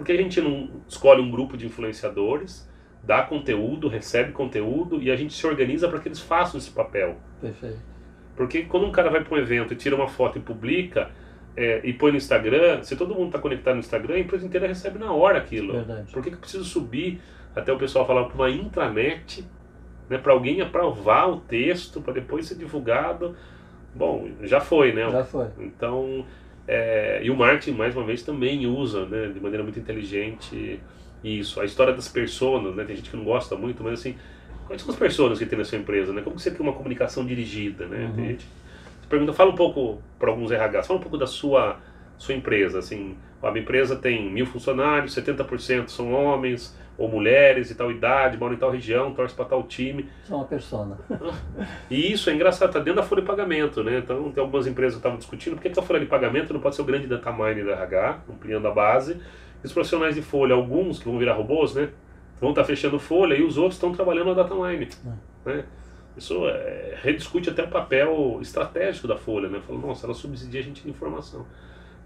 Porque 0.00 0.12
a 0.12 0.16
gente 0.16 0.40
não 0.40 0.70
escolhe 0.88 1.20
um 1.20 1.30
grupo 1.30 1.58
de 1.58 1.66
influenciadores, 1.66 2.66
dá 3.04 3.22
conteúdo, 3.22 3.86
recebe 3.86 4.32
conteúdo 4.32 5.02
e 5.02 5.10
a 5.10 5.16
gente 5.16 5.34
se 5.34 5.46
organiza 5.46 5.86
para 5.90 5.98
que 5.98 6.08
eles 6.08 6.20
façam 6.20 6.56
esse 6.56 6.70
papel. 6.70 7.18
Perfeito. 7.38 7.78
Porque 8.34 8.62
quando 8.62 8.86
um 8.86 8.90
cara 8.90 9.10
vai 9.10 9.22
para 9.22 9.34
um 9.34 9.36
evento 9.36 9.74
e 9.74 9.76
tira 9.76 9.94
uma 9.94 10.08
foto 10.08 10.38
e 10.38 10.40
publica 10.40 11.10
é, 11.54 11.82
e 11.84 11.92
põe 11.92 12.12
no 12.12 12.16
Instagram, 12.16 12.82
se 12.82 12.96
todo 12.96 13.14
mundo 13.14 13.26
está 13.26 13.38
conectado 13.38 13.74
no 13.74 13.80
Instagram, 13.80 14.14
a 14.14 14.18
empresa 14.20 14.46
inteira 14.46 14.66
recebe 14.66 14.98
na 14.98 15.12
hora 15.12 15.36
aquilo. 15.36 15.74
Verdade. 15.74 16.10
Por 16.10 16.22
que, 16.22 16.30
que 16.30 16.36
eu 16.36 16.40
preciso 16.40 16.64
subir 16.64 17.20
até 17.54 17.70
o 17.70 17.76
pessoal 17.76 18.06
falar 18.06 18.24
para 18.24 18.34
uma 18.34 18.48
intranet, 18.48 19.46
né, 20.08 20.16
para 20.16 20.32
alguém 20.32 20.62
aprovar 20.62 21.28
o 21.28 21.40
texto, 21.40 22.00
para 22.00 22.14
depois 22.14 22.46
ser 22.46 22.54
divulgado? 22.54 23.36
Bom, 23.94 24.30
já 24.44 24.60
foi, 24.60 24.94
né? 24.94 25.10
Já 25.10 25.24
foi. 25.24 25.48
Então, 25.58 26.24
é, 26.66 27.20
e 27.22 27.30
o 27.30 27.36
marketing, 27.36 27.76
mais 27.76 27.96
uma 27.96 28.04
vez, 28.04 28.22
também 28.22 28.66
usa, 28.66 29.06
né, 29.06 29.28
de 29.28 29.40
maneira 29.40 29.62
muito 29.62 29.78
inteligente 29.78 30.80
isso. 31.22 31.60
A 31.60 31.64
história 31.64 31.92
das 31.92 32.08
pessoas, 32.08 32.74
né? 32.74 32.84
Tem 32.84 32.96
gente 32.96 33.10
que 33.10 33.16
não 33.16 33.24
gosta 33.24 33.54
muito, 33.56 33.82
mas 33.82 34.00
assim, 34.00 34.16
quais 34.66 34.80
são 34.80 34.90
as 34.90 34.96
pessoas 34.96 35.38
que 35.38 35.46
tem 35.46 35.58
na 35.58 35.64
sua 35.64 35.78
empresa, 35.78 36.12
né? 36.12 36.22
Como 36.22 36.36
que 36.36 36.42
você 36.42 36.50
tem 36.50 36.60
uma 36.60 36.72
comunicação 36.72 37.26
dirigida, 37.26 37.86
né? 37.86 38.06
Uhum. 38.06 38.12
Tem 38.14 38.26
gente 38.28 38.46
pergunta, 39.08 39.32
fala 39.32 39.50
um 39.50 39.56
pouco 39.56 40.00
para 40.18 40.30
alguns 40.30 40.52
RH, 40.52 40.84
fala 40.84 40.98
um 40.98 41.02
pouco 41.02 41.18
da 41.18 41.26
sua 41.26 41.78
sua 42.16 42.34
empresa, 42.34 42.78
assim, 42.78 43.16
a 43.42 43.50
minha 43.50 43.62
empresa 43.62 43.96
tem 43.96 44.30
mil 44.30 44.44
funcionários, 44.44 45.14
70% 45.14 45.88
são 45.88 46.12
homens 46.12 46.76
ou 47.00 47.08
mulheres 47.08 47.68
de 47.68 47.74
tal 47.74 47.90
idade, 47.90 48.36
moram 48.36 48.54
em 48.54 48.58
tal 48.58 48.70
região, 48.70 49.14
torce 49.14 49.34
para 49.34 49.46
tal 49.46 49.62
time. 49.62 50.06
São 50.22 50.36
uma 50.36 50.44
persona. 50.44 50.98
E 51.90 52.12
isso 52.12 52.28
é 52.28 52.34
engraçado, 52.34 52.68
está 52.68 52.78
dentro 52.78 53.00
da 53.00 53.02
folha 53.02 53.22
de 53.22 53.26
pagamento, 53.26 53.82
né? 53.82 53.98
Então, 53.98 54.30
tem 54.30 54.42
algumas 54.42 54.66
empresas 54.66 54.94
que 54.94 54.98
estavam 54.98 55.16
discutindo 55.16 55.54
por 55.54 55.62
que, 55.62 55.70
que 55.70 55.80
a 55.80 55.82
folha 55.82 55.98
de 55.98 56.04
pagamento 56.04 56.52
não 56.52 56.60
pode 56.60 56.76
ser 56.76 56.82
o 56.82 56.84
grande 56.84 57.06
data 57.06 57.32
mine 57.32 57.64
da 57.64 57.72
RH, 57.72 58.20
ampliando 58.28 58.68
a 58.68 58.70
base. 58.70 59.18
E 59.62 59.66
os 59.66 59.72
profissionais 59.72 60.14
de 60.14 60.20
folha, 60.20 60.54
alguns 60.54 60.98
que 60.98 61.06
vão 61.06 61.18
virar 61.18 61.32
robôs, 61.32 61.74
né? 61.74 61.88
Vão 62.38 62.50
estar 62.50 62.62
tá 62.62 62.66
fechando 62.66 62.98
folha 62.98 63.34
e 63.34 63.42
os 63.42 63.56
outros 63.56 63.76
estão 63.76 63.92
trabalhando 63.92 64.26
na 64.26 64.34
data 64.34 64.54
mine. 64.54 64.88
É. 65.46 65.48
Né? 65.48 65.64
Isso 66.18 66.46
é, 66.48 66.98
rediscute 67.02 67.48
até 67.48 67.64
o 67.64 67.68
papel 67.68 68.38
estratégico 68.42 69.08
da 69.08 69.16
folha, 69.16 69.48
né? 69.48 69.60
Fala, 69.66 69.78
nossa, 69.78 70.06
ela 70.06 70.14
subsidia 70.14 70.60
a 70.60 70.62
gente 70.62 70.82
de 70.82 70.90
informação. 70.90 71.46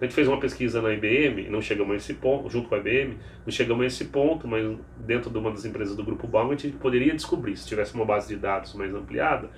A 0.04 0.06
gente 0.06 0.16
fez 0.16 0.28
uma 0.28 0.38
pesquisa 0.38 0.82
na 0.82 0.92
IBM, 0.92 1.48
não 1.48 1.62
chegamos 1.62 1.94
a 1.94 1.96
esse 1.96 2.12
ponto, 2.12 2.50
junto 2.50 2.68
com 2.68 2.74
a 2.74 2.78
IBM, 2.78 3.16
não 3.46 3.50
chegamos 3.50 3.84
a 3.84 3.86
esse 3.86 4.04
ponto, 4.04 4.46
mas 4.46 4.76
dentro 4.98 5.30
de 5.30 5.38
uma 5.38 5.50
das 5.50 5.64
empresas 5.64 5.96
do 5.96 6.04
grupo 6.04 6.26
Baum, 6.26 6.50
a 6.50 6.56
gente 6.56 6.76
poderia 6.76 7.14
descobrir, 7.14 7.56
se 7.56 7.66
tivesse 7.66 7.94
uma 7.94 8.04
base 8.04 8.28
de 8.28 8.38
dados 8.38 8.74
mais 8.74 8.94
ampliada, 8.94 9.48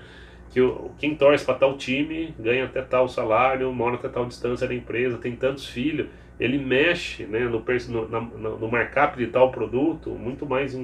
que 0.51 0.61
o, 0.61 0.93
quem 0.99 1.17
torce 1.17 1.45
para 1.45 1.57
tal 1.57 1.77
time 1.77 2.33
ganha 2.39 2.65
até 2.65 2.81
tal 2.81 3.09
salário, 3.09 3.73
mora 3.73 3.97
até 3.97 4.09
tal 4.09 4.25
distância 4.25 4.69
da 4.69 4.75
empresa, 4.75 5.19
tem 5.19 5.35
tantos 5.35 5.67
filhos, 5.67 6.07
ele 6.39 6.59
mexe 6.59 7.25
né, 7.25 7.41
no, 7.41 7.65
no, 7.89 8.21
no, 8.39 8.59
no 8.61 8.71
markup 8.71 9.19
de 9.19 9.27
tal 9.27 9.51
produto 9.51 10.11
muito 10.11 10.47
mais 10.47 10.79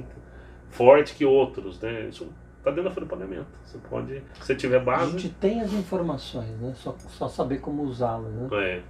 forte 0.71 1.15
que 1.15 1.25
outros. 1.25 1.81
Né? 1.81 2.09
Isso 2.09 2.29
está 2.59 2.71
dentro 2.71 2.85
da 2.85 2.91
folha 2.91 3.07
de 3.07 3.11
pagamento. 3.11 3.47
Você 3.65 3.79
pode, 3.79 4.15
se 4.15 4.23
você 4.41 4.57
tiver 4.57 4.83
base. 4.83 5.15
A 5.15 5.19
gente 5.19 5.35
tem 5.35 5.61
as 5.61 5.73
informações, 5.73 6.51
né? 6.59 6.73
só, 6.75 6.97
só 6.99 7.29
saber 7.29 7.61
como 7.61 7.85
usá-las. 7.85 8.33
Né? 8.33 8.49
É. 8.53 8.83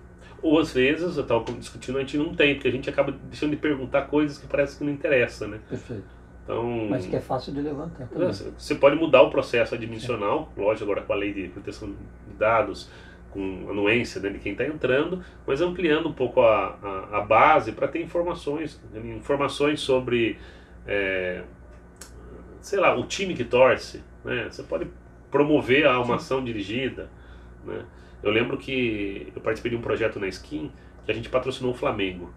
Ou 0.43 0.59
às 0.59 0.72
vezes, 0.72 1.16
eu 1.16 1.22
estava 1.22 1.45
discutindo, 1.53 1.99
a 1.99 2.01
gente 2.01 2.18
não 2.18 2.34
tem, 2.34 2.55
porque 2.55 2.68
a 2.68 2.72
gente 2.72 2.90
acaba 2.90 3.12
deixando 3.12 3.51
de 3.51 3.57
perguntar 3.57 4.03
coisas 4.03 4.38
que 4.38 4.47
parece 4.47 4.76
que 4.76 4.84
não 4.84 4.93
interessa, 4.93 5.47
né? 5.47 5.61
Perfeito. 5.68 6.22
Então, 6.43 6.88
Mas 6.90 7.07
que 7.07 7.14
é 7.14 7.20
fácil 7.20 7.53
de 7.53 7.61
levantar 7.61 8.09
também. 8.09 8.32
Você 8.32 8.74
pode 8.74 8.97
mudar 8.97 9.22
o 9.22 9.30
processo 9.30 9.74
admissional, 9.74 10.53
é. 10.57 10.61
lógico, 10.61 10.84
agora 10.84 11.03
com 11.07 11.12
a 11.12 11.16
lei 11.16 11.32
de 11.32 11.49
proteção 11.49 11.88
de 11.90 12.34
dados, 12.36 12.90
com 13.30 13.68
anuência 13.70 14.20
né, 14.20 14.28
de 14.28 14.40
quem 14.40 14.53
está 14.53 14.66
entrando, 14.66 15.24
mas 15.47 15.61
ampliando 15.61 16.09
um 16.09 16.12
pouco 16.12 16.40
a, 16.40 16.78
a, 16.82 17.18
a 17.18 17.20
base 17.20 17.72
para 17.72 17.86
ter 17.86 18.03
informações, 18.03 18.80
informações 18.95 19.80
sobre, 19.80 20.36
é, 20.86 21.43
sei 22.61 22.80
lá, 22.80 22.95
o 22.97 23.07
time 23.07 23.34
que 23.34 23.45
torce, 23.45 24.03
né? 24.24 24.49
Você 24.51 24.64
pode 24.64 24.88
promover 25.30 25.86
a 25.86 26.01
uma 26.01 26.16
ação 26.16 26.45
dirigida, 26.45 27.09
né? 27.64 27.84
Eu 28.23 28.31
lembro 28.31 28.57
que 28.57 29.33
eu 29.35 29.43
participei 29.43 29.70
de 29.70 29.77
um 29.77 29.81
projeto 29.81 30.20
na 30.20 30.29
Skin 30.29 30.70
que 31.05 31.11
a 31.11 31.14
gente 31.14 31.29
patrocinou 31.29 31.73
o 31.73 31.75
Flamengo. 31.75 32.33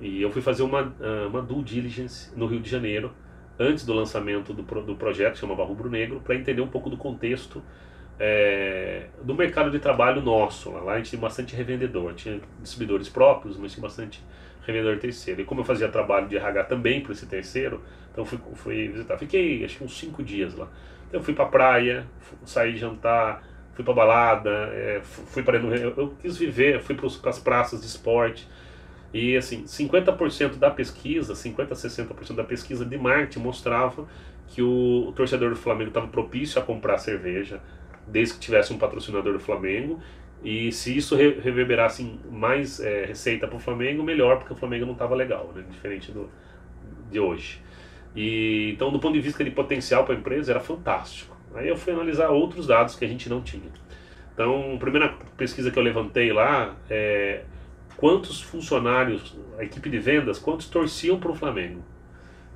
E 0.00 0.20
eu 0.20 0.30
fui 0.30 0.42
fazer 0.42 0.62
uma, 0.62 0.94
ah, 1.00 1.26
uma 1.28 1.40
due 1.40 1.62
diligence 1.62 2.36
no 2.36 2.46
Rio 2.46 2.60
de 2.60 2.68
Janeiro, 2.68 3.12
antes 3.58 3.86
do 3.86 3.94
lançamento 3.94 4.52
do, 4.52 4.62
do 4.62 4.96
projeto, 4.96 5.34
que 5.34 5.38
chamava 5.38 5.64
Rubro 5.64 5.88
Negro, 5.88 6.20
para 6.20 6.34
entender 6.34 6.60
um 6.60 6.68
pouco 6.68 6.90
do 6.90 6.96
contexto 6.96 7.62
é, 8.18 9.06
do 9.22 9.34
mercado 9.34 9.70
de 9.70 9.78
trabalho 9.78 10.20
nosso. 10.22 10.70
Lá 10.70 10.94
a 10.94 10.96
gente 10.98 11.10
tinha 11.10 11.20
bastante 11.20 11.54
revendedor, 11.54 12.14
tinha 12.14 12.40
distribuidores 12.60 13.08
próprios, 13.08 13.56
mas 13.56 13.72
tinha 13.72 13.82
bastante 13.82 14.22
revendedor 14.66 14.98
terceiro. 14.98 15.40
E 15.40 15.44
como 15.44 15.60
eu 15.60 15.64
fazia 15.64 15.88
trabalho 15.88 16.28
de 16.28 16.36
RH 16.36 16.64
também 16.64 17.00
para 17.00 17.12
esse 17.12 17.26
terceiro, 17.26 17.82
então 18.12 18.24
fui, 18.24 18.38
fui 18.54 18.88
visitar. 18.88 19.16
Fiquei 19.16 19.64
acho 19.64 19.78
que 19.78 19.84
uns 19.84 19.98
cinco 19.98 20.22
dias 20.22 20.54
lá. 20.54 20.68
Então 21.08 21.20
eu 21.20 21.24
fui 21.24 21.34
para 21.34 21.46
praia, 21.46 22.06
saí 22.44 22.76
jantar, 22.76 23.42
fui 23.76 23.84
para 23.84 23.94
balada, 23.94 24.50
é, 24.72 25.00
fui 25.02 25.42
para 25.42 25.58
eu, 25.58 25.94
eu 25.96 26.14
quis 26.20 26.36
viver, 26.38 26.80
fui 26.80 26.94
para 26.94 27.30
as 27.30 27.38
praças 27.38 27.82
de 27.82 27.86
esporte. 27.86 28.48
E 29.12 29.36
assim, 29.36 29.64
50% 29.64 30.56
da 30.56 30.70
pesquisa, 30.70 31.34
50 31.34 31.72
a 31.72 31.76
60% 31.76 32.34
da 32.34 32.42
pesquisa 32.42 32.84
de 32.84 32.98
marketing 32.98 33.40
mostrava 33.40 34.08
que 34.48 34.62
o, 34.62 35.08
o 35.08 35.12
torcedor 35.12 35.50
do 35.50 35.56
Flamengo 35.56 35.88
estava 35.88 36.08
propício 36.08 36.60
a 36.60 36.64
comprar 36.64 36.98
cerveja, 36.98 37.60
desde 38.06 38.34
que 38.34 38.40
tivesse 38.40 38.72
um 38.72 38.78
patrocinador 38.78 39.34
do 39.34 39.40
Flamengo. 39.40 40.00
E 40.42 40.72
se 40.72 40.96
isso 40.96 41.16
re 41.16 41.38
reverberasse 41.40 42.18
mais 42.30 42.80
é, 42.80 43.04
receita 43.04 43.46
para 43.46 43.56
o 43.56 43.60
Flamengo, 43.60 44.02
melhor, 44.02 44.38
porque 44.38 44.52
o 44.52 44.56
Flamengo 44.56 44.86
não 44.86 44.92
estava 44.92 45.14
legal, 45.14 45.52
né? 45.54 45.64
diferente 45.70 46.12
do, 46.12 46.30
de 47.10 47.20
hoje. 47.20 47.60
E, 48.14 48.70
então, 48.74 48.90
do 48.90 48.98
ponto 48.98 49.14
de 49.14 49.20
vista 49.20 49.44
de 49.44 49.50
potencial 49.50 50.04
para 50.04 50.14
a 50.14 50.18
empresa, 50.18 50.52
era 50.52 50.60
fantástico. 50.60 51.35
Aí 51.56 51.68
eu 51.68 51.76
fui 51.76 51.92
analisar 51.92 52.28
outros 52.28 52.66
dados 52.66 52.94
que 52.94 53.04
a 53.04 53.08
gente 53.08 53.28
não 53.28 53.40
tinha. 53.40 53.70
Então, 54.32 54.74
a 54.74 54.78
primeira 54.78 55.14
pesquisa 55.36 55.70
que 55.70 55.78
eu 55.78 55.82
levantei 55.82 56.32
lá 56.32 56.76
é 56.90 57.42
quantos 57.96 58.40
funcionários, 58.40 59.34
a 59.58 59.64
equipe 59.64 59.88
de 59.88 59.98
vendas, 59.98 60.38
quantos 60.38 60.68
torciam 60.68 61.18
para 61.18 61.30
o 61.30 61.34
Flamengo. 61.34 61.82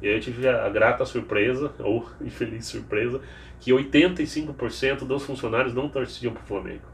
E 0.03 0.09
aí 0.09 0.15
eu 0.15 0.21
tive 0.21 0.47
a 0.47 0.69
grata 0.69 1.05
surpresa, 1.05 1.73
ou 1.81 2.07
infeliz 2.21 2.67
surpresa, 2.67 3.21
que 3.59 3.71
85% 3.71 5.07
dos 5.07 5.25
funcionários 5.25 5.75
não 5.75 5.89
torciam 5.89 6.33
para 6.33 6.43
o 6.43 6.47
Flamengo. 6.47 6.85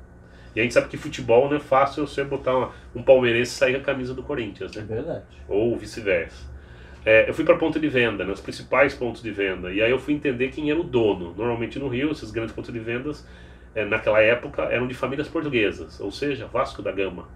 E 0.54 0.60
a 0.60 0.62
gente 0.62 0.72
sabe 0.72 0.88
que 0.88 0.96
futebol 0.96 1.50
não 1.50 1.56
é 1.56 1.60
fácil 1.60 2.06
você 2.06 2.24
botar 2.24 2.56
uma, 2.56 2.70
um 2.94 3.02
palmeirense 3.02 3.52
e 3.52 3.54
sair 3.54 3.74
com 3.74 3.80
a 3.80 3.84
camisa 3.84 4.14
do 4.14 4.22
Corinthians, 4.22 4.74
né? 4.74 4.82
É 4.88 4.94
verdade. 4.94 5.24
Ou 5.48 5.76
vice-versa. 5.76 6.55
É, 7.06 7.30
eu 7.30 7.32
fui 7.32 7.44
para 7.44 7.54
ponto 7.54 7.78
de 7.78 7.88
venda, 7.88 8.24
né, 8.24 8.34
principais 8.42 8.92
pontos 8.92 9.22
de 9.22 9.30
venda, 9.30 9.72
e 9.72 9.80
aí 9.80 9.92
eu 9.92 9.98
fui 9.98 10.12
entender 10.12 10.48
quem 10.48 10.72
era 10.72 10.80
o 10.80 10.82
dono. 10.82 11.32
Normalmente 11.36 11.78
no 11.78 11.86
Rio, 11.86 12.10
esses 12.10 12.32
grandes 12.32 12.52
pontos 12.52 12.72
de 12.72 12.80
vendas, 12.80 13.24
é, 13.76 13.84
naquela 13.84 14.20
época, 14.20 14.62
eram 14.64 14.88
de 14.88 14.94
famílias 14.94 15.28
portuguesas, 15.28 16.00
ou 16.00 16.10
seja, 16.10 16.48
Vasco 16.48 16.82
da 16.82 16.90
Gama. 16.90 17.28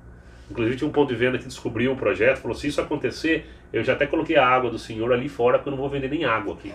Inclusive 0.51 0.77
tinha 0.77 0.89
um 0.89 0.93
ponto 0.93 1.11
de 1.11 1.14
venda 1.14 1.39
que 1.39 1.47
descobriu 1.47 1.93
o 1.93 1.97
projeto, 1.97 2.39
falou, 2.39 2.57
se 2.57 2.66
isso 2.66 2.81
acontecer, 2.81 3.49
eu 3.73 3.85
já 3.85 3.93
até 3.93 4.09
coloquei 4.09 4.37
a 4.37 4.45
água 4.45 4.68
do 4.73 4.79
senhor 4.79 5.12
ali 5.12 5.29
fora, 5.29 5.57
porque 5.57 5.68
eu 5.68 5.71
não 5.71 5.79
vou 5.79 5.89
vender 5.89 6.11
nem 6.11 6.25
água 6.25 6.55
aqui. 6.55 6.73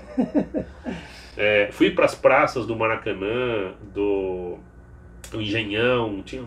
é, 1.36 1.68
fui 1.74 1.92
para 1.92 2.06
as 2.06 2.16
praças 2.16 2.66
do 2.66 2.78
Maracanã, 2.78 3.74
do, 3.94 4.58
do 5.30 5.42
Engenhão, 5.42 6.24
tinha, 6.24 6.46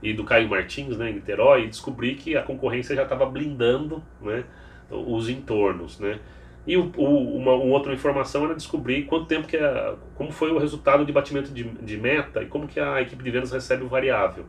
e 0.00 0.12
do 0.12 0.22
Caio 0.22 0.48
Martins, 0.48 0.96
né, 0.96 1.10
em 1.10 1.14
Niterói, 1.14 1.64
e 1.64 1.66
descobri 1.66 2.14
que 2.14 2.36
a 2.36 2.42
concorrência 2.42 2.94
já 2.94 3.02
estava 3.02 3.26
blindando, 3.26 4.00
né, 4.20 4.44
os 4.90 5.28
entornos, 5.28 5.98
né? 5.98 6.18
E 6.66 6.76
o, 6.76 6.92
o, 6.96 7.36
uma, 7.36 7.54
uma, 7.54 7.74
outra 7.74 7.92
informação 7.92 8.44
era 8.44 8.54
descobrir 8.54 9.04
quanto 9.04 9.26
tempo 9.26 9.46
que 9.46 9.56
a, 9.56 9.94
como 10.14 10.30
foi 10.30 10.50
o 10.52 10.58
resultado 10.58 11.04
de 11.04 11.12
batimento 11.12 11.52
de, 11.52 11.64
de 11.64 11.96
meta 11.96 12.42
e 12.42 12.46
como 12.46 12.68
que 12.68 12.78
a 12.78 13.00
equipe 13.00 13.22
de 13.22 13.30
vendas 13.30 13.50
recebe 13.50 13.82
o 13.82 13.88
variável. 13.88 14.44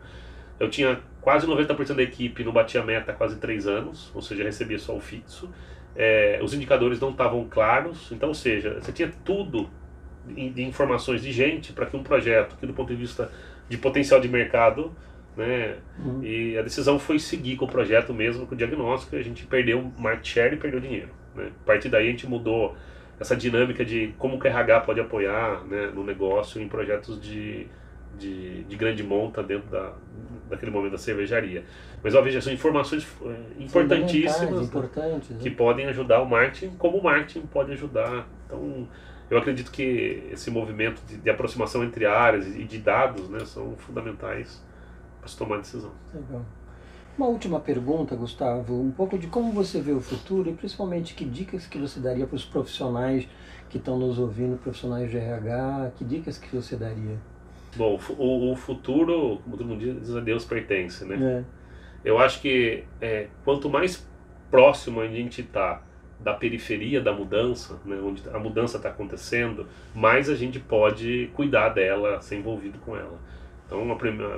Eu 0.60 0.70
tinha 0.70 1.00
quase 1.22 1.48
90% 1.48 1.96
da 1.96 2.04
equipe 2.04 2.44
não 2.44 2.52
batia 2.52 2.84
meta 2.84 3.12
há 3.12 3.16
quase 3.16 3.38
3 3.38 3.68
anos, 3.68 4.12
ou 4.14 4.22
seja, 4.22 4.44
recebia 4.44 4.78
só 4.78 4.96
o 4.96 5.00
fixo. 5.00 5.50
É, 5.96 6.40
os 6.44 6.54
indicadores 6.54 7.00
não 7.00 7.12
estavam 7.12 7.48
claros, 7.50 8.12
então, 8.12 8.30
ou 8.30 8.36
seja, 8.36 8.80
você 8.80 8.92
tinha 8.92 9.12
tudo 9.24 9.70
de, 10.26 10.50
de 10.50 10.64
informações 10.64 11.22
de 11.22 11.32
gente 11.32 11.74
para 11.74 11.86
que 11.86 11.96
um 11.96 12.04
projeto, 12.04 12.56
que 12.58 12.66
do 12.66 12.74
ponto 12.74 12.90
de 12.90 12.96
vista 12.96 13.32
de 13.70 13.78
potencial 13.78 14.20
de 14.20 14.28
mercado, 14.28 14.94
né? 15.36 15.78
Uhum. 16.04 16.24
E 16.24 16.58
a 16.58 16.62
decisão 16.62 17.00
foi 17.00 17.20
seguir 17.20 17.56
com 17.56 17.66
o 17.66 17.68
projeto 17.68 18.14
mesmo, 18.14 18.46
com 18.46 18.56
o 18.56 18.58
diagnóstico, 18.58 19.16
e 19.16 19.20
a 19.20 19.24
gente 19.24 19.46
perdeu 19.46 19.92
market 19.98 20.28
share 20.28 20.56
e 20.56 20.58
perdeu 20.58 20.80
dinheiro. 20.80 21.10
Né? 21.36 21.52
A 21.64 21.66
partir 21.66 21.90
daí 21.90 22.08
a 22.08 22.12
gente 22.12 22.28
mudou 22.28 22.76
essa 23.20 23.36
dinâmica 23.36 23.86
de 23.86 24.14
como 24.18 24.38
o 24.38 24.46
RH 24.46 24.82
pode 24.82 25.00
apoiar 25.00 25.64
né, 25.66 25.92
no 25.94 26.04
negócio 26.04 26.62
em 26.62 26.68
projetos 26.68 27.22
de, 27.22 27.68
de, 28.18 28.64
de, 28.64 28.76
grande 28.76 29.04
monta 29.04 29.44
dentro 29.44 29.70
da, 29.70 29.94
daquele 30.50 30.72
momento 30.72 30.94
da 30.94 30.98
cervejaria. 30.98 31.64
Mas 32.04 32.16
ó, 32.16 32.22
veja, 32.22 32.42
são 32.42 32.52
informações 32.52 33.08
é, 33.24 33.64
importantíssimas 33.64 34.68
importantes, 34.68 35.30
né? 35.30 35.38
que 35.40 35.52
podem 35.52 35.86
ajudar 35.86 36.22
o 36.22 36.26
marketing, 36.26 36.76
como 36.78 36.98
o 36.98 37.04
marketing 37.04 37.42
pode 37.42 37.72
ajudar. 37.74 38.28
Então, 38.48 38.88
eu 39.30 39.38
acredito 39.38 39.72
que 39.72 40.24
esse 40.32 40.50
movimento 40.50 41.02
de, 41.08 41.18
de 41.18 41.30
aproximação 41.30 41.84
entre 41.84 42.06
áreas 42.06 42.48
e 42.48 42.64
de 42.64 42.80
dados 42.80 43.30
né, 43.30 43.40
são 43.46 43.76
fundamentais 43.78 44.62
para 45.22 45.30
se 45.30 45.38
tomar 45.38 45.58
decisão. 45.58 45.92
Legal. 46.14 46.46
Uma 47.18 47.28
última 47.28 47.60
pergunta, 47.60 48.16
Gustavo, 48.16 48.82
um 48.82 48.92
pouco 48.92 49.18
de 49.18 49.28
como 49.28 49.52
você 49.52 49.80
vê 49.80 49.92
o 49.92 50.02
futuro 50.02 50.50
e 50.50 50.54
principalmente 50.54 51.14
que 51.14 51.24
dicas 51.24 51.68
que 51.68 51.78
você 51.78 52.00
daria 52.00 52.26
para 52.26 52.36
os 52.36 52.46
profissionais 52.46 53.28
que 53.70 53.78
estão 53.78 53.98
nos 53.98 54.18
ouvindo, 54.18 54.58
profissionais 54.58 55.10
de 55.10 55.18
RH, 55.18 55.92
que 55.98 56.04
dicas 56.04 56.38
que 56.38 56.54
você 56.56 56.76
daria? 56.76 57.18
Bom, 57.76 58.00
o, 58.18 58.52
o 58.52 58.56
futuro, 58.56 59.40
como 59.44 59.58
todo 59.58 59.68
mundo 59.68 59.80
diz, 59.80 60.16
a 60.16 60.20
Deus 60.20 60.44
pertence, 60.44 61.06
né? 61.06 61.16
É. 61.16 61.44
Eu 62.04 62.18
acho 62.18 62.42
que 62.42 62.84
é, 63.00 63.28
quanto 63.46 63.70
mais 63.70 64.06
próximo 64.50 65.00
a 65.00 65.08
gente 65.08 65.42
está 65.42 65.82
da 66.20 66.34
periferia 66.34 67.02
da 67.02 67.14
mudança, 67.14 67.80
né, 67.86 68.00
onde 68.04 68.22
a 68.30 68.38
mudança 68.38 68.78
está 68.78 68.90
acontecendo, 68.90 69.68
mais 69.94 70.30
a 70.30 70.36
gente 70.36 70.60
pode 70.60 71.32
cuidar 71.34 71.70
dela, 71.70 72.22
ser 72.22 72.38
envolvido 72.38 72.78
com 72.80 72.96
ela. 72.96 73.18
Então, 73.72 73.88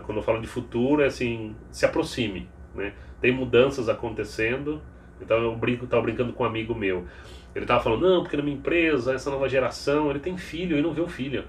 quando 0.05 0.17
eu 0.17 0.21
falo 0.21 0.39
de 0.39 0.47
futuro, 0.47 1.01
é 1.01 1.07
assim, 1.07 1.55
se 1.71 1.86
aproxime, 1.86 2.47
né? 2.75 2.93
Tem 3.19 3.31
mudanças 3.31 3.89
acontecendo. 3.89 4.79
Então 5.19 5.38
eu 5.38 5.55
brinco, 5.55 5.88
tava 5.88 6.03
brincando 6.03 6.34
com 6.34 6.43
um 6.43 6.45
amigo 6.45 6.75
meu. 6.75 7.05
Ele 7.55 7.65
tava 7.65 7.84
falando, 7.84 8.07
não, 8.07 8.21
porque 8.21 8.38
na 8.38 8.43
minha 8.43 8.55
empresa, 8.55 9.13
essa 9.13 9.31
nova 9.31 9.49
geração, 9.49 10.11
ele 10.11 10.19
tem 10.19 10.38
filho 10.38 10.77
e 10.77 10.81
não 10.81 10.93
vê 10.93 11.01
o 11.01 11.07
filho. 11.07 11.45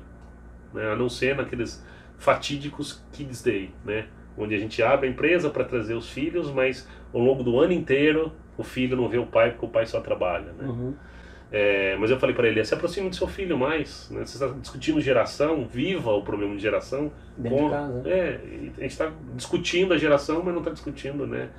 Né? 0.72 0.93
A 0.93 0.97
não 0.97 1.11
ser 1.11 1.37
naqueles 1.37 1.85
fatídicos 2.16 3.05
Kids 3.12 3.43
Day, 3.43 3.70
né? 3.85 4.07
Onde 4.37 4.55
a 4.55 4.59
gente 4.59 4.82
abre 4.82 5.07
a 5.07 5.11
empresa 5.11 5.51
para 5.51 5.64
trazer 5.64 5.95
os 5.95 6.09
filhos, 6.09 6.51
mas 6.51 6.89
ao 7.12 7.20
longo 7.20 7.43
do 7.43 7.59
ano 7.61 7.72
inteiro 7.72 8.32
o 8.57 8.62
filho 8.62 8.97
não 8.97 9.09
vê 9.09 9.18
o 9.18 9.26
pai 9.26 9.51
porque 9.51 9.66
o 9.66 9.68
pai 9.68 9.87
só 9.87 10.01
trabalha, 10.01 10.53
né? 10.53 10.66
Uhum. 10.66 10.95
É, 11.57 11.95
mas 12.01 12.11
eu 12.11 12.19
falei 12.19 12.35
para 12.35 12.49
ele, 12.49 12.65
se 12.65 12.75
aproxime 12.75 13.09
do 13.09 13.15
seu 13.15 13.29
filho 13.29 13.57
mais, 13.57 14.11
né? 14.11 14.27
Você 14.27 14.45
está 14.45 14.49
discutindo 14.59 15.01
geração, 15.01 15.65
viva 15.65 16.11
o 16.11 16.21
problema 16.21 16.57
de 16.57 16.61
geração. 16.61 17.13
Dentro 17.39 17.57
com, 17.57 17.65
de 17.67 17.71
casa. 17.71 18.03
É, 18.09 18.41
a 18.77 18.81
gente 18.81 18.87
está 18.87 19.13
discutindo 19.37 19.95
a 19.95 19.97
geração, 19.97 20.43
mas 20.43 20.53
não 20.53 20.59
está 20.59 20.73
discutindo, 20.73 21.29
né? 21.29 21.51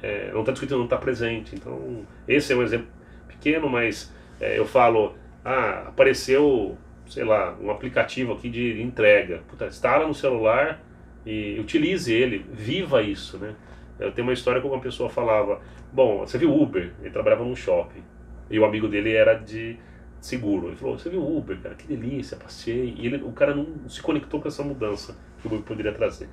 É, 0.00 0.30
não 0.32 0.42
está 0.42 0.52
discutindo, 0.52 0.76
não 0.76 0.84
está 0.84 0.96
presente. 0.96 1.56
Então, 1.56 2.06
esse 2.28 2.52
é 2.52 2.56
um 2.56 2.62
exemplo 2.62 2.86
pequeno, 3.26 3.68
mas 3.68 4.14
é, 4.40 4.56
eu 4.56 4.64
falo, 4.64 5.14
ah, 5.44 5.86
apareceu, 5.88 6.78
sei 7.08 7.24
lá, 7.24 7.56
um 7.60 7.72
aplicativo 7.72 8.34
aqui 8.34 8.48
de 8.48 8.80
entrega. 8.80 9.42
Puta, 9.48 9.66
instala 9.66 10.06
no 10.06 10.14
celular 10.14 10.80
e 11.26 11.58
utilize 11.58 12.12
ele, 12.12 12.46
viva 12.52 13.02
isso, 13.02 13.36
né? 13.36 13.56
Eu 13.98 14.12
tenho 14.12 14.28
uma 14.28 14.32
história 14.32 14.60
como 14.60 14.74
uma 14.74 14.80
pessoa 14.80 15.10
falava, 15.10 15.60
bom, 15.92 16.20
você 16.20 16.38
viu 16.38 16.56
Uber? 16.56 16.92
Ele 17.00 17.10
trabalhava 17.10 17.42
num 17.42 17.56
shopping. 17.56 18.04
E 18.50 18.58
o 18.58 18.64
amigo 18.64 18.88
dele 18.88 19.12
era 19.12 19.34
de 19.34 19.76
seguro. 20.20 20.68
Ele 20.68 20.76
falou, 20.76 20.98
você 20.98 21.08
viu 21.08 21.20
o 21.20 21.38
Uber, 21.38 21.58
cara, 21.60 21.74
que 21.74 21.86
delícia, 21.86 22.36
passei. 22.36 22.94
E 22.98 23.06
ele, 23.06 23.16
o 23.22 23.32
cara 23.32 23.54
não 23.54 23.88
se 23.88 24.02
conectou 24.02 24.40
com 24.40 24.48
essa 24.48 24.62
mudança 24.62 25.16
que 25.40 25.46
o 25.46 25.50
Uber 25.50 25.62
poderia 25.62 25.92
trazer. 25.92 26.28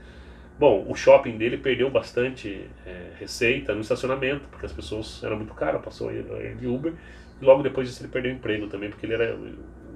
Bom, 0.59 0.85
o 0.89 0.95
shopping 0.95 1.37
dele 1.37 1.57
perdeu 1.57 1.89
bastante 1.89 2.67
é, 2.85 3.11
receita 3.19 3.75
no 3.75 3.81
estacionamento, 3.81 4.47
porque 4.49 4.65
as 4.65 4.73
pessoas 4.73 5.23
eram 5.23 5.37
muito 5.37 5.53
caras, 5.53 5.81
passou 5.83 6.09
a 6.09 6.11
de 6.11 6.65
Uber. 6.65 6.93
E 7.39 7.45
logo 7.45 7.61
depois 7.61 7.87
disso 7.87 8.01
ele 8.01 8.11
perdeu 8.11 8.31
o 8.31 8.35
emprego 8.35 8.67
também, 8.67 8.89
porque 8.89 9.05
ele 9.05 9.13
era 9.13 9.37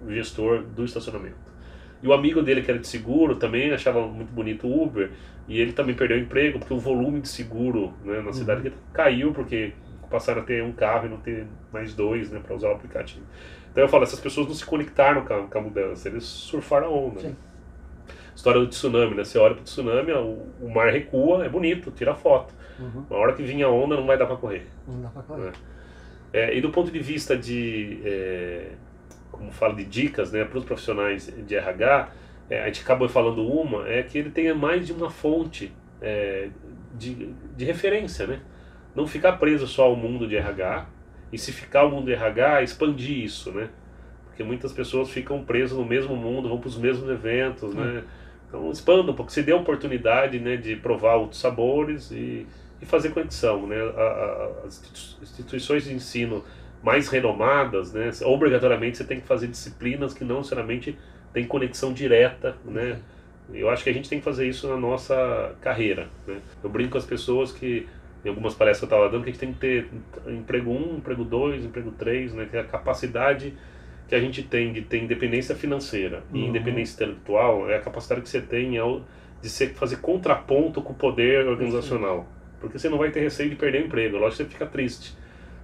gestor 0.09 0.61
do 0.63 0.85
estacionamento. 0.85 1.51
E 2.03 2.07
o 2.07 2.13
amigo 2.13 2.41
dele, 2.41 2.61
que 2.61 2.69
era 2.69 2.79
de 2.79 2.87
seguro, 2.87 3.35
também 3.35 3.71
achava 3.71 4.05
muito 4.07 4.31
bonito 4.31 4.67
o 4.67 4.83
Uber, 4.83 5.11
e 5.47 5.59
ele 5.59 5.73
também 5.73 5.95
perdeu 5.95 6.17
o 6.17 6.19
emprego, 6.19 6.59
porque 6.59 6.73
o 6.73 6.79
volume 6.79 7.21
de 7.21 7.27
seguro 7.27 7.93
né, 8.03 8.21
na 8.21 8.33
cidade 8.33 8.67
uhum. 8.67 8.73
caiu, 8.93 9.33
porque 9.33 9.73
passaram 10.11 10.41
a 10.41 10.45
ter 10.45 10.63
um 10.63 10.71
carro 10.71 11.07
e 11.07 11.09
não 11.09 11.17
ter 11.17 11.47
mais 11.71 11.93
dois, 11.93 12.29
né, 12.29 12.39
para 12.45 12.55
usar 12.55 12.69
o 12.69 12.73
aplicativo. 12.73 13.25
Então 13.71 13.83
eu 13.83 13.87
falo, 13.87 14.03
essas 14.03 14.19
pessoas 14.19 14.47
não 14.47 14.53
se 14.53 14.65
conectaram 14.65 15.25
com 15.25 15.33
a, 15.33 15.47
com 15.47 15.57
a 15.57 15.61
mudança, 15.61 16.09
eles 16.09 16.25
surfaram 16.25 16.87
a 16.87 16.89
onda. 16.89 17.21
Sim. 17.21 17.35
História 18.35 18.59
do 18.59 18.67
tsunami, 18.67 19.15
né? 19.15 19.23
Você 19.23 19.37
olha 19.37 19.55
pro 19.55 19.63
tsunami, 19.63 20.11
o, 20.11 20.47
o 20.61 20.69
mar 20.69 20.91
recua, 20.91 21.45
é 21.45 21.49
bonito, 21.49 21.91
tira 21.91 22.13
foto. 22.13 22.53
Uhum. 22.79 23.05
Na 23.09 23.17
hora 23.17 23.33
que 23.33 23.43
vinha 23.43 23.65
a 23.65 23.69
onda, 23.69 23.95
não 23.95 24.05
vai 24.05 24.17
dar 24.17 24.25
para 24.25 24.35
correr. 24.35 24.67
Não 24.87 25.01
dá 25.01 25.09
para 25.09 25.21
correr. 25.21 25.45
Né? 25.45 25.51
É, 26.33 26.57
e 26.57 26.61
do 26.61 26.69
ponto 26.69 26.89
de 26.91 26.99
vista 26.99 27.37
de, 27.37 27.99
é, 28.05 28.71
como 29.31 29.51
falo, 29.51 29.75
de 29.75 29.85
dicas 29.85 30.31
né, 30.31 30.45
para 30.45 30.57
os 30.57 30.65
profissionais 30.65 31.27
de 31.27 31.55
RH, 31.55 32.09
é, 32.49 32.63
a 32.63 32.65
gente 32.67 32.81
acabou 32.81 33.07
falando 33.07 33.45
uma, 33.47 33.87
é 33.87 34.01
que 34.03 34.17
ele 34.17 34.29
tenha 34.29 34.55
mais 34.55 34.85
de 34.85 34.93
uma 34.93 35.09
fonte 35.09 35.73
é, 36.01 36.49
de, 36.93 37.33
de 37.55 37.65
referência, 37.65 38.27
né? 38.27 38.41
Não 38.95 39.07
ficar 39.07 39.33
preso 39.33 39.67
só 39.67 39.83
ao 39.83 39.95
mundo 39.95 40.27
de 40.27 40.35
RH 40.35 40.87
e 41.31 41.37
se 41.37 41.51
ficar 41.51 41.85
o 41.85 41.91
mundo 41.91 42.05
de 42.05 42.13
RH, 42.13 42.63
expandir 42.63 43.23
isso, 43.23 43.51
né? 43.51 43.69
Porque 44.25 44.43
muitas 44.43 44.73
pessoas 44.73 45.09
ficam 45.09 45.43
presas 45.43 45.77
no 45.77 45.85
mesmo 45.85 46.15
mundo, 46.15 46.49
vão 46.49 46.59
para 46.59 46.67
os 46.67 46.77
mesmos 46.77 47.09
eventos, 47.09 47.73
né? 47.73 48.03
Então 48.47 48.69
expanda 48.69 49.09
um 49.09 49.15
pouco, 49.15 49.31
se 49.31 49.41
dê 49.41 49.53
a 49.53 49.55
oportunidade 49.55 50.37
né, 50.39 50.57
de 50.57 50.75
provar 50.75 51.15
outros 51.15 51.39
sabores 51.39 52.11
e, 52.11 52.45
e 52.81 52.85
fazer 52.85 53.09
conexão, 53.09 53.65
né? 53.65 53.77
A, 53.77 54.01
a, 54.01 54.51
as 54.65 55.17
instituições 55.21 55.85
de 55.85 55.93
ensino 55.93 56.43
mais 56.83 57.07
renomadas, 57.07 57.93
né? 57.93 58.09
Obrigatoriamente 58.23 58.97
você 58.97 59.05
tem 59.05 59.21
que 59.21 59.27
fazer 59.27 59.47
disciplinas 59.47 60.13
que 60.13 60.25
não 60.25 60.37
necessariamente 60.37 60.97
têm 61.31 61.45
conexão 61.45 61.93
direta, 61.93 62.57
né? 62.65 62.99
Eu 63.53 63.69
acho 63.69 63.83
que 63.83 63.89
a 63.89 63.93
gente 63.93 64.09
tem 64.09 64.19
que 64.19 64.25
fazer 64.25 64.47
isso 64.47 64.67
na 64.67 64.77
nossa 64.77 65.55
carreira, 65.61 66.09
né? 66.27 66.37
Eu 66.63 66.69
brinco 66.69 66.91
com 66.91 66.97
as 66.97 67.05
pessoas 67.05 67.51
que 67.51 67.87
em 68.23 68.29
algumas 68.29 68.53
palestras 68.53 68.87
que 68.87 68.93
eu 68.93 68.97
estava 68.97 69.11
dando, 69.11 69.23
que 69.23 69.29
a 69.29 69.33
gente 69.33 69.39
tem 69.39 69.53
que 69.53 69.59
ter 69.59 69.89
emprego 70.27 70.71
1, 70.71 70.97
emprego 70.97 71.23
2, 71.23 71.65
emprego 71.65 71.91
3, 71.91 72.33
né? 72.33 72.47
Que 72.49 72.57
é 72.57 72.59
a 72.59 72.63
capacidade 72.63 73.53
que 74.07 74.15
a 74.15 74.19
gente 74.19 74.43
tem 74.43 74.73
de 74.73 74.81
ter 74.81 75.01
independência 75.01 75.55
financeira 75.55 76.23
uhum. 76.31 76.37
e 76.37 76.45
independência 76.45 76.95
intelectual 76.95 77.69
é 77.69 77.77
a 77.77 77.79
capacidade 77.79 78.21
que 78.21 78.29
você 78.29 78.41
tem 78.41 78.73
de 79.41 79.49
ser, 79.49 79.73
fazer 79.73 79.97
contraponto 79.97 80.81
com 80.81 80.91
o 80.91 80.95
poder 80.95 81.47
organizacional. 81.47 82.27
Porque 82.59 82.77
você 82.77 82.89
não 82.89 82.97
vai 82.97 83.09
ter 83.09 83.21
receio 83.21 83.49
de 83.49 83.55
perder 83.55 83.83
o 83.83 83.85
emprego, 83.85 84.17
lógico 84.17 84.43
que 84.43 84.49
você 84.49 84.49
fica 84.49 84.65
triste. 84.65 85.15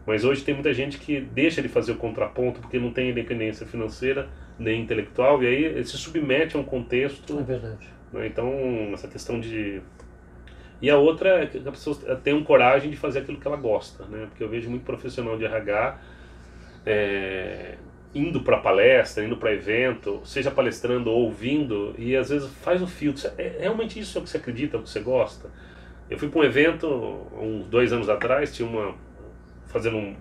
Mas 0.05 0.23
hoje 0.23 0.45
tem 0.45 0.53
muita 0.53 0.73
gente 0.73 0.97
que 0.97 1.19
deixa 1.19 1.61
de 1.61 1.67
fazer 1.67 1.91
o 1.91 1.95
contraponto 1.95 2.61
porque 2.61 2.79
não 2.79 2.91
tem 2.91 3.09
independência 3.09 3.67
financeira 3.67 4.29
nem 4.57 4.81
intelectual, 4.81 5.43
e 5.43 5.47
aí 5.47 5.65
ele 5.65 5.83
se 5.83 5.97
submete 5.97 6.55
a 6.55 6.59
um 6.59 6.63
contexto. 6.63 7.37
É 7.37 7.43
verdade. 7.43 7.89
Né? 8.13 8.27
Então, 8.27 8.49
essa 8.93 9.09
questão 9.09 9.41
de 9.41 9.81
e 10.81 10.89
a 10.89 10.97
outra 10.97 11.43
é 11.43 11.45
que 11.47 11.57
a 11.57 11.71
pessoa 11.71 11.95
tenha 12.17 12.41
coragem 12.43 12.89
de 12.89 12.97
fazer 12.97 13.19
aquilo 13.19 13.39
que 13.39 13.47
ela 13.47 13.57
gosta, 13.57 14.05
né? 14.05 14.27
Porque 14.29 14.43
eu 14.43 14.49
vejo 14.49 14.69
muito 14.69 14.83
profissional 14.83 15.37
de 15.37 15.45
RH 15.45 15.97
é, 16.85 17.75
indo 18.13 18.41
para 18.41 18.57
palestra, 18.57 19.23
indo 19.23 19.37
para 19.37 19.51
evento, 19.51 20.21
seja 20.23 20.51
palestrando 20.51 21.09
ou 21.09 21.23
ouvindo, 21.23 21.93
e 21.97 22.15
às 22.15 22.29
vezes 22.29 22.49
faz 22.61 22.81
o 22.81 22.87
filtro. 22.87 23.29
É 23.37 23.57
realmente 23.59 23.99
isso 23.99 24.17
é 24.17 24.21
o 24.21 24.23
que 24.23 24.29
você 24.29 24.37
acredita, 24.37 24.77
é 24.77 24.79
o 24.79 24.83
que 24.83 24.89
você 24.89 24.99
gosta? 24.99 25.49
Eu 26.09 26.17
fui 26.17 26.29
para 26.29 26.39
um 26.39 26.43
evento 26.43 26.87
uns 27.39 27.65
dois 27.65 27.91
anos 27.91 28.07
atrás, 28.07 28.55
tinha 28.55 28.67
uma 28.67 28.95
fazendo 29.65 29.97
um, 29.97 30.15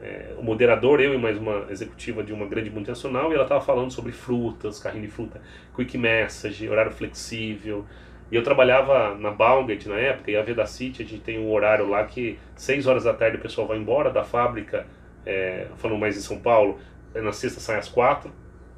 é, 0.00 0.34
um 0.38 0.42
moderador, 0.42 1.00
eu 1.00 1.14
e 1.14 1.18
mais 1.18 1.36
uma 1.36 1.66
executiva 1.68 2.22
de 2.22 2.32
uma 2.32 2.46
grande 2.46 2.70
multinacional, 2.70 3.30
e 3.30 3.34
ela 3.34 3.42
estava 3.42 3.60
falando 3.60 3.90
sobre 3.90 4.12
frutas, 4.12 4.78
carrinho 4.78 5.04
de 5.04 5.10
fruta, 5.10 5.40
quick 5.74 5.98
message, 5.98 6.68
horário 6.68 6.92
flexível. 6.92 7.84
E 8.30 8.34
eu 8.34 8.42
trabalhava 8.42 9.14
na 9.14 9.30
Baumgart 9.30 9.86
na 9.86 9.96
época, 9.96 10.30
e 10.30 10.36
a 10.36 10.42
Vedacity, 10.42 11.02
a 11.02 11.04
gente 11.04 11.22
tem 11.22 11.38
um 11.38 11.50
horário 11.52 11.88
lá 11.88 12.04
que 12.04 12.38
6 12.56 12.86
horas 12.86 13.04
da 13.04 13.14
tarde 13.14 13.36
o 13.36 13.40
pessoal 13.40 13.66
vai 13.66 13.78
embora 13.78 14.10
da 14.10 14.24
fábrica, 14.24 14.86
é, 15.24 15.68
falando 15.76 15.98
mais 15.98 16.16
em 16.16 16.20
São 16.20 16.38
Paulo, 16.38 16.78
é, 17.14 17.20
na 17.20 17.32
sexta 17.32 17.60
sai 17.60 17.78
às 17.78 17.88
4. 17.88 18.30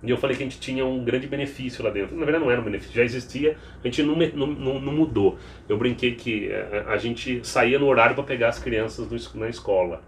E 0.03 0.11
eu 0.11 0.17
falei 0.17 0.37
que 0.37 0.43
a 0.43 0.47
gente 0.47 0.61
tinha 0.61 0.85
um 0.85 1.03
grande 1.03 1.27
benefício 1.27 1.83
lá 1.83 1.91
dentro. 1.91 2.15
Na 2.15 2.25
verdade 2.25 2.45
não 2.45 2.53
era 2.53 2.61
um 2.61 2.65
benefício, 2.65 2.95
já 2.95 3.03
existia, 3.03 3.57
a 3.83 3.87
gente 3.87 4.03
não, 4.03 4.15
não, 4.15 4.81
não 4.81 4.93
mudou. 4.93 5.39
Eu 5.69 5.77
brinquei 5.77 6.15
que 6.15 6.51
é, 6.51 6.85
a, 6.87 6.97
gente 6.97 7.45
saía 7.47 7.79
no 7.79 7.87
horário 7.87 8.15
para 8.15 8.25
pegar 8.25 8.49
as 8.49 8.61
crianças 8.61 9.11
no, 9.11 9.41
na 9.41 9.49
escola. 9.49 10.03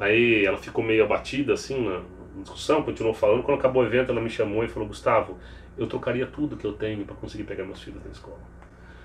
Aí 0.00 0.44
ela 0.46 0.56
ficou 0.56 0.82
meio 0.82 1.04
abatida 1.04 1.52
assim 1.52 1.84
na 1.84 2.00
discussão, 2.40 2.82
continuou 2.82 3.12
falando. 3.12 3.42
Quando 3.42 3.58
acabou 3.58 3.82
o 3.82 3.86
evento, 3.86 4.10
ela 4.10 4.20
me 4.20 4.30
chamou 4.30 4.64
e 4.64 4.68
falou: 4.68 4.88
Gustavo, 4.88 5.36
eu 5.78 5.86
trocaria 5.86 6.26
tudo 6.26 6.56
que 6.56 6.66
eu 6.66 6.72
tenho 6.72 7.04
para 7.04 7.14
conseguir 7.14 7.44
pegar 7.44 7.64
meus 7.64 7.82
filhos 7.82 8.04
na 8.04 8.10
escola. 8.10 8.38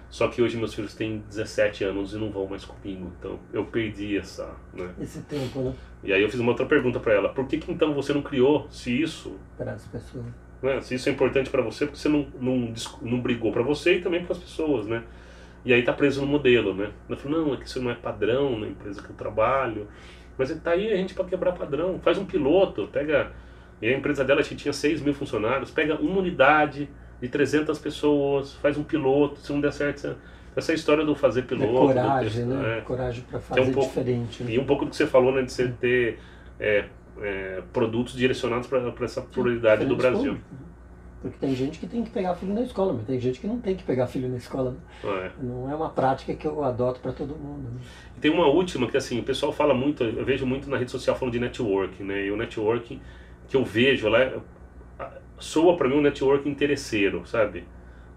Só 0.10 0.28
que 0.28 0.42
hoje 0.42 0.58
meus 0.58 0.74
filhos 0.74 0.94
têm 0.94 1.24
17 1.28 1.84
anos 1.86 2.14
e 2.14 2.18
não 2.18 2.30
vão 2.30 2.46
mais 2.46 2.66
comigo, 2.66 3.12
então 3.18 3.40
eu 3.52 3.66
perdi 3.66 4.18
essa, 4.18 4.54
né? 4.74 4.94
Esse 5.00 5.22
tempo, 5.22 5.62
né? 5.62 5.74
E 6.04 6.14
aí 6.14 6.22
eu 6.22 6.30
fiz 6.30 6.40
uma 6.40 6.52
outra 6.52 6.66
pergunta 6.66 7.00
para 7.00 7.14
ela: 7.14 7.30
por 7.30 7.48
que, 7.48 7.58
que 7.58 7.72
então 7.72 7.94
você 7.96 8.14
não 8.14 8.22
criou, 8.22 8.68
se 8.70 9.02
isso 9.02 9.40
para 9.58 9.74
as 9.74 9.86
pessoas, 9.88 10.26
né? 10.62 10.82
Se 10.82 10.94
isso 10.94 11.10
é 11.10 11.12
importante 11.12 11.50
para 11.50 11.64
você, 11.64 11.86
porque 11.86 11.98
você 11.98 12.10
não 12.10 12.28
não, 12.40 12.74
não 13.02 13.20
brigou 13.22 13.52
para 13.52 13.64
você 13.64 13.96
e 13.96 14.02
também 14.02 14.24
para 14.24 14.34
as 14.34 14.38
pessoas, 14.38 14.86
né? 14.86 15.04
E 15.66 15.74
aí 15.74 15.82
tá 15.82 15.94
preso 15.94 16.22
no 16.22 16.28
modelo, 16.28 16.76
né? 16.76 16.92
Ela 17.10 17.18
falou: 17.18 17.46
não, 17.46 17.54
é 17.56 17.58
que 17.58 17.66
isso 17.66 17.82
não 17.82 17.90
é 17.90 17.96
padrão 17.96 18.60
na 18.60 18.68
empresa 18.68 19.02
que 19.02 19.10
eu 19.10 19.16
trabalho. 19.16 19.88
Mas 20.38 20.54
tá 20.62 20.72
aí 20.72 20.92
a 20.92 20.96
gente 20.96 21.14
para 21.14 21.26
quebrar 21.26 21.54
padrão. 21.54 22.00
Faz 22.00 22.18
um 22.18 22.26
piloto, 22.26 22.88
pega 22.88 23.32
e 23.84 23.94
a 23.94 23.98
empresa 23.98 24.24
dela 24.24 24.42
tinha 24.42 24.72
6 24.72 25.02
mil 25.02 25.14
funcionários, 25.14 25.70
pega 25.70 25.96
uma 26.00 26.20
unidade 26.20 26.88
de 27.22 27.28
300 27.28 27.78
pessoas, 27.80 28.54
faz 28.54 28.78
um 28.78 28.84
piloto, 28.84 29.42
se 29.42 29.52
não 29.52 29.60
der 29.60 29.74
certo, 29.74 30.16
essa 30.56 30.74
história 30.74 31.04
do 31.04 31.14
fazer 31.14 31.42
piloto. 31.42 31.92
É 31.92 31.94
coragem, 31.94 32.48
ter, 32.48 32.48
né? 32.48 32.78
É, 32.78 32.82
coragem 32.82 33.24
para 33.30 33.42
fazer 33.42 33.60
é 33.60 33.64
um 33.64 33.74
pouco, 33.74 33.90
diferente. 33.90 34.42
Né? 34.42 34.54
E 34.54 34.60
um 34.60 34.66
pouco 34.66 34.86
do 34.86 34.92
que 34.92 34.96
você 34.96 35.06
falou, 35.06 35.34
né, 35.34 35.42
de 35.42 35.52
você 35.52 35.68
ter 35.68 36.18
é, 36.58 36.86
é, 37.22 37.62
produtos 37.74 38.14
direcionados 38.14 38.68
para 38.68 38.90
essa 39.02 39.22
pluralidade 39.22 39.86
do 39.86 39.98
Brasil. 39.98 40.38
Porque 41.22 41.38
tem 41.38 41.54
gente 41.54 41.78
que 41.78 41.88
tem 41.88 42.04
que 42.04 42.10
pegar 42.10 42.36
filho 42.36 42.54
na 42.54 42.62
escola, 42.62 42.94
mas 42.94 43.06
tem 43.06 43.20
gente 43.20 43.38
que 43.42 43.48
não 43.48 43.60
tem 43.60 43.76
que 43.76 43.84
pegar 43.84 44.08
filho 44.08 44.30
na 44.30 44.38
escola. 44.38 44.72
Né? 45.04 45.32
É. 45.40 45.44
Não 45.44 45.70
é 45.70 45.76
uma 45.76 45.90
prática 45.90 46.34
que 46.34 46.48
eu 46.48 46.64
adoto 46.64 47.02
para 47.02 47.12
todo 47.12 47.36
mundo. 47.36 47.70
Né? 47.70 47.82
E 48.16 48.20
tem 48.22 48.32
uma 48.32 48.48
última 48.48 48.88
que 48.88 48.96
assim, 48.96 49.20
o 49.20 49.24
pessoal 49.24 49.52
fala 49.52 49.74
muito, 49.74 50.06
eu 50.06 50.24
vejo 50.24 50.46
muito 50.46 50.70
na 50.70 50.78
rede 50.78 50.92
social 50.92 51.18
falando 51.18 51.34
de 51.34 51.40
networking, 51.40 52.04
né? 52.04 52.26
E 52.26 52.32
o 52.32 52.38
networking 52.38 53.02
que 53.48 53.56
eu 53.56 53.64
vejo 53.64 54.08
lá 54.10 54.42
soa 55.44 55.76
para 55.76 55.88
mim 55.88 55.96
um 55.96 56.02
network 56.02 56.48
interesseiro, 56.48 57.24
sabe? 57.26 57.66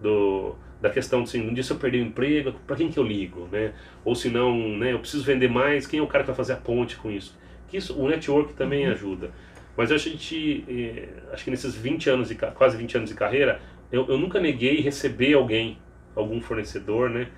Do, 0.01 0.55
da 0.81 0.91
questão 0.91 1.23
de 1.23 1.29
assim, 1.29 1.49
um 1.49 1.53
dia 1.53 1.63
se 1.63 1.73
eu 1.73 1.77
perder 1.77 1.99
o 1.99 2.07
emprego, 2.07 2.53
para 2.67 2.77
quem 2.77 2.89
que 2.89 2.99
eu 2.99 3.03
ligo, 3.03 3.49
né? 3.51 3.73
Ou 4.05 4.15
se 4.15 4.29
não, 4.29 4.57
né, 4.77 4.93
eu 4.93 4.99
preciso 4.99 5.25
vender 5.25 5.49
mais, 5.49 5.87
quem 5.87 6.01
é 6.01 6.03
o 6.03 6.07
cara 6.07 6.23
que 6.23 6.29
vai 6.29 6.37
fazer 6.37 6.53
a 6.53 6.57
ponte 6.57 6.97
com 6.97 7.11
isso? 7.11 7.37
Que 7.69 7.77
isso, 7.77 7.99
o 7.99 8.09
network 8.09 8.55
também 8.55 8.87
uhum. 8.87 8.93
ajuda. 8.93 9.31
Mas 9.77 9.91
eu 9.91 9.97
acho 9.97 10.05
que 10.05 10.11
a 10.11 10.13
gente, 10.13 10.65
eh, 10.69 11.09
acho 11.33 11.45
que 11.45 11.51
nesses 11.51 11.75
20 11.75 12.09
anos, 12.09 12.29
de, 12.29 12.35
quase 12.35 12.77
20 12.77 12.97
anos 12.97 13.11
de 13.11 13.17
carreira, 13.17 13.61
eu, 13.91 14.07
eu 14.09 14.17
nunca 14.17 14.41
neguei 14.41 14.81
receber 14.81 15.35
alguém 15.35 15.79
algum 16.15 16.41
fornecedor, 16.41 17.11
né? 17.11 17.29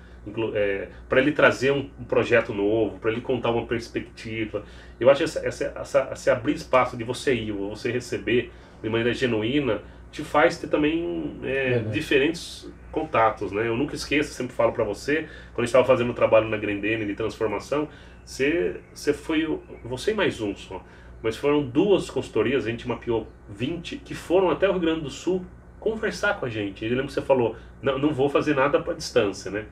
É, 0.53 0.87
para 1.07 1.19
ele 1.21 1.31
trazer 1.31 1.71
um, 1.71 1.89
um 1.99 2.03
projeto 2.03 2.53
novo, 2.53 2.99
para 2.99 3.11
ele 3.11 3.21
contar 3.21 3.51
uma 3.51 3.65
perspectiva. 3.65 4.63
Eu 4.99 5.09
acho 5.09 5.19
que 5.19 5.23
essa, 5.23 5.45
essa, 5.45 5.73
essa, 5.75 6.09
esse 6.13 6.29
abrir 6.29 6.53
espaço 6.53 6.97
de 6.97 7.03
você 7.03 7.33
ir, 7.33 7.51
você 7.51 7.91
receber 7.91 8.51
de 8.81 8.89
maneira 8.89 9.13
genuína, 9.13 9.81
te 10.11 10.23
faz 10.23 10.57
ter 10.57 10.67
também 10.67 11.39
é, 11.43 11.79
diferentes 11.79 12.71
contatos, 12.91 13.51
né? 13.51 13.67
Eu 13.67 13.75
nunca 13.75 13.95
esqueço, 13.95 14.33
sempre 14.33 14.53
falo 14.53 14.71
para 14.71 14.83
você, 14.83 15.27
quando 15.53 15.65
estava 15.65 15.85
fazendo 15.85 16.09
o 16.09 16.13
trabalho 16.13 16.47
na 16.49 16.57
Grendene 16.57 17.05
de 17.05 17.13
transformação, 17.13 17.87
você, 18.25 18.79
você 18.93 19.13
foi 19.13 19.59
você 19.83 20.13
mais 20.13 20.41
um 20.41 20.55
só, 20.55 20.83
mas 21.21 21.37
foram 21.37 21.63
duas 21.63 22.09
consultorias, 22.09 22.65
a 22.65 22.69
gente 22.69 22.87
mapeou 22.87 23.27
20 23.49 23.97
que 23.97 24.15
foram 24.15 24.49
até 24.49 24.67
o 24.67 24.71
Rio 24.71 24.81
Grande 24.81 25.01
do 25.01 25.09
Sul 25.09 25.45
conversar 25.79 26.39
com 26.39 26.45
a 26.45 26.49
gente. 26.49 26.83
Eu 26.83 26.91
lembro 26.91 27.07
que 27.07 27.13
você 27.13 27.21
falou, 27.21 27.55
não, 27.81 27.97
não 27.97 28.13
vou 28.13 28.29
fazer 28.29 28.53
nada 28.55 28.81
para 28.81 28.93
distância, 28.93 29.49
né? 29.49 29.65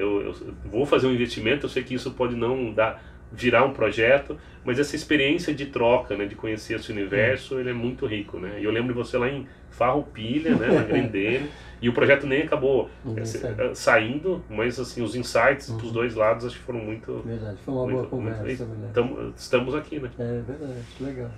Eu, 0.00 0.22
eu, 0.22 0.34
vou 0.64 0.86
fazer 0.86 1.06
um 1.06 1.12
investimento, 1.12 1.66
eu 1.66 1.70
sei 1.70 1.82
que 1.82 1.94
isso 1.94 2.10
pode 2.12 2.34
não 2.34 2.72
dar 2.72 3.02
virar 3.32 3.64
um 3.64 3.72
projeto, 3.72 4.36
mas 4.64 4.78
essa 4.78 4.96
experiência 4.96 5.54
de 5.54 5.66
troca, 5.66 6.16
né, 6.16 6.26
de 6.26 6.34
conhecer 6.34 6.74
esse 6.74 6.90
universo, 6.90 7.60
ele 7.60 7.70
é 7.70 7.72
muito 7.72 8.06
rico, 8.06 8.38
né? 8.38 8.58
E 8.60 8.64
eu 8.64 8.70
lembro 8.70 8.92
de 8.92 8.98
você 8.98 9.16
lá 9.16 9.28
em 9.28 9.46
Farroupilha, 9.70 10.56
né, 10.56 10.66
na 10.66 10.82
Grendene, 10.82 11.48
e 11.80 11.88
o 11.88 11.92
projeto 11.92 12.26
nem 12.26 12.42
acabou 12.42 12.90
é, 13.16 13.74
saindo, 13.74 14.44
mas 14.50 14.80
assim 14.80 15.02
os 15.02 15.14
insights 15.14 15.68
uhum. 15.68 15.76
dos 15.76 15.92
dois 15.92 16.14
lados 16.14 16.44
acho 16.44 16.56
que 16.56 16.62
foram 16.64 16.80
muito 16.80 17.22
verdade, 17.24 17.58
foi 17.64 17.72
uma 17.72 17.84
muito, 17.84 17.96
boa 17.96 18.06
conversa, 18.08 18.64
muito, 18.66 19.34
estamos 19.36 19.74
aqui, 19.74 20.00
né? 20.00 20.10
É 20.18 20.42
verdade, 20.42 20.84
legal. 21.00 21.30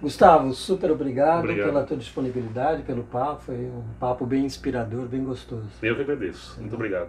Gustavo, 0.00 0.52
super 0.52 0.90
obrigado, 0.90 1.40
obrigado, 1.40 1.66
pela 1.66 1.82
tua 1.82 1.96
disponibilidade, 1.96 2.82
pelo 2.82 3.02
papo, 3.02 3.42
foi 3.44 3.56
um 3.56 3.82
papo 3.98 4.26
bem 4.26 4.44
inspirador, 4.44 5.06
bem 5.06 5.24
gostoso. 5.24 5.68
Eu 5.82 5.96
que 5.96 6.02
agradeço. 6.02 6.60
Muito 6.60 6.74
obrigado. 6.74 7.08